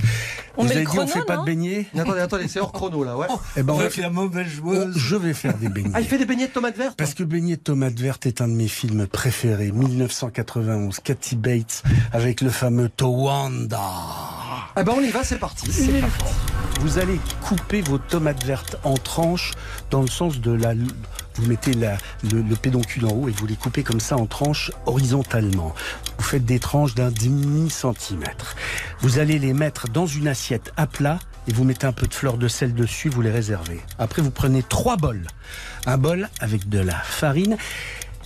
On 0.57 0.63
Vous 0.65 0.71
avez 0.71 0.83
dit 0.85 0.99
on 0.99 1.07
fait 1.07 1.23
pas 1.23 1.35
non 1.37 1.41
de 1.43 1.45
beignets 1.45 1.85
Attendez, 1.97 2.19
attendez, 2.19 2.47
c'est 2.49 2.59
hors 2.59 2.73
chrono 2.73 3.03
là, 3.05 3.15
ouais. 3.15 3.27
Eh 3.55 3.63
ben, 3.63 3.73
on 3.73 3.77
va 3.77 3.87
la 3.97 4.09
mauvaise 4.09 4.47
Oh, 4.61 4.73
joueuse. 4.73 4.97
je 4.97 5.15
vais 5.15 5.33
faire 5.33 5.57
des 5.57 5.69
beignets. 5.69 5.91
Ah, 5.93 6.01
il 6.01 6.07
fait 6.07 6.17
des 6.17 6.25
beignets 6.25 6.47
de 6.47 6.51
tomates 6.51 6.75
vertes 6.75 6.97
Parce 6.97 7.13
que 7.13 7.23
Beignet 7.23 7.55
de 7.55 7.61
tomate 7.61 7.97
verte 7.97 8.25
est 8.25 8.41
un 8.41 8.47
de 8.49 8.53
mes 8.53 8.67
films 8.67 9.07
préférés. 9.07 9.71
1991, 9.71 10.99
Kathy 10.99 11.35
Bates 11.37 11.83
avec 12.11 12.41
le 12.41 12.49
fameux 12.49 12.89
Towanda. 12.89 13.79
Ah 14.75 14.83
ben 14.83 14.93
on 14.95 15.01
y 15.01 15.09
va, 15.09 15.23
c'est 15.23 15.39
parti. 15.39 15.71
C'est 15.71 15.99
parti. 15.99 16.23
Vous 16.81 16.97
allez 16.99 17.19
couper 17.41 17.81
vos 17.81 17.97
tomates 17.97 18.43
vertes 18.45 18.77
en 18.83 18.93
tranches 18.95 19.51
dans 19.91 20.01
le 20.01 20.07
sens 20.07 20.39
de 20.39 20.51
la... 20.51 20.73
Vous 21.35 21.45
mettez 21.47 21.73
la- 21.73 21.97
le, 22.31 22.41
le 22.41 22.55
pédoncule 22.55 23.05
en 23.05 23.11
haut 23.11 23.27
et 23.29 23.31
vous 23.31 23.45
les 23.47 23.55
coupez 23.55 23.83
comme 23.83 23.99
ça 23.99 24.15
en 24.17 24.25
tranches 24.25 24.71
horizontalement. 24.85 25.73
Vous 26.17 26.23
faites 26.23 26.45
des 26.45 26.59
tranches 26.59 26.95
d'un 26.95 27.11
demi-centimètre. 27.11 28.55
Vous 29.01 29.19
allez 29.19 29.39
les 29.39 29.53
mettre 29.53 29.87
dans 29.89 30.05
une 30.05 30.27
assiette 30.27 30.71
à 30.77 30.85
plat 30.87 31.19
et 31.47 31.53
vous 31.53 31.63
mettez 31.63 31.87
un 31.87 31.93
peu 31.93 32.07
de 32.07 32.13
fleur 32.13 32.37
de 32.37 32.47
sel 32.47 32.73
dessus, 32.73 33.09
vous 33.09 33.21
les 33.21 33.31
réservez. 33.31 33.79
Après, 33.97 34.21
vous 34.21 34.31
prenez 34.31 34.63
trois 34.63 34.97
bols. 34.97 35.27
Un 35.85 35.97
bol 35.97 36.29
avec 36.39 36.67
de 36.69 36.79
la 36.79 36.95
farine 36.95 37.57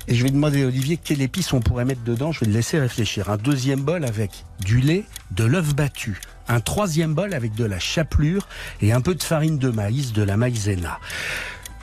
et 0.07 0.15
je 0.15 0.23
vais 0.23 0.31
demander 0.31 0.63
à 0.63 0.67
Olivier 0.67 0.97
quelle 0.97 1.21
épice 1.21 1.53
on 1.53 1.59
pourrait 1.61 1.85
mettre 1.85 2.03
dedans. 2.03 2.31
Je 2.31 2.41
vais 2.41 2.47
le 2.47 2.53
laisser 2.53 2.79
réfléchir. 2.79 3.29
Un 3.29 3.37
deuxième 3.37 3.81
bol 3.81 4.05
avec 4.05 4.43
du 4.59 4.79
lait, 4.81 5.05
de 5.31 5.43
l'œuf 5.45 5.73
battu. 5.75 6.19
Un 6.47 6.59
troisième 6.59 7.13
bol 7.13 7.33
avec 7.33 7.55
de 7.55 7.65
la 7.65 7.79
chapelure 7.79 8.47
et 8.81 8.91
un 8.91 9.01
peu 9.01 9.15
de 9.15 9.23
farine 9.23 9.57
de 9.57 9.69
maïs, 9.69 10.13
de 10.13 10.23
la 10.23 10.37
maïzena. 10.37 10.99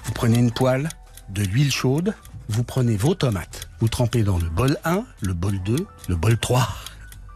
Vous 0.04 0.12
prenez 0.12 0.38
une 0.38 0.52
poêle, 0.52 0.88
de 1.28 1.42
l'huile 1.42 1.72
chaude, 1.72 2.14
vous 2.48 2.64
prenez 2.64 2.96
vos 2.96 3.14
tomates, 3.14 3.68
vous 3.78 3.88
trempez 3.88 4.22
dans 4.22 4.38
le 4.38 4.48
bol 4.48 4.76
1, 4.84 5.04
le 5.20 5.34
bol 5.34 5.62
2, 5.62 5.86
le 6.08 6.16
bol 6.16 6.36
3. 6.36 6.68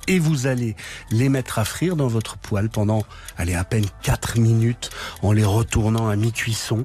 Et 0.07 0.19
vous 0.19 0.47
allez 0.47 0.77
les 1.11 1.31
mettre 1.31 1.59
à 1.59 1.65
frire 1.65 1.97
dans 1.97 2.09
votre 2.09 2.37
poêle 2.37 2.69
pendant, 2.69 3.05
allez, 3.39 3.55
à 3.55 3.65
peine 3.65 3.87
4 4.03 4.39
minutes 4.39 4.91
en 5.23 5.33
les 5.33 5.45
retournant 5.45 6.09
à 6.09 6.17
mi-cuisson 6.17 6.85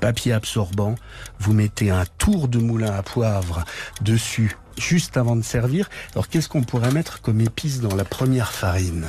papier 0.00 0.32
absorbant, 0.32 0.94
vous 1.38 1.52
mettez 1.52 1.90
un 1.90 2.04
tour 2.18 2.48
de 2.48 2.58
moulin 2.58 2.92
à 2.92 3.02
poivre 3.02 3.64
dessus 4.00 4.56
juste 4.78 5.16
avant 5.16 5.36
de 5.36 5.42
servir. 5.42 5.88
Alors 6.12 6.28
qu'est-ce 6.28 6.48
qu'on 6.48 6.62
pourrait 6.62 6.90
mettre 6.90 7.20
comme 7.20 7.40
épice 7.40 7.80
dans 7.80 7.94
la 7.94 8.04
première 8.04 8.50
farine? 8.50 9.06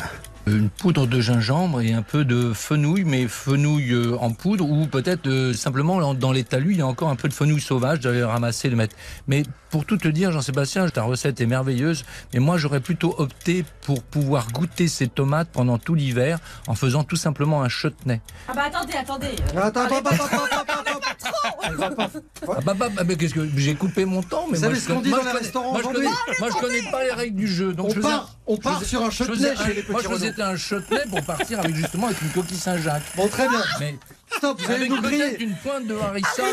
Une 0.48 0.70
poudre 0.70 1.06
de 1.06 1.22
gingembre 1.22 1.82
et 1.82 1.94
un 1.94 2.02
peu 2.02 2.26
de 2.26 2.52
fenouil, 2.54 3.04
mais 3.04 3.28
fenouil 3.28 3.92
euh, 3.94 4.18
en 4.20 4.32
poudre, 4.32 4.68
ou 4.68 4.88
peut-être 4.88 5.28
euh, 5.28 5.54
simplement 5.54 6.14
dans- 6.16 6.32
les 6.32 6.44
talus, 6.44 6.72
il 6.72 6.78
y 6.80 6.82
a 6.82 6.88
encore 6.88 7.10
un 7.10 7.16
peu 7.16 7.28
de 7.30 7.34
fenouil 7.34 7.62
sauvage, 7.62 8.00
j'avais 8.02 8.24
ramassé 8.24 8.70
le 8.70 8.76
mettre. 8.76 8.96
Mais 9.28 9.44
pour 9.72 9.86
tout 9.86 9.98
te 9.98 10.08
dire, 10.08 10.32
Jean-Sébastien, 10.32 10.88
ta 10.90 11.04
recette 11.04 11.40
est 11.42 11.46
merveilleuse, 11.46 12.04
mais 12.34 12.40
moi 12.40 12.58
j'aurais 12.58 12.82
plutôt 12.82 13.16
opté 13.18 13.64
pour 13.82 14.04
pouvoir 14.04 14.52
goûter 14.52 14.88
ces 14.88 15.08
tomates 15.08 15.50
pendant 15.52 15.78
tout 15.78 15.96
l'hiver 15.96 16.40
en 16.68 16.76
faisant 16.76 17.04
tout 17.04 17.16
simplement 17.16 17.64
un 17.64 17.70
chutney. 17.70 18.20
Ah 18.48 18.54
bah 18.54 18.64
attendez, 18.68 18.94
attendez. 18.94 19.28
Attends, 19.56 19.82
attends, 19.86 19.96
attends, 19.98 20.14
attends, 20.16 20.46
attends, 20.46 20.82
attends. 20.82 21.58
Elle 21.64 21.76
va 21.76 21.90
pas- 21.92 22.10
Ah 22.44 22.60
bah, 22.66 22.74
bah, 22.74 22.90
bah, 22.94 23.04
mais 23.06 23.16
qu'est-ce 23.16 23.34
que 23.34 23.48
j'ai 23.56 23.76
coupé 23.76 24.04
mon 24.06 24.22
temps 24.24 24.46
mais 24.50 24.58
Vous 24.58 24.64
savez 24.64 24.80
ce 24.80 24.88
qu'on 24.88 24.96
connais- 24.96 25.04
dit 25.04 25.10
moi, 25.10 25.20
dans 25.20 25.26
les 25.26 25.32
restaurants 25.40 25.72
moi, 25.72 25.80
je 25.82 25.88
connais, 25.88 25.98
aujourd'hui 26.08 26.36
moi, 26.40 26.50
je 26.50 26.60
connais 26.60 26.92
pas 26.92 27.04
les 27.04 27.12
règles 27.12 27.36
du 27.38 27.48
jeu. 27.48 27.74
Donc 27.74 27.88
On 27.92 27.94
je 27.94 28.00
part- 28.02 28.36
on 28.48 28.58
part 28.58 28.80
faisais- 28.80 28.90
sur 28.90 29.04
un 29.04 29.10
chutney 29.10 29.36
faisais 29.36 29.56
chez 29.56 29.64
un- 29.64 29.68
les 29.68 29.74
petits 29.84 29.92
Moi, 29.92 30.02
je 30.04 30.08
faisais 30.10 30.42
un 30.42 30.56
chutney 30.58 31.00
pour 31.10 31.22
partir 31.24 31.60
avec 31.60 31.76
justement 31.76 32.08
avec 32.08 32.22
une 32.22 32.30
coquille 32.30 32.58
Saint-Jacques. 32.58 33.04
Bon, 33.16 33.28
très 33.30 33.48
bien. 33.48 33.64
Mais 33.80 33.96
Stop, 34.38 34.62
vous 34.62 34.72
allez 34.72 34.90
nous 34.90 35.02
griller. 35.02 35.42
une 35.44 35.56
pointe 35.56 35.88
de 35.88 35.96
harissa. 35.96 36.44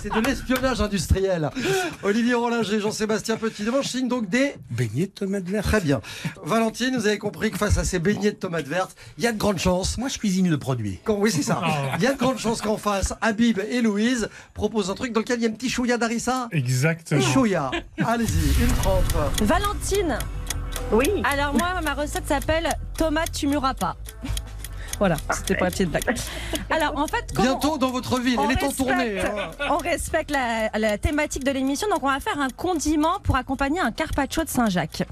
C'est 0.00 0.12
de 0.12 0.20
l'espionnage 0.20 0.80
industriel. 0.80 1.50
Olivier 2.02 2.34
Rollinger, 2.34 2.80
Jean-Sébastien 2.80 3.36
Petit. 3.36 3.64
Demain, 3.64 3.82
je 3.82 3.88
signe 3.88 4.08
donc 4.08 4.28
des. 4.28 4.54
Beignets 4.70 5.06
de 5.06 5.10
tomates 5.10 5.44
vertes. 5.48 5.66
Très 5.66 5.80
bien. 5.80 6.00
Valentine, 6.44 6.96
vous 6.96 7.06
avez 7.06 7.18
compris 7.18 7.50
que 7.50 7.58
face 7.58 7.78
à 7.78 7.84
ces 7.84 7.98
beignets 7.98 8.30
de 8.32 8.36
tomates 8.36 8.66
vertes, 8.68 8.96
il 9.18 9.24
y 9.24 9.26
a 9.26 9.32
de 9.32 9.38
grandes 9.38 9.58
chances. 9.58 9.98
Moi 9.98 10.08
je 10.08 10.18
cuisine 10.18 10.48
le 10.48 10.58
produit. 10.58 11.00
Quand, 11.04 11.16
oui, 11.18 11.32
c'est 11.32 11.42
ça. 11.42 11.60
Il 11.98 12.04
y 12.04 12.06
a 12.06 12.12
de 12.12 12.18
grandes 12.18 12.38
chances 12.38 12.60
qu'en 12.62 12.76
face, 12.76 13.12
Habib 13.20 13.58
et 13.70 13.80
Louise 13.82 14.28
proposent 14.54 14.90
un 14.90 14.94
truc 14.94 15.12
dans 15.12 15.20
lequel 15.20 15.40
il 15.40 15.42
y 15.42 15.46
a 15.46 15.48
un 15.48 15.52
petit 15.52 15.68
chouïa 15.70 15.98
d'harissa. 15.98 16.48
Exactement. 16.52 17.20
Chouïa. 17.20 17.70
Allez-y, 18.04 18.62
une 18.62 18.72
trempe. 18.76 19.04
Valentine, 19.42 20.18
Oui, 20.92 21.08
alors 21.24 21.54
moi, 21.54 21.80
ma 21.82 21.94
recette 21.94 22.26
s'appelle 22.28 22.68
tomate 22.96 23.32
tu 23.32 23.46
mûras 23.48 23.74
pas. 23.74 23.96
Voilà, 24.98 25.16
c'était 25.32 25.54
pour 25.54 25.64
la 25.64 25.70
petite 25.70 25.90
blague. 25.90 26.04
Alors 26.70 26.96
en 26.98 27.06
fait, 27.06 27.24
comment 27.34 27.48
Bientôt 27.50 27.78
dans 27.78 27.90
votre 27.90 28.18
ville. 28.20 28.38
on 28.38 28.44
Elle 28.50 28.58
est 28.58 28.62
en 28.62 28.68
respecte- 28.68 28.76
tournée. 28.88 29.20
hein. 29.20 29.50
On 29.70 29.76
respecte 29.78 30.30
la, 30.30 30.70
la 30.78 30.98
thématique 30.98 31.44
de 31.44 31.50
l'émission, 31.50 31.88
donc 31.88 32.02
on 32.02 32.08
va 32.10 32.20
faire 32.20 32.38
un 32.40 32.48
condiment 32.50 33.20
pour 33.22 33.36
accompagner 33.36 33.80
un 33.80 33.92
carpaccio 33.92 34.42
de 34.44 34.48
Saint-Jacques. 34.48 35.04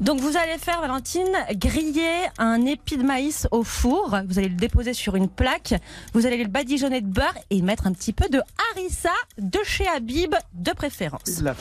Donc 0.00 0.20
vous 0.20 0.36
allez 0.36 0.58
faire, 0.58 0.80
Valentine, 0.80 1.28
griller 1.52 2.10
un 2.38 2.64
épi 2.66 2.96
de 2.96 3.02
maïs 3.02 3.46
au 3.50 3.62
four. 3.64 4.16
Vous 4.28 4.38
allez 4.38 4.48
le 4.48 4.54
déposer 4.56 4.94
sur 4.94 5.16
une 5.16 5.28
plaque. 5.28 5.74
Vous 6.14 6.26
allez 6.26 6.42
le 6.42 6.48
badigeonner 6.48 7.00
de 7.00 7.08
beurre 7.08 7.34
et 7.50 7.62
mettre 7.62 7.86
un 7.86 7.92
petit 7.92 8.12
peu 8.12 8.28
de 8.28 8.40
harissa 8.72 9.10
de 9.38 9.58
chez 9.64 9.86
Habib 9.88 10.34
de 10.54 10.72
préférence. 10.72 11.40
L'a. 11.42 11.54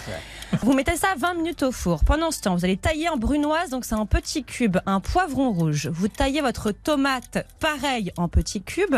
Vous 0.61 0.73
mettez 0.73 0.95
ça 0.97 1.07
20 1.17 1.34
minutes 1.36 1.63
au 1.63 1.71
four. 1.71 2.03
Pendant 2.03 2.32
ce 2.32 2.41
temps, 2.41 2.55
vous 2.55 2.63
allez 2.65 2.77
tailler 2.77 3.09
en 3.09 3.17
brunoise, 3.17 3.69
donc 3.69 3.86
c'est 3.86 3.95
en 3.95 4.05
petits 4.05 4.43
cubes, 4.43 4.77
un 4.86 4.99
poivron 4.99 5.51
rouge. 5.51 5.88
Vous 5.91 6.07
taillez 6.07 6.41
votre 6.41 6.71
tomate 6.71 7.45
pareil 7.76 8.11
en 8.17 8.28
petits 8.28 8.61
cubes 8.61 8.97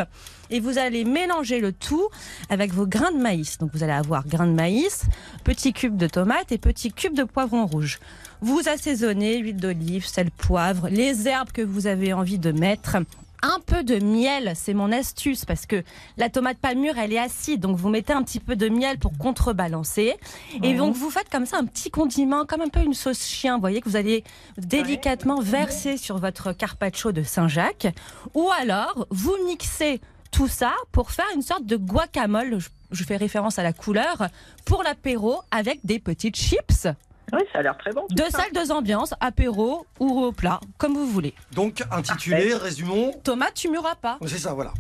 et 0.49 0.59
vous 0.59 0.78
allez 0.78 1.05
mélanger 1.05 1.59
le 1.59 1.71
tout 1.71 2.07
avec 2.49 2.74
vos 2.74 2.88
grains 2.88 3.11
de 3.11 3.17
maïs. 3.17 3.57
Donc 3.57 3.71
vous 3.74 3.84
allez 3.84 3.93
avoir 3.93 4.28
grains 4.28 4.47
de 4.47 4.53
maïs, 4.53 5.03
petits 5.43 5.74
cubes 5.74 5.97
de 5.97 6.07
tomates 6.07 6.51
et 6.51 6.57
petits 6.57 6.91
cubes 6.91 7.15
de 7.15 7.24
poivron 7.24 7.65
rouge. 7.65 7.99
Vous 8.41 8.61
assaisonnez, 8.67 9.39
huile 9.39 9.57
d'olive, 9.57 10.05
sel, 10.05 10.32
poivre, 10.32 10.89
les 10.89 11.28
herbes 11.28 11.51
que 11.51 11.61
vous 11.61 11.88
avez 11.88 12.13
envie 12.13 12.39
de 12.39 12.51
mettre. 12.51 12.97
Un 13.46 13.60
peu 13.60 13.84
de 13.84 14.00
miel, 14.00 14.54
c'est 14.56 14.74
mon 14.74 14.94
astuce 14.94 15.44
parce 15.44 15.66
que 15.66 15.84
la 16.16 16.30
tomate 16.30 16.58
pas 16.60 16.76
mûre, 16.76 16.98
elle 16.98 17.12
est 17.12 17.20
acide, 17.20 17.60
donc 17.60 17.76
vous 17.76 17.89
mettez 17.89 18.14
un 18.14 18.24
petit 18.24 18.39
peu 18.39 18.56
de 18.56 18.70
miel 18.70 18.98
pour 18.98 19.18
contrebalancer. 19.18 20.16
Et 20.64 20.76
donc 20.76 20.96
vous 20.96 21.10
faites 21.10 21.30
comme 21.30 21.46
ça 21.46 21.58
un 21.58 21.66
petit 21.66 21.91
condiment, 21.91 22.46
comme 22.46 22.62
un 22.62 22.70
peu 22.70 22.80
une 22.80 22.94
sauce 22.94 23.26
chien, 23.26 23.56
vous 23.56 23.60
voyez 23.60 23.82
que 23.82 23.89
vous 23.89 23.98
allez 23.98 24.24
délicatement 24.58 25.41
verser 25.41 25.98
sur 25.98 26.20
votre 26.20 26.54
carpaccio 26.54 27.12
de 27.12 27.22
Saint-Jacques. 27.22 27.88
Ou 28.34 28.50
alors 28.62 29.08
vous 29.10 29.36
mixez 29.46 30.00
tout 30.32 30.48
ça 30.48 30.72
pour 30.94 31.12
faire 31.12 31.28
une 31.36 31.41
sorte 31.41 31.66
de 31.66 31.76
guacamole. 31.76 32.60
Je, 32.60 32.70
je 32.91 33.04
fais 33.04 33.18
référence 33.18 33.60
à 33.60 33.64
la 33.64 33.74
couleur 33.74 34.30
pour 34.64 34.84
l'apéro 34.84 35.41
avec 35.52 35.82
des 35.84 36.00
petites 36.00 36.38
chips. 36.38 36.88
Oui, 37.34 37.41
ça 37.51 37.59
a 37.59 37.61
l'air 37.63 37.77
très 37.77 37.91
bon. 37.91 38.05
Deux 38.11 38.29
ça. 38.29 38.39
salles, 38.39 38.51
deux 38.53 38.71
ambiances, 38.71 39.13
apéro 39.19 39.86
ou 39.99 40.19
au 40.21 40.31
plat, 40.31 40.59
comme 40.77 40.93
vous 40.93 41.07
voulez. 41.07 41.34
Donc, 41.53 41.84
intitulé, 41.91 42.53
résumons. 42.53 43.11
Tomate, 43.23 43.55
tu 43.55 43.69
mûras 43.69 43.95
pas. 43.95 44.17
C'est 44.25 44.38
ça, 44.38 44.53
voilà. 44.53 44.73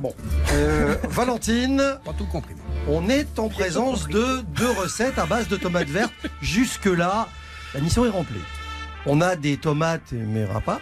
Bon. 0.00 0.12
Euh, 0.52 0.96
Valentine, 1.08 1.98
Pas 2.04 2.12
tout 2.12 2.26
compris. 2.26 2.54
on 2.88 3.08
est 3.08 3.38
en 3.38 3.48
présence 3.48 4.08
de 4.08 4.40
deux 4.56 4.70
recettes 4.70 5.18
à 5.18 5.26
base 5.26 5.48
de 5.48 5.56
tomates 5.56 5.88
vertes. 5.88 6.12
Jusque-là, 6.42 7.28
la 7.74 7.80
mission 7.80 8.04
est 8.04 8.10
remplie. 8.10 8.40
On 9.06 9.20
a 9.20 9.36
des 9.36 9.56
tomates, 9.56 10.12
mais 10.12 10.46
pas. 10.64 10.80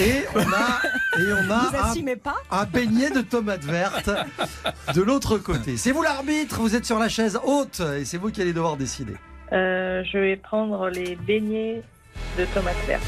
Et 0.00 0.24
on 0.34 0.40
a, 0.40 0.80
et 1.20 1.32
on 1.32 1.50
a 1.50 1.70
un, 1.70 2.16
pas? 2.16 2.34
un 2.50 2.64
beignet 2.64 3.10
de 3.10 3.20
tomates 3.20 3.64
vertes 3.64 4.10
de 4.92 5.02
l'autre 5.02 5.38
côté. 5.38 5.76
C'est 5.76 5.92
vous 5.92 6.02
l'arbitre, 6.02 6.58
vous 6.60 6.74
êtes 6.74 6.84
sur 6.84 6.98
la 6.98 7.08
chaise 7.08 7.38
haute 7.44 7.80
et 7.80 8.04
c'est 8.04 8.18
vous 8.18 8.30
qui 8.30 8.42
allez 8.42 8.52
devoir 8.52 8.76
décider. 8.76 9.14
Euh, 9.54 10.02
je 10.12 10.18
vais 10.18 10.36
prendre 10.36 10.88
les 10.90 11.16
beignets 11.16 11.82
de 12.38 12.44
tomates 12.46 12.74
vertes. 12.86 13.02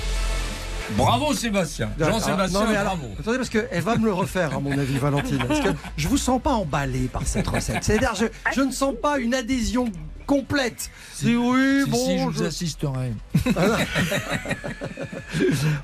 Bravo 0.93 1.35
Sébastien. 1.35 1.91
Jean-Sébastien, 1.99 2.61
Non, 2.61 2.67
mais 2.71 2.77
alors, 2.77 2.97
bravo. 2.97 3.13
attendez, 3.19 3.39
parce 3.39 3.49
qu'elle 3.49 3.83
va 3.83 3.97
me 3.97 4.05
le 4.05 4.13
refaire, 4.13 4.55
à 4.55 4.61
mon 4.61 4.71
avis, 4.71 4.99
Valentine. 4.99 5.43
Parce 5.49 5.61
que 5.61 5.71
je 5.97 6.07
vous 6.07 6.17
sens 6.17 6.41
pas 6.41 6.53
emballé 6.53 7.09
par 7.13 7.27
cette 7.27 7.49
recette. 7.49 7.83
C'est-à-dire, 7.83 8.15
je, 8.15 8.27
je 8.55 8.61
ne 8.61 8.71
sens 8.71 8.95
pas 9.03 9.19
une 9.19 9.35
adhésion 9.35 9.87
complète. 10.27 10.91
C'est 11.13 11.35
oui, 11.37 11.83
Si, 11.85 11.91
bon. 11.91 12.05
si, 12.07 12.19
je 12.19 12.25
vous 12.25 12.43
assisterai. 12.43 13.13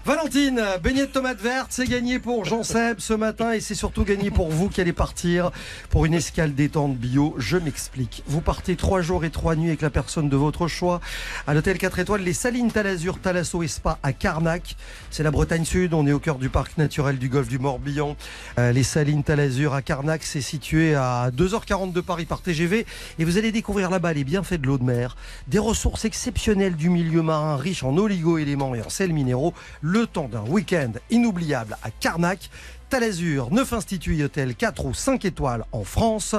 Valentine, 0.05 0.61
beignet 0.83 1.03
de 1.03 1.13
tomates 1.13 1.41
vertes, 1.41 1.69
c'est 1.71 1.87
gagné 1.87 2.19
pour 2.19 2.45
Jean 2.45 2.63
Seb 2.63 2.99
ce 3.01 3.13
matin 3.13 3.53
et 3.53 3.61
c'est 3.61 3.75
surtout 3.75 4.05
gagné 4.05 4.31
pour 4.31 4.51
vous 4.51 4.69
qui 4.69 4.81
allez 4.81 4.93
partir 4.93 5.51
pour 5.91 6.05
une 6.07 6.15
escale 6.15 6.55
détente 6.55 6.97
bio. 6.97 7.35
Je 7.39 7.57
m'explique. 7.57 8.23
Vous 8.27 8.41
partez 8.41 8.77
trois 8.77 9.01
jours 9.01 9.25
et 9.25 9.31
trois 9.31 9.55
nuits 9.57 9.69
avec 9.69 9.83
la 9.83 9.91
personne 9.91 10.29
de 10.29 10.37
votre 10.37 10.69
choix 10.69 11.01
à 11.47 11.55
l'hôtel 11.55 11.79
4 11.79 11.99
étoiles 12.01 12.23
Les 12.23 12.33
Salines 12.33 12.71
Talazur 12.71 13.19
Talasso 13.21 13.63
et 13.63 13.69
Spa 13.69 13.99
à 14.03 14.13
Carnac. 14.13 14.77
C'est 15.11 15.23
la 15.23 15.31
Bretagne 15.31 15.65
Sud, 15.65 15.95
on 15.95 16.07
est 16.07 16.13
au 16.13 16.19
cœur 16.19 16.39
du 16.39 16.49
parc 16.49 16.79
naturel 16.79 17.19
du 17.19 17.29
golfe 17.29 17.49
du 17.49 17.59
Morbihan. 17.59 18.17
Euh, 18.59 18.73
les 18.73 18.83
Salines 18.83 19.23
Talazur 19.25 19.75
à 19.75 19.83
Carnac, 19.83 20.23
c'est 20.25 20.41
situé 20.41 20.95
à 20.95 21.31
2h40 21.31 21.93
de 21.93 22.01
Paris 22.01 22.25
par 22.25 22.41
TGV 22.43 22.87
et 23.19 23.25
vous 23.25 23.39
allez 23.39 23.53
découvrir 23.53 23.91
là-bas 23.91 24.13
les 24.13 24.25
bienfaits 24.33 24.63
de 24.63 24.67
l'eau 24.67 24.79
de 24.79 24.85
mer, 24.85 25.15
des 25.47 25.59
ressources 25.59 26.07
exceptionnelles 26.07 26.75
du 26.75 26.89
milieu 26.89 27.21
marin 27.21 27.59
riche 27.59 27.83
en 27.83 27.95
oligo-éléments 27.99 28.75
et 28.75 28.81
en 28.81 28.89
sels 28.89 29.13
minéraux, 29.13 29.53
le 29.83 30.07
temps 30.07 30.27
d'un 30.27 30.41
week-end 30.41 30.93
inoubliable 31.11 31.77
à 31.83 31.91
Carnac. 31.91 32.49
Talazur, 32.93 33.51
9 33.51 33.73
instituts 33.73 34.19
et 34.19 34.25
hôtels 34.25 34.55
4 34.55 34.85
ou 34.85 34.93
5 34.93 35.25
étoiles 35.25 35.65
en 35.73 35.83
France. 35.83 36.35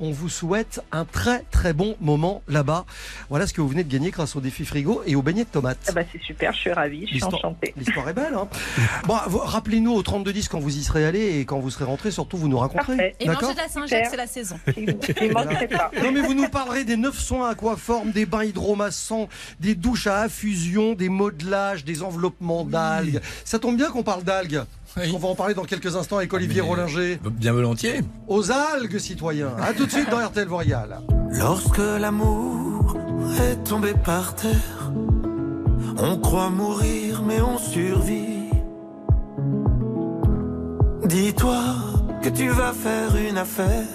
On 0.00 0.10
vous 0.10 0.30
souhaite 0.30 0.80
un 0.90 1.04
très 1.04 1.40
très 1.50 1.74
bon 1.74 1.96
moment 2.00 2.40
là-bas. 2.48 2.86
Voilà 3.28 3.46
ce 3.46 3.52
que 3.52 3.60
vous 3.60 3.68
venez 3.68 3.84
de 3.84 3.92
gagner 3.92 4.10
grâce 4.10 4.34
au 4.34 4.40
défi 4.40 4.64
frigo 4.64 5.02
et 5.04 5.16
au 5.16 5.20
beignet 5.20 5.44
de 5.44 5.50
tomates. 5.50 5.76
Ah 5.86 5.92
bah, 5.92 6.00
c'est 6.10 6.22
super, 6.22 6.54
je 6.54 6.60
suis 6.60 6.72
ravie, 6.72 7.06
je 7.06 7.16
suis 7.16 7.24
enchantée. 7.24 7.74
L'histoire 7.76 8.08
est 8.08 8.14
belle. 8.14 8.32
Hein 8.32 8.48
bon, 9.06 9.16
Rappelez-nous 9.16 9.92
au 9.92 10.02
3210 10.02 10.48
quand 10.48 10.60
vous 10.60 10.78
y 10.78 10.82
serez 10.82 11.04
allé 11.04 11.40
et 11.40 11.44
quand 11.44 11.58
vous 11.58 11.68
serez 11.68 11.84
rentré, 11.84 12.10
surtout 12.10 12.38
vous 12.38 12.48
nous 12.48 12.58
raconterez. 12.58 13.14
Et 13.20 13.26
manger 13.26 13.52
de 13.52 13.58
la 13.58 13.68
Saint-Jacques, 13.68 14.06
c'est 14.08 14.16
la 14.16 14.26
saison. 14.26 14.58
Il 14.78 15.32
manquerait 15.32 15.68
pas. 15.68 15.90
Non 16.02 16.10
mais 16.10 16.22
vous 16.22 16.32
nous 16.32 16.48
parlerez 16.48 16.84
des 16.84 16.96
neuf 16.96 17.18
soins 17.18 17.50
aquaformes, 17.50 18.12
des 18.12 18.24
bains 18.24 18.44
hydromassants, 18.44 19.28
des 19.60 19.74
douches 19.74 20.06
à 20.06 20.20
affusion, 20.20 20.94
des 20.94 21.10
modelages, 21.10 21.84
des 21.84 22.02
enveloppements 22.02 22.64
d'algues. 22.64 23.20
Ça 23.44 23.58
tombe 23.58 23.76
bien 23.76 23.90
qu'on 23.90 24.04
parle 24.04 24.22
d'algues. 24.22 24.62
On 24.96 25.18
va 25.18 25.28
en 25.28 25.34
parler 25.34 25.54
dans 25.54 25.64
quelques 25.64 25.94
instants 25.96 26.16
avec 26.18 26.32
Olivier 26.32 26.62
Mais- 26.62 26.68
Rollinger. 26.68 27.20
Bien 27.30 27.52
volontiers. 27.52 28.00
Aux 28.26 28.50
algues, 28.50 28.98
citoyens. 28.98 29.52
À 29.60 29.72
tout 29.72 29.86
de 29.86 29.90
suite 29.90 30.10
dans 30.10 30.18
RTL 30.24 30.48
Boréal. 30.48 31.00
Lorsque 31.30 31.78
l'amour 31.78 32.96
est 33.40 33.62
tombé 33.64 33.92
par 34.04 34.34
terre, 34.34 34.90
on 35.98 36.16
croit 36.18 36.50
mourir 36.50 37.22
mais 37.22 37.40
on 37.40 37.58
survit. 37.58 38.48
Dis-toi 41.04 41.58
que 42.22 42.28
tu 42.30 42.48
vas 42.48 42.72
faire 42.72 43.16
une 43.16 43.38
affaire, 43.38 43.86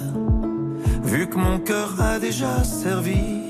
vu 1.04 1.28
que 1.28 1.36
mon 1.38 1.60
cœur 1.60 2.00
a 2.02 2.20
déjà 2.20 2.64
servi. 2.64 3.42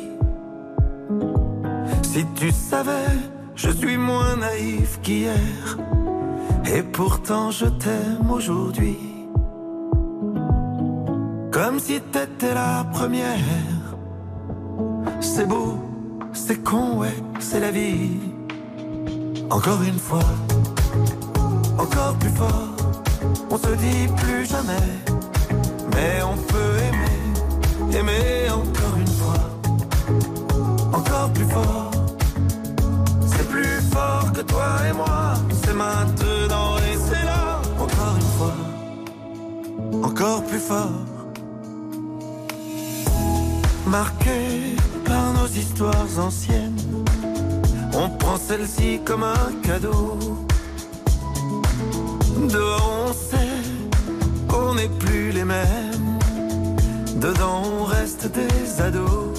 Si 2.04 2.26
tu 2.36 2.52
savais, 2.52 3.12
je 3.56 3.70
suis 3.70 3.98
moins 3.98 4.36
naïf 4.38 5.00
qu'hier, 5.02 5.78
et 6.66 6.84
pourtant 6.84 7.51
je 7.51 7.66
t'aime 7.66 8.30
aujourd'hui. 8.32 8.97
Comme 11.51 11.80
si 11.80 12.01
t'étais 12.01 12.53
la 12.53 12.86
première. 12.91 13.38
C'est 15.22 15.47
beau, 15.47 15.78
c'est 16.34 16.64
con, 16.64 16.97
ouais, 16.97 17.16
c'est 17.39 17.59
la 17.59 17.72
vie. 17.72 18.20
Encore 19.49 19.82
une 19.84 19.99
fois, 19.99 20.28
encore 21.78 22.16
plus 22.20 22.30
fort. 22.30 22.76
On 23.49 23.57
se 23.57 23.74
dit 23.76 24.07
plus 24.18 24.45
jamais, 24.45 24.89
mais 25.95 26.22
on 26.24 26.36
peut 26.36 26.76
aimer, 26.88 27.97
aimer 27.99 28.49
encore 28.49 28.97
une 28.97 29.14
fois. 29.22 29.43
Encore 30.91 31.30
plus 31.34 31.45
fort, 31.45 31.91
que 34.34 34.42
toi 34.42 34.70
et 34.90 34.94
moi. 34.94 35.34
C'est 35.64 35.74
maintenant 35.74 36.78
et 36.78 36.98
c'est 37.08 37.26
là. 37.26 37.62
Encore 37.80 38.16
une 38.16 38.32
fois, 38.38 38.56
encore 40.04 40.44
plus 40.46 40.60
fort. 40.60 41.06
Marqué 43.86 44.76
par 45.06 45.34
nos 45.34 45.48
histoires 45.48 46.08
anciennes, 46.18 46.82
on 47.94 48.10
prend 48.10 48.38
celle-ci 48.38 49.02
comme 49.06 49.24
un 49.24 49.52
cadeau. 49.62 50.18
Dehors 52.50 53.08
on 53.08 53.14
sait 53.14 53.62
qu'on 54.48 54.76
n'est 54.76 54.94
plus 55.04 55.32
les 55.32 55.44
mêmes, 55.46 56.18
dedans 57.18 57.62
on 57.80 57.84
reste 57.84 58.28
des 58.32 58.82
ados. 58.82 59.34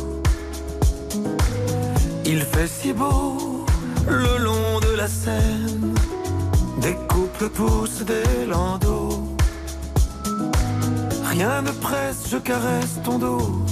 Il 2.26 2.40
fait 2.40 2.66
si 2.66 2.92
beau 2.92 3.64
le 4.08 4.38
long 4.38 4.80
la 5.04 5.10
des 6.80 6.96
couples 7.08 7.50
poussent 7.50 8.04
des 8.06 8.46
landaux. 8.46 9.36
Rien 11.24 11.60
ne 11.60 11.72
presse, 11.72 12.28
je 12.30 12.38
caresse 12.38 12.94
ton 13.04 13.18
dos. 13.18 13.62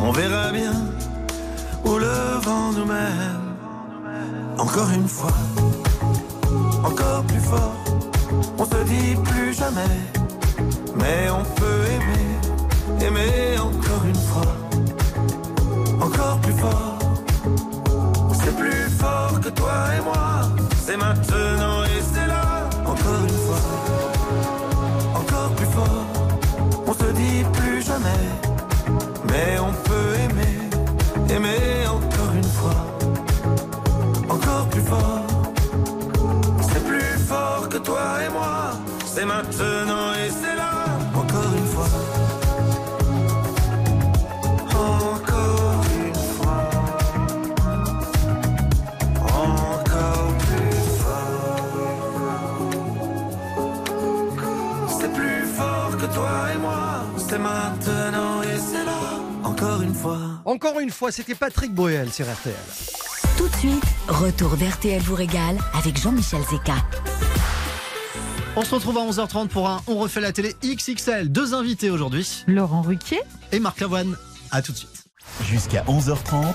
On 0.00 0.10
verra 0.12 0.50
bien 0.50 0.72
où 1.84 1.98
le 1.98 2.16
vent 2.42 2.72
nous 2.72 2.86
mène. 2.86 3.48
Encore 4.56 4.90
une 4.94 5.08
fois, 5.08 5.38
encore 6.84 7.22
plus 7.24 7.40
fort. 7.40 7.76
On 8.56 8.64
se 8.64 8.82
dit 8.84 9.14
plus 9.24 9.52
jamais, 9.52 9.96
mais 10.96 11.28
on 11.30 11.44
peut 11.60 11.82
aimer, 11.94 13.06
aimer 13.06 13.58
encore 13.58 14.04
une 14.06 14.22
fois. 14.30 14.52
Encore 16.00 16.38
plus 16.40 16.54
fort, 16.54 16.97
fort 18.98 19.40
que 19.40 19.50
toi 19.50 19.76
et 19.96 20.02
moi. 20.02 20.26
C'est 20.84 20.96
maintenant 20.96 21.84
et 21.84 22.00
c'est 22.12 22.26
là. 22.26 22.68
Encore 22.84 23.22
une 23.30 23.40
fois, 23.46 23.64
encore 25.20 25.50
plus 25.58 25.70
fort. 25.76 26.06
On 26.86 26.92
se 26.92 27.10
dit 27.20 27.44
plus 27.58 27.82
jamais. 27.82 28.26
Mais 29.30 29.58
on 29.68 29.72
peut 29.88 30.10
aimer, 30.24 30.56
aimer 31.34 31.86
encore 31.96 32.32
une 32.34 32.52
fois, 32.58 32.80
encore 34.28 34.66
plus 34.72 34.86
fort. 34.92 35.26
C'est 36.68 36.84
plus 36.90 37.18
fort 37.30 37.68
que 37.68 37.78
toi 37.78 38.06
et 38.26 38.30
moi. 38.32 38.72
C'est 39.04 39.26
maintenant 39.26 40.07
Encore 60.48 60.80
une 60.80 60.88
fois, 60.88 61.12
c'était 61.12 61.34
Patrick 61.34 61.74
Bruel 61.74 62.10
sur 62.10 62.24
RTL. 62.24 62.54
Tout 63.36 63.48
de 63.48 63.56
suite, 63.56 63.84
retour 64.08 64.56
d'RTL 64.56 65.02
vous 65.02 65.14
régale 65.14 65.58
avec 65.74 66.00
Jean-Michel 66.00 66.40
Zeka. 66.50 66.76
On 68.56 68.64
se 68.64 68.74
retrouve 68.74 68.96
à 68.96 69.02
11h30 69.02 69.48
pour 69.48 69.68
un 69.68 69.82
On 69.86 69.96
refait 69.96 70.22
la 70.22 70.32
télé 70.32 70.54
XXL. 70.64 71.30
Deux 71.30 71.52
invités 71.52 71.90
aujourd'hui. 71.90 72.44
Laurent 72.46 72.80
Ruquier 72.80 73.20
Et 73.52 73.60
Marc 73.60 73.80
Lavoine. 73.80 74.16
À 74.50 74.62
tout 74.62 74.72
de 74.72 74.78
suite. 74.78 75.04
Jusqu'à 75.44 75.84
11h30, 75.84 76.54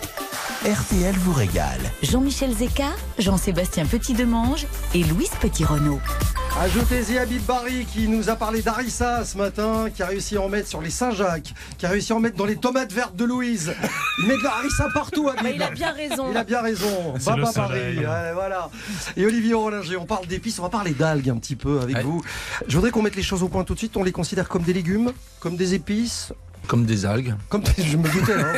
RTL 0.66 1.16
vous 1.16 1.34
régale. 1.34 1.82
Jean-Michel 2.02 2.52
Zeka, 2.52 2.89
Jean-Sébastien 3.20 3.86
Petit-Demange 3.86 4.66
et 4.96 5.04
Louise 5.04 5.30
Petit-Renault. 5.39 6.02
Ajoutez-y 6.60 7.18
Habib 7.18 7.41
Barry 7.47 7.84
qui 7.86 8.08
nous 8.08 8.30
a 8.30 8.36
parlé 8.36 8.62
d'Arissa 8.62 9.26
ce 9.26 9.38
matin, 9.38 9.88
qui 9.93 10.04
a 10.04 10.06
réussi 10.06 10.38
à 10.38 10.41
en 10.41 10.49
mettre 10.49 10.68
sur 10.70 10.82
les 10.82 10.91
Saint-Jacques, 10.91 11.51
qui 11.80 11.86
a 11.86 11.89
réussi 11.89 12.14
à 12.14 12.16
en 12.16 12.20
mettre 12.20 12.38
dans 12.38 12.45
les 12.45 12.56
tomates 12.58 12.93
vertes 12.93 13.16
de 13.16 13.26
Louise. 13.26 13.74
Il 14.22 14.28
met 14.28 14.38
de 14.38 14.43
l'Arissa 14.43 14.88
partout, 14.93 15.28
Habib. 15.30 15.43
Mais 15.43 15.56
il 15.56 15.64
a 15.64 15.72
bien 15.72 15.91
raison. 15.91 16.28
Il 16.30 16.38
a 16.38 16.43
bien 16.43 16.62
raison. 16.62 17.16
Baba. 17.26 17.51
Barry, 17.56 17.97
ouais, 17.97 18.34
voilà. 18.34 18.70
Et 19.18 19.26
Olivier 19.26 19.56
Rollinger, 19.56 19.97
on 19.97 20.06
parle 20.06 20.28
d'épices, 20.28 20.60
on 20.60 20.64
va 20.64 20.70
parler 20.70 20.91
d'algues 20.91 21.30
un 21.32 21.38
petit 21.38 21.56
peu 21.56 21.80
avec 21.82 21.97
Ouais. 21.97 22.04
vous. 22.04 22.22
Je 22.68 22.76
voudrais 22.76 22.91
qu'on 22.91 23.01
mette 23.01 23.16
les 23.16 23.24
choses 23.24 23.41
au 23.43 23.47
point 23.49 23.64
tout 23.64 23.74
de 23.74 23.80
suite. 23.80 23.97
On 23.97 24.04
les 24.04 24.12
considère 24.12 24.47
comme 24.47 24.64
des 24.64 24.74
légumes, 24.74 25.12
comme 25.39 25.58
des 25.58 25.74
épices, 25.74 26.34
Comme 26.68 26.86
des 26.86 27.05
algues. 27.05 27.36
comme 27.49 27.61
je 27.78 27.97
me 27.97 28.09
doutais, 28.09 28.34
hein. 28.34 28.53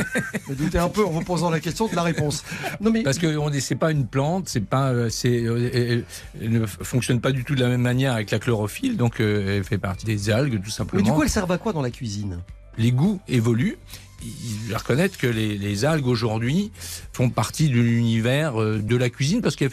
je 0.46 0.52
me 0.52 0.56
doutais 0.56 0.78
un 0.78 0.88
peu 0.88 1.04
en 1.04 1.10
vous 1.10 1.22
posant 1.22 1.50
la 1.50 1.58
question 1.60 1.88
de 1.88 1.94
la 1.96 2.02
réponse. 2.02 2.44
Non 2.80 2.90
mais 2.90 3.02
Parce 3.02 3.18
que 3.18 3.36
on 3.36 3.50
est- 3.52 3.60
c'est 3.60 3.74
pas 3.74 3.90
une 3.90 4.06
plante, 4.06 4.48
c'est 4.48 4.60
pas, 4.64 4.90
euh, 4.92 5.08
c'est, 5.10 5.42
euh, 5.44 5.70
elle, 5.74 6.04
elle 6.40 6.50
ne 6.50 6.66
fonctionne 6.66 7.20
pas 7.20 7.32
du 7.32 7.42
tout 7.44 7.54
de 7.56 7.60
la 7.60 7.68
même 7.68 7.80
manière 7.82 8.12
avec 8.14 8.30
la 8.30 8.38
chlorophylle, 8.38 8.96
donc 8.96 9.20
euh, 9.20 9.56
elle 9.58 9.64
fait 9.64 9.78
partie 9.78 10.06
des 10.06 10.30
algues 10.30 10.54
tout 10.56 10.62
mais 10.66 10.70
simplement. 10.70 11.02
du 11.02 11.10
coup, 11.10 11.22
elles 11.24 11.28
servent 11.30 11.50
à 11.52 11.58
quoi 11.58 11.72
dans 11.72 11.82
la 11.82 11.90
cuisine? 11.90 12.38
Les 12.78 12.92
goûts 12.92 13.20
évoluent. 13.28 13.76
Il 14.22 14.70
faut 14.72 14.78
reconnaître 14.78 15.18
que 15.18 15.26
les, 15.26 15.58
les 15.58 15.84
algues 15.84 16.06
aujourd'hui 16.06 16.72
font 17.12 17.28
partie 17.28 17.68
de 17.68 17.74
l'univers 17.80 18.54
de 18.56 18.96
la 18.96 19.10
cuisine 19.10 19.42
parce 19.42 19.56
que 19.56 19.66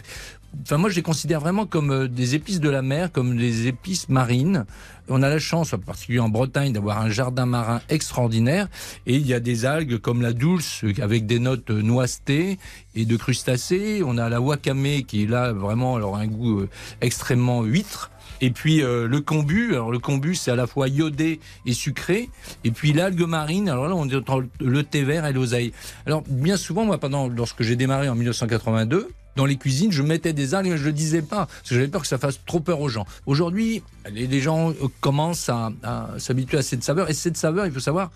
enfin 0.62 0.78
moi 0.78 0.90
je 0.90 0.96
les 0.96 1.02
considère 1.02 1.40
vraiment 1.40 1.66
comme 1.66 1.92
euh, 1.92 2.08
des 2.08 2.36
épices 2.36 2.60
de 2.60 2.70
la 2.70 2.82
mer, 2.82 3.12
comme 3.12 3.38
des 3.38 3.68
épices 3.68 4.10
marines. 4.10 4.66
On 5.10 5.22
a 5.22 5.30
la 5.30 5.40
chance, 5.40 5.74
en 5.74 5.80
particulier 5.80 6.20
en 6.20 6.30
Bretagne, 6.30 6.72
d'avoir 6.72 7.02
un 7.02 7.10
jardin 7.10 7.46
marin 7.46 7.82
extraordinaire. 7.90 8.70
Et 9.06 9.16
il 9.16 9.28
y 9.28 9.34
a 9.34 9.42
des 9.42 9.66
algues 9.66 9.98
comme 9.98 10.22
la 10.22 10.32
dulce, 10.32 10.84
euh, 10.86 10.94
avec 11.02 11.26
des 11.26 11.40
notes 11.40 11.70
euh, 11.72 11.82
noissetées 11.82 12.58
et 12.96 13.06
de 13.06 13.18
crustacés. 13.18 14.02
On 14.06 14.18
a 14.18 14.30
la 14.30 14.40
wakame 14.40 15.04
qui 15.06 15.24
est 15.24 15.28
là 15.28 15.52
vraiment, 15.52 15.96
alors 15.96 16.16
un 16.16 16.28
goût 16.28 16.66
extrêmement 17.02 17.64
huître. 17.64 18.12
Et 18.44 18.52
puis 18.52 18.84
euh, 18.84 19.08
le 19.08 19.22
kombu, 19.22 19.74
alors 19.74 19.90
le 19.90 20.00
kombu 20.00 20.36
c'est 20.36 20.52
à 20.52 20.56
la 20.56 20.68
fois 20.68 20.90
iodé 20.90 21.40
et 21.66 21.74
sucré. 21.74 22.30
Et 22.66 22.72
puis 22.72 22.92
l'algue 22.92 23.22
marine, 23.22 23.70
alors 23.70 23.88
là 23.88 23.96
on 23.96 24.08
est 24.10 24.16
entre 24.16 24.46
le 24.60 24.84
thé 24.84 25.04
vert 25.04 25.26
et 25.26 25.32
l'oseille. 25.32 25.72
Alors 26.06 26.24
bien 26.28 26.58
souvent, 26.58 26.84
moi 26.84 26.98
pendant, 26.98 27.30
lorsque 27.30 27.64
j'ai 27.64 27.78
démarré 27.78 28.10
en 28.10 28.16
1982, 28.16 29.10
dans 29.36 29.46
les 29.46 29.58
cuisines, 29.58 29.92
je 29.92 30.04
mettais 30.04 30.34
des 30.34 30.54
algues, 30.54 30.70
mais 30.70 30.78
je 30.78 30.86
le 30.86 30.94
disais 30.94 31.22
pas, 31.22 31.46
parce 31.48 31.70
que 31.70 31.76
j'avais 31.76 31.88
peur 31.88 32.02
que 32.02 32.08
ça 32.08 32.18
fasse 32.18 32.40
trop 32.46 32.60
peur 32.60 32.80
aux 32.82 32.90
gens. 32.90 33.06
Aujourd'hui, 33.26 33.84
les, 34.12 34.42
gens 34.42 34.72
euh, 34.72 34.88
commencent 35.02 35.50
à, 35.50 35.72
à 35.84 36.10
s'habituer 36.18 36.58
à 36.58 36.62
cette 36.62 36.84
saveur, 36.84 37.10
et 37.10 37.14
cette 37.14 37.38
saveur, 37.38 37.66
il 37.66 37.72
faut 37.72 37.80
savoir 37.80 38.12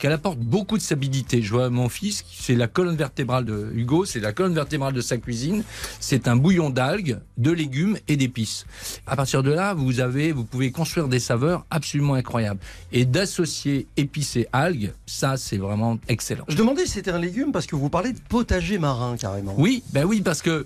qu'elle 0.00 0.12
apporte 0.12 0.38
beaucoup 0.38 0.78
de 0.78 0.82
stabilité. 0.82 1.42
Je 1.42 1.50
vois 1.50 1.70
mon 1.70 1.88
fils, 1.88 2.24
c'est 2.32 2.54
la 2.54 2.66
colonne 2.66 2.96
vertébrale 2.96 3.44
de 3.44 3.70
Hugo, 3.74 4.04
c'est 4.04 4.18
la 4.20 4.32
colonne 4.32 4.54
vertébrale 4.54 4.94
de 4.94 5.00
sa 5.00 5.18
cuisine. 5.18 5.62
C'est 6.00 6.26
un 6.26 6.36
bouillon 6.36 6.70
d'algues, 6.70 7.18
de 7.36 7.50
légumes 7.50 7.98
et 8.08 8.16
d'épices. 8.16 8.66
À 9.06 9.14
partir 9.14 9.42
de 9.42 9.50
là, 9.50 9.74
vous 9.74 10.00
avez, 10.00 10.32
vous 10.32 10.44
pouvez 10.44 10.72
construire 10.72 11.08
des 11.08 11.20
saveurs 11.20 11.66
absolument 11.70 12.14
incroyables. 12.14 12.60
Et 12.92 13.04
d'associer 13.04 13.86
épices 13.96 14.36
et 14.36 14.48
algues, 14.52 14.92
ça, 15.06 15.36
c'est 15.36 15.58
vraiment 15.58 15.98
excellent. 16.08 16.44
Je 16.48 16.56
demandais 16.56 16.86
si 16.86 16.92
c'était 16.92 17.10
un 17.10 17.18
légume 17.18 17.52
parce 17.52 17.66
que 17.66 17.76
vous 17.76 17.90
parlez 17.90 18.12
de 18.12 18.20
potager 18.28 18.78
marin 18.78 19.16
carrément. 19.16 19.54
Oui, 19.58 19.82
ben 19.92 20.04
oui, 20.04 20.22
parce 20.22 20.40
que, 20.40 20.59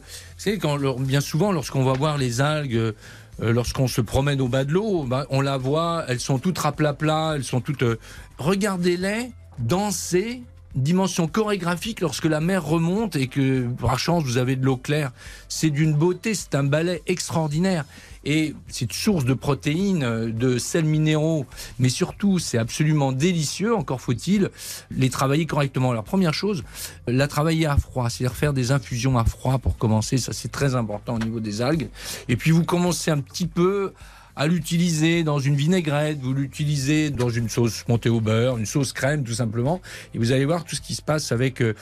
quand, 0.61 0.76
lor- 0.76 1.01
bien 1.01 1.20
souvent, 1.20 1.53
lorsqu'on 1.53 1.84
va 1.84 1.92
voir 1.92 2.18
les 2.18 2.40
algues, 2.40 2.76
euh, 2.76 2.92
lorsqu'on 3.40 3.88
se 3.88 4.01
promène 4.01 4.40
au 4.40 4.49
bas 4.49 4.64
de 4.64 4.72
l'eau, 4.72 5.05
ben, 5.05 5.24
on 5.30 5.40
la 5.40 5.57
voit, 5.57 6.05
elles 6.09 6.20
sont 6.20 6.38
toutes 6.38 6.59
raplapla, 6.59 7.32
elles 7.36 7.45
sont 7.45 7.61
toutes. 7.61 7.82
euh, 7.82 7.99
Regardez-les 8.38 9.32
danser, 9.59 10.42
dimension 10.74 11.26
chorégraphique 11.28 12.01
lorsque 12.01 12.24
la 12.24 12.40
mer 12.40 12.64
remonte 12.64 13.16
et 13.16 13.28
que, 13.28 13.66
par 13.80 13.99
chance, 13.99 14.24
vous 14.24 14.38
avez 14.38 14.57
de 14.57 14.64
l'eau 14.64 14.76
claire. 14.76 15.12
C'est 15.49 15.70
d'une 15.70 15.95
beauté, 15.95 16.34
c'est 16.34 16.55
un 16.55 16.64
ballet 16.64 17.03
extraordinaire. 17.07 17.84
Et 18.24 18.54
c'est 18.68 18.90
source 18.92 19.24
de 19.24 19.34
protéines, 19.34 20.30
de 20.30 20.58
sels 20.58 20.84
minéraux, 20.84 21.46
mais 21.78 21.88
surtout 21.88 22.38
c'est 22.38 22.58
absolument 22.58 23.12
délicieux, 23.12 23.74
encore 23.74 24.00
faut-il 24.00 24.50
les 24.90 25.10
travailler 25.10 25.46
correctement. 25.46 25.90
Alors 25.90 26.04
première 26.04 26.34
chose, 26.34 26.64
la 27.06 27.28
travailler 27.28 27.66
à 27.66 27.76
froid, 27.76 28.08
c'est-à-dire 28.08 28.36
faire 28.36 28.52
des 28.52 28.72
infusions 28.72 29.18
à 29.18 29.24
froid 29.24 29.58
pour 29.58 29.76
commencer, 29.76 30.16
ça 30.16 30.32
c'est 30.32 30.50
très 30.50 30.74
important 30.74 31.16
au 31.16 31.18
niveau 31.18 31.40
des 31.40 31.60
algues. 31.60 31.88
Et 32.28 32.36
puis 32.36 32.50
vous 32.50 32.64
commencez 32.64 33.10
un 33.10 33.20
petit 33.20 33.46
peu 33.46 33.92
à 34.36 34.46
l'utiliser 34.46 35.22
dans 35.22 35.38
une 35.38 35.54
vinaigrette, 35.54 36.18
vous 36.20 36.32
l'utilisez 36.32 37.10
dans 37.10 37.30
une 37.30 37.48
sauce 37.48 37.84
montée 37.88 38.08
au 38.08 38.20
beurre, 38.20 38.58
une 38.58 38.66
sauce 38.66 38.92
crème 38.92 39.22
tout 39.22 39.34
simplement, 39.34 39.80
et 40.12 40.18
vous 40.18 40.32
allez 40.32 40.44
voir 40.44 40.64
tout 40.64 40.74
ce 40.74 40.80
qui 40.80 40.94
se 40.94 41.02
passe 41.02 41.30
avec 41.30 41.62
euh, 41.62 41.74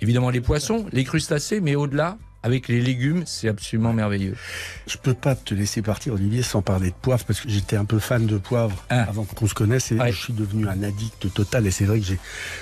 évidemment 0.00 0.30
les 0.30 0.40
poissons, 0.40 0.86
les 0.92 1.04
crustacés, 1.04 1.60
mais 1.60 1.74
au-delà, 1.74 2.18
avec 2.46 2.68
les 2.68 2.80
légumes, 2.80 3.24
c'est 3.26 3.48
absolument 3.48 3.92
merveilleux. 3.92 4.36
Je 4.86 4.96
peux 4.96 5.14
pas 5.14 5.34
te 5.34 5.52
laisser 5.52 5.82
partir, 5.82 6.14
Olivier, 6.14 6.42
sans 6.42 6.62
parler 6.62 6.90
de 6.90 6.94
poivre, 6.94 7.24
parce 7.24 7.40
que 7.40 7.48
j'étais 7.50 7.76
un 7.76 7.84
peu 7.84 7.98
fan 7.98 8.24
de 8.26 8.38
poivre 8.38 8.84
Ah. 8.88 9.02
avant 9.08 9.24
qu'on 9.24 9.48
se 9.48 9.54
connaisse, 9.54 9.90
et 9.90 9.98
je 10.12 10.16
suis 10.16 10.32
devenu 10.32 10.68
un 10.68 10.82
addict 10.84 11.32
total, 11.34 11.66
et 11.66 11.72
c'est 11.72 11.84
vrai 11.86 11.98
que 11.98 12.06
j'ai 12.06 12.18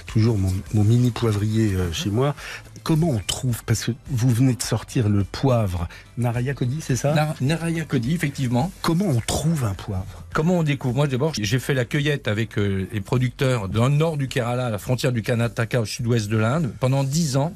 toujours 0.07 0.39
mon, 0.39 0.53
mon 0.73 0.85
mini 0.85 1.11
poivrier 1.11 1.75
euh, 1.75 1.93
chez 1.93 2.09
moi. 2.11 2.35
Comment 2.83 3.09
on 3.11 3.19
trouve, 3.27 3.63
parce 3.65 3.85
que 3.85 3.93
vous 4.11 4.29
venez 4.29 4.55
de 4.55 4.63
sortir 4.63 5.09
le 5.09 5.25
poivre 5.25 5.89
Naraya 6.19 6.53
Cody, 6.55 6.81
c'est 6.83 6.97
ça? 6.97 7.15
Nar- 7.15 7.35
Naraya 7.41 7.85
Cody, 7.85 8.15
effectivement. 8.15 8.71
Comment 8.83 9.07
on 9.07 9.21
trouve 9.21 9.65
un 9.65 9.73
poivre? 9.75 10.25
Comment 10.35 10.59
on 10.59 10.63
découvre? 10.63 10.95
Moi, 10.95 11.07
d'abord, 11.07 11.33
j'ai 11.39 11.59
fait 11.59 11.73
la 11.75 11.85
cueillette 11.87 12.29
avec 12.29 12.59
euh, 12.59 12.87
les 12.93 13.01
producteurs 13.01 13.69
dans 13.71 13.89
le 13.89 13.95
nord 13.95 14.17
du 14.19 14.29
Kerala, 14.29 14.67
à 14.67 14.71
la 14.71 14.79
frontière 14.79 15.13
du 15.13 15.23
Karnataka, 15.23 15.81
au 15.81 15.87
sud-ouest 15.87 16.29
de 16.29 16.37
l'Inde. 16.37 16.73
Pendant 16.79 17.05
dix 17.05 17.37
ans, 17.39 17.55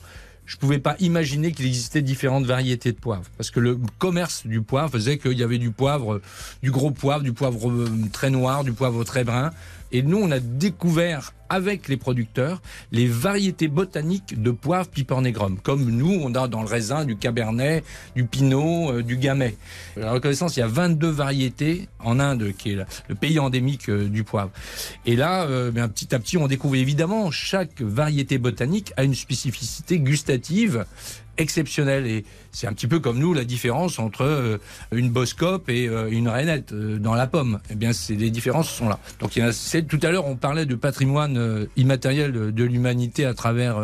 je 0.49 0.57
pouvais 0.57 0.79
pas 0.79 0.97
imaginer 0.99 1.53
qu'il 1.53 1.67
existait 1.67 2.01
différentes 2.01 2.47
variétés 2.47 2.93
de 2.93 2.97
poivre. 2.97 3.25
Parce 3.37 3.51
que 3.51 3.61
le 3.61 3.79
commerce 3.99 4.47
du 4.47 4.63
poivre 4.63 4.91
faisait 4.91 5.19
qu'il 5.19 5.39
y 5.39 5.43
avait 5.43 5.59
du 5.59 5.71
poivre, 5.71 6.23
du 6.63 6.71
gros 6.71 6.91
poivre, 6.91 7.23
du 7.23 7.35
poivre 7.35 7.71
euh, 7.71 7.89
très 8.13 8.31
noir, 8.31 8.65
du 8.65 8.73
poivre 8.73 9.05
très 9.05 9.25
brun. 9.25 9.51
Et 9.93 10.03
nous, 10.03 10.19
on 10.19 10.31
a 10.31 10.41
découvert 10.41 11.33
avec 11.49 11.89
les 11.89 11.97
producteurs 11.97 12.61
les 12.93 13.07
variétés 13.07 13.69
botaniques 13.69 14.41
de 14.41 14.51
poivre 14.51 14.89
pipernégrum. 14.89 15.59
Comme 15.59 15.91
nous, 15.91 16.21
on 16.23 16.35
a 16.35 16.49
dans 16.49 16.63
le 16.63 16.69
raisin 16.69 17.05
du 17.05 17.17
cabernet, 17.17 17.85
du 18.15 18.25
pinot, 18.25 18.93
euh, 18.93 19.03
du 19.03 19.17
gamay. 19.17 19.57
À 19.97 20.01
la 20.01 20.13
reconnaissance, 20.13 20.57
il 20.57 20.61
y 20.61 20.63
a 20.63 20.69
22 20.69 21.09
variétés 21.09 21.89
en 22.01 22.21
Inde, 22.21 22.53
qui 22.57 22.73
est 22.73 22.79
le 23.09 23.15
pays 23.15 23.39
endémique 23.39 23.89
euh, 23.89 24.09
du 24.09 24.25
poivre. 24.25 24.51
Et 25.07 25.17
là, 25.17 25.45
euh, 25.45 25.71
ben, 25.71 25.89
petit 25.89 26.15
à 26.15 26.19
petit, 26.19 26.37
on 26.37 26.47
découvre 26.47 26.77
évidemment 26.77 27.31
chaque 27.31 27.81
variété 27.81 28.39
botanique 28.39 28.93
a 28.97 29.05
une 29.05 29.15
spécificité 29.15 29.99
gustative 29.99 30.85
exceptionnelle. 31.39 32.07
Et 32.07 32.25
c'est 32.53 32.67
un 32.67 32.73
petit 32.73 32.87
peu 32.87 32.99
comme 32.99 33.19
nous 33.19 33.33
la 33.33 33.45
différence 33.45 33.99
entre 33.99 34.23
euh, 34.23 34.59
une 34.93 35.11
boscope 35.11 35.69
et 35.69 35.89
euh, 35.89 36.09
une 36.11 36.29
rainette 36.29 36.73
euh, 36.73 36.99
dans 36.99 37.15
la 37.15 37.27
pomme. 37.27 37.61
Eh 37.71 37.75
bien, 37.75 37.93
les 38.11 38.31
différences 38.31 38.69
sont 38.69 38.89
là. 38.89 38.99
Donc, 39.21 39.37
il 39.37 39.45
y 39.45 39.47
a, 39.47 39.83
tout 39.83 40.01
à 40.03 40.11
l'heure, 40.11 40.27
on 40.27 40.37
parlait 40.37 40.67
de 40.67 40.75
patrimoine 40.75 41.69
immatériel 41.77 42.33
de, 42.33 42.65
l'humanité 42.65 43.25
à 43.25 43.35
travers 43.35 43.79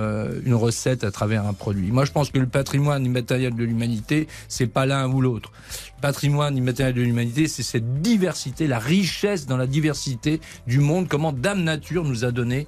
une 0.45 0.55
recette, 0.55 1.05
à 1.05 1.11
travers 1.11 1.47
un 1.47 1.53
produit. 1.53 1.91
Moi, 1.91 2.05
je 2.05 2.13
pense 2.13 2.31
que 2.31 2.39
le 2.39 2.47
patrimoine 2.47 3.05
immatériel 3.05 3.55
de 3.55 3.65
l'humanité, 3.65 4.29
c'est 4.49 4.67
pas 4.67 4.85
l'un 4.85 5.09
ou 5.09 5.21
l'autre. 5.21 5.53
Le 5.97 6.03
patrimoine 6.03 6.57
immatériel 6.57 6.95
de 6.95 7.03
l'humanité, 7.03 7.49
c'est 7.49 7.63
cette 7.63 8.03
diversité, 8.03 8.67
la 8.67 8.79
richesse 8.79 9.47
dans 9.47 9.57
la 9.57 9.67
diversité 9.67 10.41
du 10.67 10.81
monde. 10.81 11.09
Comment 11.09 11.33
Dame 11.33 11.63
Nature 11.63 12.05
nous 12.05 12.25
a 12.25 12.33
donné 12.33 12.67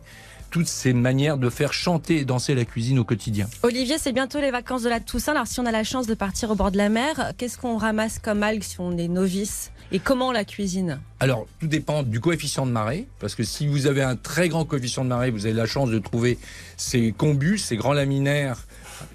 toutes 0.50 0.68
ces 0.68 0.92
manières 0.92 1.38
de 1.38 1.50
faire 1.50 1.72
chanter 1.72 2.18
et 2.18 2.24
danser 2.24 2.54
la 2.54 2.64
cuisine 2.64 2.98
au 2.98 3.04
quotidien. 3.04 3.48
Olivier, 3.62 3.96
c'est 3.98 4.12
bientôt 4.12 4.40
les 4.40 4.50
vacances 4.50 4.82
de 4.82 4.88
la 4.88 5.00
Toussaint. 5.00 5.32
Alors, 5.32 5.46
si 5.46 5.60
on 5.60 5.66
a 5.66 5.72
la 5.72 5.84
chance 5.84 6.06
de 6.06 6.14
partir 6.14 6.50
au 6.50 6.54
bord 6.54 6.70
de 6.70 6.76
la 6.76 6.88
mer, 6.88 7.32
qu'est-ce 7.36 7.58
qu'on 7.58 7.76
ramasse 7.76 8.18
comme 8.18 8.42
algues 8.42 8.62
si 8.62 8.80
on 8.80 8.96
est 8.96 9.08
novice 9.08 9.72
Et 9.92 9.98
comment 9.98 10.28
on 10.28 10.32
la 10.32 10.44
cuisine? 10.44 11.00
Alors, 11.20 11.46
tout 11.60 11.66
dépend 11.66 12.02
du 12.02 12.20
coefficient 12.20 12.66
de 12.66 12.72
marée, 12.72 13.06
parce 13.18 13.34
que 13.34 13.42
si 13.42 13.66
vous 13.66 13.86
avez 13.86 14.02
un 14.02 14.16
très 14.16 14.48
grand 14.48 14.64
coefficient 14.64 15.04
de 15.04 15.10
marée, 15.10 15.30
vous 15.30 15.46
avez 15.46 15.54
la 15.54 15.66
chance 15.66 15.90
de 15.90 15.98
trouver 15.98 16.38
ces 16.76 17.12
combus, 17.12 17.58
ces 17.58 17.76
grands 17.76 17.92
laminaires 17.92 18.66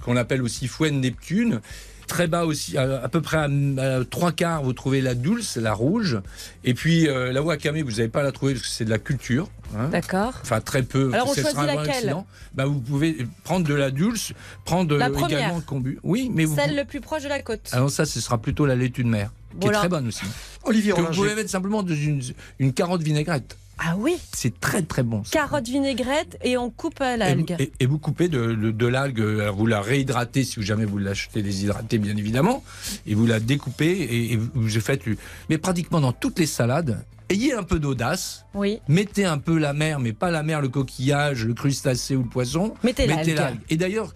qu'on 0.02 0.18
appelle 0.18 0.42
aussi 0.42 0.68
fouet 0.68 0.92
de 0.92 0.96
Neptune. 0.96 1.62
Très 2.12 2.28
bas 2.28 2.44
aussi, 2.44 2.78
à, 2.78 3.02
à 3.04 3.08
peu 3.08 3.22
près 3.22 3.38
à, 3.38 3.44
à 3.46 4.04
trois 4.04 4.34
quarts, 4.34 4.64
vous 4.64 4.74
trouvez 4.74 5.00
la 5.00 5.16
dulce, 5.16 5.56
la 5.56 5.72
rouge. 5.72 6.20
Et 6.66 6.74
puis 6.74 7.08
euh, 7.08 7.32
la 7.32 7.42
wakame, 7.42 7.80
vous 7.84 7.90
n'avez 7.92 8.10
pas 8.10 8.20
à 8.20 8.24
la 8.24 8.34
trouver 8.34 8.52
parce 8.54 8.66
que 8.68 8.70
c'est 8.70 8.84
de 8.84 8.90
la 8.90 9.00
culture. 9.00 9.48
hein. 9.78 9.88
D'accord. 9.88 10.34
Enfin, 10.42 10.60
très 10.60 10.84
peu. 10.84 11.10
Alors, 11.14 11.30
on 11.30 11.34
choisit 11.34 11.56
laquelle? 11.56 11.90
accident. 11.90 12.28
Bah, 12.54 12.66
Vous 12.66 12.82
pouvez 12.82 13.16
prendre 13.46 13.66
de 13.66 13.74
la 13.74 13.92
dulce, 13.92 14.34
prendre 14.66 14.98
La 14.98 15.06
euh, 15.06 15.10
première. 15.10 15.38
également 15.40 15.56
le 15.56 15.62
combu. 15.62 16.00
Oui, 16.04 16.30
mais 16.34 16.44
vous. 16.44 16.54
Celle 16.58 16.76
le 16.76 16.84
plus 16.84 17.00
proche 17.00 17.24
de 17.24 17.30
la 17.30 17.42
côte. 17.42 17.70
Alors 17.72 17.90
ça, 17.90 18.06
ce 18.06 18.20
sera 18.20 18.38
plutôt 18.40 18.66
la 18.66 18.76
laitue 18.76 19.06
de 19.06 19.10
mer, 19.10 19.32
qui 19.52 19.58
Voilà. 19.62 19.78
est 19.78 19.80
très 19.80 19.90
bonne 19.90 20.08
aussi. 20.10 20.26
Olivier 20.66 20.92
que 20.92 21.00
vous 21.00 21.14
pouvez 21.14 21.34
mettre 21.34 21.50
simplement 21.50 21.82
dans 21.82 21.96
une, 21.96 22.22
une 22.60 22.74
carotte 22.74 23.04
vinaigrette. 23.04 23.58
Ah 23.84 23.96
oui 23.98 24.16
C'est 24.32 24.60
très 24.60 24.84
très 24.84 25.02
bon. 25.02 25.24
ça. 25.24 25.32
Carotte 25.32 25.68
vinaigrette 25.68 26.38
et 26.44 26.56
on 26.56 26.70
coupe 26.70 27.02
à 27.02 27.18
l'algue. 27.18 27.56
et- 27.58 27.72
et 27.80 27.86
vous 27.88 27.98
coupez 27.98 28.28
de, 28.28 28.54
de, 28.54 28.70
de 28.72 28.88
l'algue, 28.88 29.22
vous 29.22 29.66
la 29.66 29.82
réhydratez 29.82 30.44
si 30.44 30.62
jamais 30.62 30.86
vous 30.86 31.00
l'achetez 31.00 31.42
déshydratée 31.42 31.98
bien 31.98 32.16
évidemment, 32.16 32.64
et 33.08 33.16
vous 33.16 33.26
la 33.26 33.40
découpez 33.40 33.90
et, 33.92 34.34
et 34.34 34.38
vous 34.38 34.70
faites, 34.80 35.02
mais 35.50 35.58
pratiquement 35.58 36.00
dans 36.00 36.14
toutes 36.14 36.38
les 36.38 36.46
salades, 36.46 37.04
ayez 37.30 37.54
un 37.54 37.64
peu 37.64 37.80
d'audace, 37.80 38.46
Oui. 38.54 38.80
mettez 38.88 39.26
un 39.26 39.40
peu 39.40 39.58
la 39.58 39.74
mer, 39.74 40.00
mais 40.00 40.14
pas 40.14 40.30
la 40.30 40.44
mer, 40.44 40.62
le 40.62 40.70
coquillage, 40.70 41.46
le 41.46 41.54
crustacé 41.56 42.16
ou 42.16 42.22
le 42.24 42.30
poisson, 42.30 42.76
Mettez 42.84 43.08
l'algue. 43.08 43.60
Et 43.70 43.78
d'ailleurs, 43.78 44.14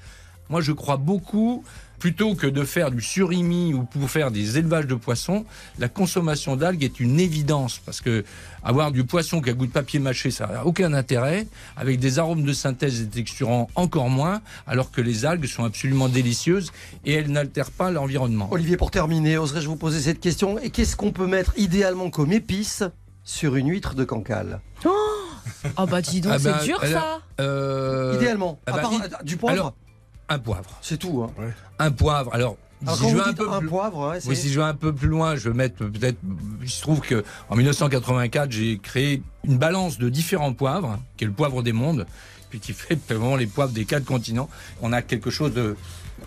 moi 0.50 0.62
je 0.62 0.74
crois 0.74 0.98
beaucoup, 0.98 1.64
plutôt 2.00 2.36
que 2.36 2.48
de 2.48 2.64
faire 2.64 2.92
du 2.92 3.02
surimi 3.02 3.74
ou 3.74 3.84
pour 3.84 4.10
faire 4.10 4.32
des 4.32 4.58
élevages 4.58 4.88
de 4.88 4.96
poissons, 4.96 5.46
la 5.80 5.88
consommation 5.90 6.56
d'algues 6.56 6.84
est 6.84 7.00
une 7.00 7.20
évidence 7.20 7.80
parce 7.86 8.02
que 8.02 8.24
avoir 8.64 8.92
du 8.92 9.04
poisson 9.04 9.42
qui 9.42 9.50
a 9.50 9.54
goût 9.54 9.68
de 9.68 9.72
papier 9.72 10.00
mâché, 10.00 10.32
ça 10.32 10.48
n'a 10.48 10.66
aucun 10.66 10.94
intérêt, 10.94 11.48
avec 11.78 12.00
des 12.00 12.18
arômes 12.20 12.44
de 12.44 12.54
synthèse 12.54 13.02
et 13.02 13.06
texturants 13.08 13.70
encore 13.76 14.10
moins, 14.10 14.42
alors 14.68 14.92
que 14.92 15.02
les 15.02 15.26
algues 15.26 15.46
sont 15.46 15.64
absolument 15.64 16.10
délicieuses 16.10 16.72
et 17.06 17.14
elles 17.14 17.32
n'altèrent 17.32 17.72
pas 17.72 17.92
l'environnement. 17.92 18.48
Olivier, 18.52 18.76
pour 18.78 18.92
terminer, 18.92 19.38
oserais-je 19.38 19.68
vous 19.68 19.76
poser 19.76 20.00
cette 20.00 20.20
question? 20.20 20.58
Et 20.60 20.70
qu'est-ce 20.72 20.96
qu'on 20.96 21.12
peut 21.12 21.28
mettre 21.28 21.54
idéalement 21.58 22.10
comme 22.10 22.32
épice 22.32 22.84
sur 23.24 23.56
une 23.56 23.70
huître 23.70 23.94
de 23.96 24.04
Cancale? 24.04 24.60
Oh, 24.86 24.92
oh 25.78 25.86
bah 25.86 26.02
dis 26.02 26.22
donc, 26.22 26.34
Ah 26.36 26.40
c'est 26.40 26.52
ben, 26.52 26.64
dur 26.64 26.80
alors, 26.82 27.02
ça. 27.02 27.22
euh, 27.44 28.14
Idéalement, 28.16 28.60
ah 28.66 28.72
à 28.72 28.76
bah, 28.76 28.82
part, 28.82 28.92
il- 28.94 29.02
euh, 29.04 29.24
du 29.24 29.38
poivre. 29.38 29.54
alors, 29.60 29.74
un 30.30 30.40
poivre. 30.40 30.70
C'est 30.82 30.98
tout. 30.98 31.24
Hein. 31.24 31.32
Un 31.80 31.92
poivre. 31.92 32.34
Alors, 32.34 32.58
Alors, 32.82 32.98
si 32.98 33.10
je 33.10 33.16
vais 33.16 33.22
un 33.22 33.34
peu 33.34 33.50
un 33.52 33.60
plus- 33.60 33.68
poivre, 33.70 34.10
ouais, 34.10 34.20
c'est- 34.20 34.30
Oui, 34.30 34.36
si 34.36 34.50
je 34.52 34.60
vais 34.60 34.66
un 34.66 34.74
peu 34.76 34.94
plus 34.94 35.08
loin, 35.08 35.36
je 35.36 35.50
vais 35.50 35.56
mettre 35.56 35.86
peut-être. 35.86 36.18
Il 36.62 36.70
se 36.70 36.82
trouve 36.82 37.00
que 37.02 37.24
en 37.50 37.56
1984, 37.56 38.52
j'ai 38.52 38.78
créé 38.80 39.22
une 39.44 39.58
balance 39.58 39.98
de 39.98 40.10
différents 40.10 40.54
poivres, 40.54 41.00
qui 41.18 41.24
est 41.24 41.28
le 41.28 41.34
poivre 41.34 41.64
des 41.64 41.74
mondes, 41.74 42.06
puis 42.50 42.60
qui 42.60 42.74
fait 42.74 43.00
vraiment 43.08 43.36
les 43.38 43.48
poivres 43.48 43.72
des 43.74 43.86
quatre 43.86 44.06
continents. 44.06 44.50
On 44.82 44.94
a 44.94 45.02
quelque 45.02 45.30
chose 45.30 45.54
de 45.54 45.76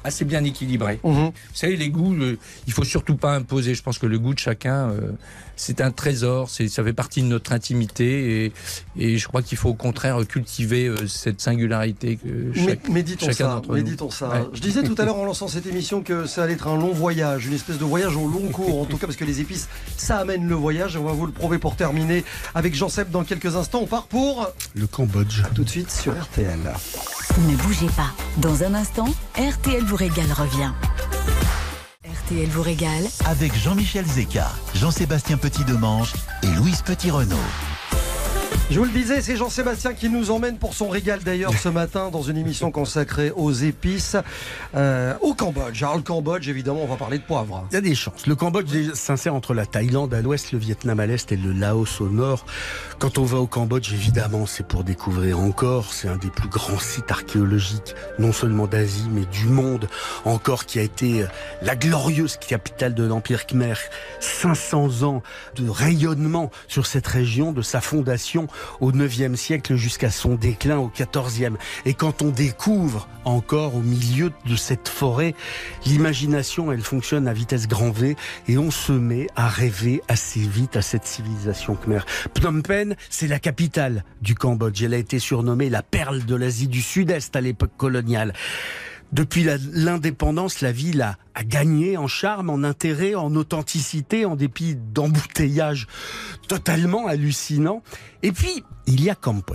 assez 0.05 0.25
bien 0.25 0.45
équilibré. 0.45 1.01
Mhm. 1.03 1.13
Vous 1.27 1.33
savez, 1.55 1.77
les 1.77 1.91
goûts, 1.91 2.15
le- 2.15 2.39
il 2.67 2.73
faut 2.73 2.85
surtout 2.85 3.17
pas 3.17 3.35
imposer. 3.35 3.75
Je 3.75 3.83
pense 3.83 3.99
que 3.99 4.07
le 4.07 4.19
goût 4.19 4.35
de 4.35 4.39
chacun, 4.39 4.91
euh, 4.91 5.13
c'est 5.59 5.81
un 5.81 5.91
trésor, 5.91 6.49
c'est, 6.49 6.69
ça 6.69 6.83
fait 6.85 6.93
partie 6.93 7.21
de 7.21 7.27
notre 7.27 7.53
intimité 7.53 8.45
et, 8.45 8.53
et 8.97 9.19
je 9.19 9.29
crois 9.29 9.43
qu'il 9.43 9.59
faut 9.59 9.69
au 9.71 9.75
contraire 9.75 10.19
cultiver 10.27 10.87
euh, 10.87 11.07
cette 11.07 11.41
singularité 11.41 12.17
que 12.17 12.53
chaque, 12.55 12.89
méditons 12.89 13.27
chacun 13.27 13.45
ça, 13.45 13.55
d'entre 13.55 13.69
nous. 13.71 13.75
méditons 13.75 14.11
ça. 14.11 14.29
Ouais. 14.29 14.47
Je 14.53 14.61
disais 14.61 14.83
tout 14.83 14.95
à 14.99 15.05
l'heure 15.05 15.17
en 15.19 15.25
lançant 15.25 15.49
cette 15.49 15.67
émission 15.67 16.03
que 16.03 16.27
ça 16.27 16.45
allait 16.45 16.55
être 16.55 16.69
un 16.69 16.79
long 16.79 16.93
voyage, 16.93 17.47
une 17.47 17.55
espèce 17.55 17.79
de 17.79 17.85
voyage 17.85 18.17
au 18.17 18.29
long 18.29 18.49
cours, 18.53 18.81
en 18.81 18.85
tout 18.85 18.97
cas 18.97 19.07
parce 19.07 19.17
que 19.17 19.25
les 19.25 19.41
épices, 19.41 19.69
ça 19.97 20.19
amène 20.19 20.49
le 20.49 20.55
voyage. 20.55 20.95
Et 20.95 20.99
on 20.99 21.05
va 21.05 21.13
vous 21.13 21.27
le 21.27 21.33
prouver 21.33 21.59
pour 21.59 21.75
terminer 21.77 22.25
avec 22.55 22.75
Jean 22.75 22.89
Seb 22.89 23.11
dans 23.11 23.25
quelques 23.25 23.57
instants. 23.57 23.81
On 23.83 23.87
part 23.87 24.07
pour 24.07 24.49
Le 24.75 24.87
Cambodge. 24.87 25.43
tout 25.55 25.65
de 25.65 25.69
suite 25.69 25.91
sur 25.91 26.13
RTL. 26.19 26.59
Ne 27.49 27.57
bougez 27.57 27.89
pas. 27.97 28.13
Dans 28.39 28.63
un 28.63 28.75
instant, 28.75 29.09
RTL 29.37 29.83
vous 29.85 29.97
régale 29.97 30.33
revient. 30.33 30.71
RTL 32.09 32.49
vous 32.49 32.63
régale 32.63 33.05
Avec 33.27 33.55
Jean-Michel 33.55 34.07
Zeka, 34.07 34.51
Jean-Sébastien 34.75 35.37
Petit-Demange 35.37 36.15
et 36.43 36.47
Louise 36.47 36.81
Petit-Renault. 36.81 37.37
Je 38.71 38.79
vous 38.79 38.85
le 38.85 38.91
disais, 38.91 39.23
c'est 39.23 39.35
Jean-Sébastien 39.35 39.95
qui 39.95 40.11
nous 40.11 40.31
emmène 40.31 40.59
pour 40.59 40.75
son 40.75 40.91
régal 40.91 41.21
d'ailleurs 41.25 41.55
ce 41.55 41.71
matin 41.71 42.11
dans 42.11 42.21
une 42.21 42.37
émission 42.37 42.71
consacrée 42.71 43.33
aux 43.35 43.51
épices 43.51 44.15
euh, 44.77 45.15
au 45.23 45.33
Cambodge. 45.33 45.83
Alors 45.83 45.97
le 45.97 46.03
Cambodge, 46.03 46.51
évidemment, 46.51 46.83
on 46.83 46.87
va 46.87 46.97
parler 46.97 47.17
de 47.17 47.23
poivre. 47.23 47.67
Il 47.71 47.75
y 47.75 47.79
a 47.79 47.81
des 47.81 47.95
chances. 47.95 48.27
Le 48.27 48.35
Cambodge 48.35 48.93
s'insère 48.93 49.35
entre 49.35 49.55
la 49.55 49.65
Thaïlande 49.65 50.13
à 50.13 50.21
l'ouest, 50.21 50.53
le 50.53 50.59
Vietnam 50.59 51.01
à 51.01 51.07
l'est 51.07 51.33
et 51.33 51.37
le 51.39 51.53
Laos 51.53 52.03
au 52.03 52.11
nord. 52.11 52.45
Quand 52.99 53.17
on 53.17 53.25
va 53.25 53.39
au 53.39 53.47
Cambodge, 53.47 53.91
évidemment, 53.95 54.45
c'est 54.45 54.67
pour 54.67 54.85
découvrir 54.85 55.41
encore. 55.41 55.95
C'est 55.95 56.09
un 56.09 56.19
des 56.19 56.29
plus 56.29 56.51
grands 56.51 56.79
sites 56.79 57.11
archéologiques, 57.11 57.95
non 58.19 58.33
seulement 58.33 58.67
d'Asie, 58.67 59.09
mais 59.11 59.25
du 59.25 59.47
monde. 59.47 59.89
Encore 60.27 60.67
qui 60.67 60.79
a 60.79 60.83
été 60.83 61.23
euh, 61.23 61.27
la 61.63 61.75
glorieuse 61.75 62.37
capitale 62.37 62.93
de 62.93 63.05
l'Empire 63.05 63.47
Khmer. 63.47 63.77
500 64.21 65.05
ans 65.05 65.23
de 65.57 65.71
rayonnement 65.71 66.51
sur 66.67 66.87
cette 66.87 67.07
région, 67.07 67.53
de 67.53 67.63
sa 67.63 67.81
fondation 67.81 68.47
au 68.81 68.93
9e 68.93 69.37
siècle 69.37 69.77
jusqu'à 69.77 70.11
son 70.11 70.35
déclin 70.35 70.79
au 70.79 70.89
14e. 70.89 71.57
Et 71.85 71.95
quand 71.95 72.23
on 72.23 72.29
découvre 72.29 73.09
encore 73.25 73.75
au 73.75 73.81
milieu 73.81 74.33
de 74.47 74.57
cette 74.57 74.89
forêt, 74.89 75.35
l'imagination, 75.85 76.73
elle 76.73 76.83
fonctionne 76.83 77.29
à 77.29 77.33
vitesse 77.33 77.69
grand 77.69 77.91
V 77.91 78.17
et 78.49 78.59
on 78.59 78.71
se 78.71 78.93
met 78.93 79.27
à 79.37 79.49
rêver 79.49 80.03
assez 80.09 80.41
vite 80.41 80.77
à 80.77 80.83
cette 80.83 81.07
civilisation 81.07 81.75
khmer. 81.77 82.01
Phnom 82.37 82.63
Penh, 82.63 82.97
c'est 83.11 83.29
la 83.29 83.39
capitale 83.39 84.05
du 84.23 84.35
Cambodge. 84.35 84.83
Elle 84.83 84.95
a 84.95 84.99
été 84.99 85.19
surnommée 85.19 85.71
la 85.71 85.83
perle 85.83 86.25
de 86.25 86.35
l'Asie 86.35 86.69
du 86.69 86.83
Sud-Est 86.83 87.37
à 87.37 87.41
l'époque 87.41 87.73
coloniale. 87.77 88.33
Depuis 89.13 89.45
l'indépendance, 89.73 90.61
la 90.61 90.73
ville 90.73 91.03
a, 91.03 91.17
gagné 91.45 91.97
en 91.97 92.09
charme, 92.09 92.51
en 92.51 92.63
intérêt, 92.63 93.15
en 93.15 93.35
authenticité, 93.37 94.25
en 94.25 94.37
dépit 94.37 94.77
d'embouteillages 94.77 95.87
totalement 96.47 97.07
hallucinants. 97.07 97.83
Et 98.23 98.33
puis, 98.33 98.65
il 98.87 99.03
y 99.03 99.09
a 99.09 99.15
Kampot. 99.15 99.55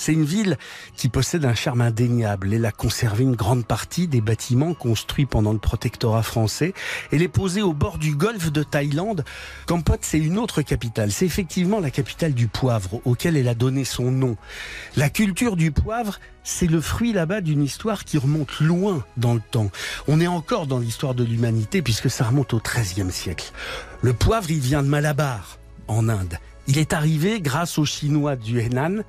C'est 0.00 0.14
une 0.14 0.24
ville 0.24 0.56
qui 0.96 1.10
possède 1.10 1.44
un 1.44 1.54
charme 1.54 1.82
indéniable. 1.82 2.54
Elle 2.54 2.64
a 2.64 2.72
conservé 2.72 3.22
une 3.22 3.36
grande 3.36 3.66
partie 3.66 4.08
des 4.08 4.22
bâtiments 4.22 4.72
construits 4.72 5.26
pendant 5.26 5.52
le 5.52 5.58
protectorat 5.58 6.22
français. 6.22 6.72
Elle 7.12 7.20
est 7.20 7.28
posée 7.28 7.60
au 7.60 7.74
bord 7.74 7.98
du 7.98 8.14
golfe 8.14 8.50
de 8.50 8.62
Thaïlande. 8.62 9.26
Kampot, 9.66 9.98
c'est 10.00 10.18
une 10.18 10.38
autre 10.38 10.62
capitale. 10.62 11.12
C'est 11.12 11.26
effectivement 11.26 11.80
la 11.80 11.90
capitale 11.90 12.32
du 12.32 12.48
poivre, 12.48 13.02
auquel 13.04 13.36
elle 13.36 13.46
a 13.46 13.54
donné 13.54 13.84
son 13.84 14.10
nom. 14.10 14.38
La 14.96 15.10
culture 15.10 15.54
du 15.54 15.70
poivre, 15.70 16.18
c'est 16.44 16.66
le 16.66 16.80
fruit 16.80 17.12
là-bas 17.12 17.42
d'une 17.42 17.62
histoire 17.62 18.06
qui 18.06 18.16
remonte 18.16 18.58
loin 18.60 19.04
dans 19.18 19.34
le 19.34 19.42
temps. 19.50 19.70
On 20.08 20.18
est 20.18 20.26
encore 20.26 20.66
dans 20.66 20.78
l'histoire 20.78 21.14
de 21.14 21.24
l'humanité 21.24 21.82
puisque 21.82 22.08
ça 22.08 22.24
remonte 22.24 22.54
au 22.54 22.60
XIIIe 22.60 23.12
siècle. 23.12 23.52
Le 24.00 24.14
poivre, 24.14 24.50
il 24.50 24.60
vient 24.60 24.82
de 24.82 24.88
Malabar, 24.88 25.58
en 25.88 26.08
Inde. 26.08 26.38
Il 26.68 26.78
est 26.78 26.94
arrivé 26.94 27.42
grâce 27.42 27.76
aux 27.78 27.84
Chinois 27.84 28.36
du 28.36 28.60
Henan 28.60 29.02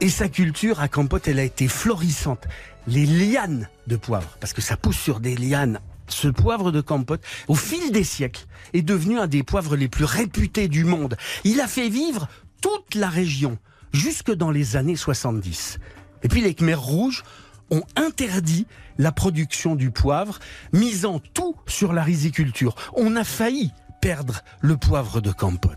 et 0.00 0.08
sa 0.08 0.28
culture 0.28 0.80
à 0.80 0.88
Kampot, 0.88 1.18
elle 1.26 1.38
a 1.38 1.44
été 1.44 1.68
florissante. 1.68 2.44
Les 2.86 3.06
lianes 3.06 3.68
de 3.86 3.96
poivre, 3.96 4.36
parce 4.40 4.52
que 4.52 4.60
ça 4.60 4.76
pousse 4.76 4.98
sur 4.98 5.20
des 5.20 5.36
lianes. 5.36 5.80
Ce 6.08 6.28
poivre 6.28 6.70
de 6.70 6.80
Kampot, 6.80 7.16
au 7.48 7.54
fil 7.54 7.92
des 7.92 8.04
siècles, 8.04 8.46
est 8.74 8.82
devenu 8.82 9.18
un 9.18 9.26
des 9.26 9.42
poivres 9.42 9.76
les 9.76 9.88
plus 9.88 10.04
réputés 10.04 10.68
du 10.68 10.84
monde. 10.84 11.16
Il 11.44 11.60
a 11.60 11.66
fait 11.66 11.88
vivre 11.88 12.28
toute 12.60 12.94
la 12.94 13.08
région, 13.08 13.58
jusque 13.92 14.32
dans 14.32 14.50
les 14.50 14.76
années 14.76 14.96
70. 14.96 15.78
Et 16.22 16.28
puis 16.28 16.42
les 16.42 16.54
Khmers 16.54 16.80
rouges 16.80 17.22
ont 17.70 17.84
interdit 17.96 18.66
la 18.98 19.12
production 19.12 19.74
du 19.74 19.90
poivre, 19.90 20.38
misant 20.72 21.20
tout 21.32 21.56
sur 21.66 21.92
la 21.92 22.02
riziculture. 22.02 22.74
On 22.94 23.16
a 23.16 23.24
failli 23.24 23.72
perdre 24.02 24.42
le 24.60 24.76
poivre 24.76 25.22
de 25.22 25.32
Kampot. 25.32 25.70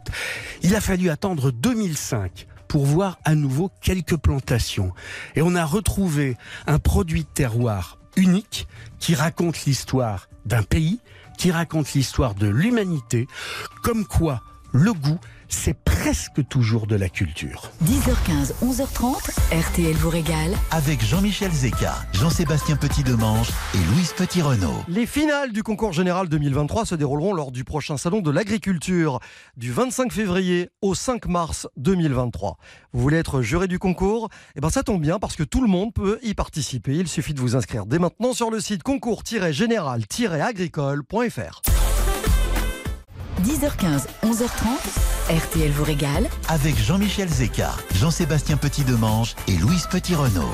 Il 0.62 0.76
a 0.76 0.82
fallu 0.82 1.10
attendre 1.10 1.52
2005 1.52 2.48
pour 2.68 2.86
voir 2.86 3.18
à 3.24 3.36
nouveau 3.36 3.72
quelques 3.82 4.18
plantations. 4.18 4.92
Et 5.36 5.42
on 5.42 5.56
a 5.56 5.66
retrouvé 5.66 6.38
un 6.66 6.80
produit 6.80 7.24
de 7.24 7.30
terroir 7.34 7.98
unique 8.16 8.68
qui 9.00 9.16
raconte 9.16 9.66
l'histoire 9.66 10.28
d'un 10.46 10.64
pays, 10.64 11.00
qui 11.38 11.52
raconte 11.52 11.94
l'histoire 11.94 12.36
de 12.36 12.48
l'humanité, 12.48 13.28
comme 13.84 14.06
quoi 14.06 14.42
le 14.72 14.94
goût, 14.94 15.20
c'est 15.50 15.74
presque 15.74 16.48
toujours 16.48 16.88
de 16.88 16.96
la 16.96 17.10
culture. 17.10 17.70
10h15, 17.84 18.54
11h30, 18.64 19.32
RTL 19.52 19.96
vous 19.96 20.10
régale 20.10 20.52
Avec 20.72 21.04
Jean-Michel 21.04 21.52
Zeka, 21.52 21.96
Jean-Sébastien 22.14 22.76
Petit-Demange 22.76 23.50
et 23.74 23.80
Louise 23.94 24.14
Petit-Renault. 24.14 24.84
Les 24.88 25.06
finales 25.06 25.52
du 25.52 25.64
concours 25.64 25.94
général 25.94 26.30
2023 26.30 26.86
se 26.86 26.96
dérouleront 26.96 27.34
lors 27.34 27.52
du 27.52 27.64
prochain 27.64 27.98
salon 27.98 28.22
de 28.22 28.32
l'agriculture 28.32 29.20
du 29.56 29.72
25 29.72 30.12
février 30.12 30.70
au 30.82 30.96
5 30.96 31.26
mars 31.28 31.68
2023. 31.78 32.58
Vous 32.94 33.02
voulez 33.02 33.18
être 33.18 33.42
juré 33.42 33.68
du 33.68 33.80
concours? 33.80 34.30
Eh 34.56 34.62
ben 34.62 34.70
ça 34.70 34.84
tombe 34.84 35.02
bien 35.02 35.20
parce 35.20 35.36
que 35.36 35.44
tout 35.44 35.62
le 35.62 35.68
monde 35.68 35.94
peut 35.94 36.20
y 36.24 36.34
participer. 36.34 36.96
Il 36.96 37.08
suffit 37.08 37.34
de 37.34 37.42
vous 37.42 37.56
inscrire 37.56 37.86
dès 37.86 38.00
maintenant 38.00 38.34
sur 38.34 38.50
le 38.52 38.60
site 38.60 38.84
concours-général-agricole.fr. 38.84 41.62
10h15, 43.44 44.08
11h30, 44.24 45.17
RTL 45.30 45.72
vous 45.72 45.84
régale 45.84 46.30
Avec 46.48 46.78
Jean-Michel 46.82 47.28
Zeka, 47.28 47.76
Jean-Sébastien 47.96 48.56
Petit-Demange 48.56 49.36
et 49.50 49.58
Louise 49.58 49.86
Petit-Renault. 49.92 50.54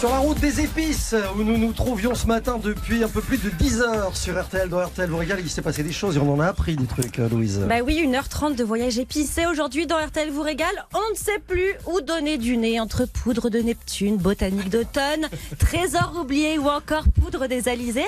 Sur 0.00 0.08
la 0.08 0.20
route 0.20 0.40
des 0.40 0.62
épices, 0.62 1.14
où 1.36 1.42
nous 1.42 1.58
nous 1.58 1.74
trouvions 1.74 2.14
ce 2.14 2.26
matin 2.26 2.56
depuis 2.56 3.04
un 3.04 3.08
peu 3.08 3.20
plus 3.20 3.36
de 3.36 3.50
10 3.50 3.82
heures 3.82 4.16
sur 4.16 4.42
RTL. 4.42 4.70
Dans 4.70 4.82
RTL 4.82 5.10
vous 5.10 5.18
régale, 5.18 5.40
il 5.40 5.50
s'est 5.50 5.60
passé 5.60 5.82
des 5.82 5.92
choses 5.92 6.16
et 6.16 6.18
on 6.18 6.32
en 6.32 6.40
a 6.40 6.46
appris 6.46 6.74
des 6.74 6.86
trucs, 6.86 7.18
euh, 7.18 7.28
Louise. 7.28 7.60
Bah 7.68 7.80
oui, 7.84 8.02
1h30 8.08 8.56
de 8.56 8.64
voyage 8.64 8.98
épicé. 8.98 9.44
Aujourd'hui, 9.44 9.86
dans 9.86 9.98
RTL 9.98 10.30
vous 10.30 10.40
régale, 10.40 10.86
on 10.94 11.12
ne 11.12 11.14
sait 11.14 11.38
plus 11.46 11.74
où 11.86 12.00
donner 12.00 12.38
du 12.38 12.56
nez 12.56 12.80
entre 12.80 13.04
poudre 13.04 13.50
de 13.50 13.58
Neptune, 13.58 14.16
botanique 14.16 14.70
d'automne, 14.70 15.28
trésor 15.58 16.16
oublié 16.18 16.56
ou 16.56 16.68
encore 16.68 17.04
poudre 17.20 17.46
des 17.46 17.68
Alizés. 17.68 18.00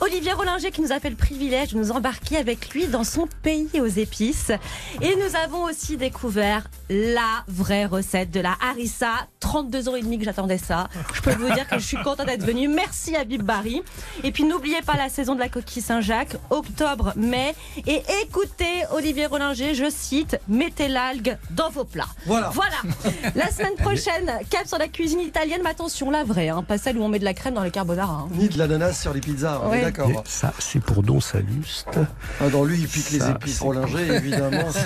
Olivier 0.00 0.34
Rollinger 0.34 0.70
qui 0.70 0.80
nous 0.80 0.92
a 0.92 1.00
fait 1.00 1.10
le 1.10 1.16
privilège 1.16 1.72
de 1.72 1.78
nous 1.78 1.90
embarquer 1.90 2.36
avec 2.36 2.72
lui 2.72 2.86
dans 2.86 3.02
son 3.02 3.26
pays 3.42 3.68
aux 3.80 3.86
épices. 3.86 4.52
Et 5.00 5.16
nous 5.16 5.36
avons 5.42 5.64
aussi 5.64 5.96
découvert 5.96 6.68
la 6.88 7.42
vraie 7.48 7.86
recette 7.86 8.30
de 8.30 8.38
la 8.38 8.54
harissa. 8.60 9.26
32 9.40 9.88
ans 9.88 9.96
et 9.96 10.02
demi 10.02 10.18
que 10.18 10.24
j'attendais 10.24 10.56
ça. 10.56 10.88
Je 11.12 11.20
peux 11.20 11.31
vous 11.38 11.52
dire 11.52 11.66
que 11.68 11.78
je 11.78 11.84
suis 11.84 11.96
contente 11.96 12.26
d'être 12.26 12.44
venue. 12.44 12.68
Merci 12.68 13.16
à 13.16 13.24
Bib 13.24 13.42
Barry. 13.42 13.82
Et 14.24 14.32
puis 14.32 14.44
n'oubliez 14.44 14.82
pas 14.82 14.96
la 14.96 15.08
saison 15.08 15.34
de 15.34 15.40
la 15.40 15.48
coquille 15.48 15.82
Saint-Jacques, 15.82 16.36
octobre, 16.50 17.12
mai. 17.16 17.54
Et 17.86 18.02
écoutez 18.22 18.82
Olivier 18.92 19.26
Rollinger, 19.26 19.74
je 19.74 19.90
cite, 19.90 20.38
mettez 20.48 20.88
l'algue 20.88 21.36
dans 21.50 21.70
vos 21.70 21.84
plats. 21.84 22.06
Voilà. 22.26 22.50
Voilà. 22.50 22.76
La 23.34 23.50
semaine 23.50 23.74
prochaine, 23.76 24.30
cap 24.50 24.66
sur 24.66 24.78
la 24.78 24.88
cuisine 24.88 25.20
italienne, 25.20 25.60
mais 25.64 25.70
attention, 25.70 26.10
la 26.10 26.24
vraie, 26.24 26.48
hein, 26.48 26.62
pas 26.62 26.78
celle 26.78 26.98
où 26.98 27.02
on 27.02 27.08
met 27.08 27.18
de 27.18 27.24
la 27.24 27.34
crème 27.34 27.54
dans 27.54 27.62
les 27.62 27.70
carbonara. 27.70 28.12
hein. 28.12 28.28
Ni 28.32 28.48
de 28.48 28.58
l'ananas 28.58 28.94
sur 29.00 29.12
les 29.14 29.20
pizzas, 29.20 29.60
on 29.64 29.72
est 29.72 29.82
d'accord. 29.82 30.22
Ça, 30.26 30.52
c'est 30.58 30.80
pour 30.82 31.02
Don 31.02 31.20
Saluste. 31.20 31.86
Ah, 32.40 32.48
dans 32.48 32.64
lui, 32.64 32.78
il 32.80 32.88
pique 32.88 33.10
les 33.10 33.28
épices 33.30 33.62
évidemment. 34.10 34.70
Ça, 34.70 34.80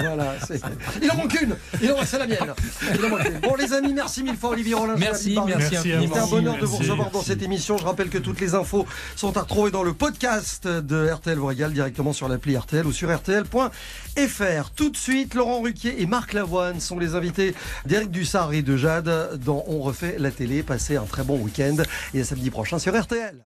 voilà, 0.00 0.34
c'est- 0.46 0.60
Il 1.02 1.10
en 1.10 1.16
manque 1.16 1.40
une 1.40 1.56
Il 1.80 1.92
en 1.92 1.96
c'est 2.04 2.18
la 2.18 2.26
mienne 2.26 2.38
Il 2.94 3.04
en 3.04 3.08
manque 3.08 3.24
une. 3.28 3.40
Bon, 3.40 3.54
les 3.56 3.72
amis, 3.72 3.92
merci 3.92 4.22
mille 4.22 4.36
fois, 4.36 4.50
Olivier 4.50 4.74
Rollinger. 4.74 5.00
Merci, 5.00 5.34
Barry. 5.34 5.52
Merci 5.70 5.88
Merci 5.88 5.92
infiniment. 5.92 6.14
à 6.14 6.20
C'était 6.20 6.26
un 6.26 6.30
bonheur 6.36 6.54
de 6.58 6.66
vous 6.66 6.72
Merci, 6.78 6.90
recevoir 6.90 7.10
dans 7.10 7.22
cette 7.22 7.42
émission. 7.42 7.78
Je 7.78 7.84
rappelle 7.84 8.08
que 8.08 8.18
toutes 8.18 8.40
les 8.40 8.54
infos 8.54 8.86
sont 9.16 9.36
à 9.36 9.40
retrouver 9.42 9.70
dans 9.70 9.82
le 9.82 9.92
podcast 9.92 10.66
de 10.66 11.08
RTL 11.10 11.38
vous 11.38 11.46
régale 11.46 11.72
directement 11.72 12.12
sur 12.12 12.28
l'appli 12.28 12.56
RTL 12.56 12.86
ou 12.86 12.92
sur 12.92 13.14
RTL.fr. 13.14 14.70
Tout 14.74 14.90
de 14.90 14.96
suite, 14.96 15.34
Laurent 15.34 15.60
Ruquier 15.60 16.00
et 16.02 16.06
Marc 16.06 16.32
Lavoine 16.32 16.80
sont 16.80 16.98
les 16.98 17.14
invités 17.14 17.54
d'Éric 17.86 18.10
Dussard 18.10 18.52
et 18.52 18.62
de 18.62 18.76
Jade 18.76 19.38
dans 19.44 19.64
On 19.66 19.80
refait 19.80 20.16
la 20.18 20.30
télé. 20.30 20.62
Passez 20.62 20.96
un 20.96 21.04
très 21.04 21.24
bon 21.24 21.38
week-end 21.38 21.76
et 22.14 22.20
à 22.20 22.24
samedi 22.24 22.50
prochain 22.50 22.78
sur 22.78 22.98
RTL. 23.00 23.44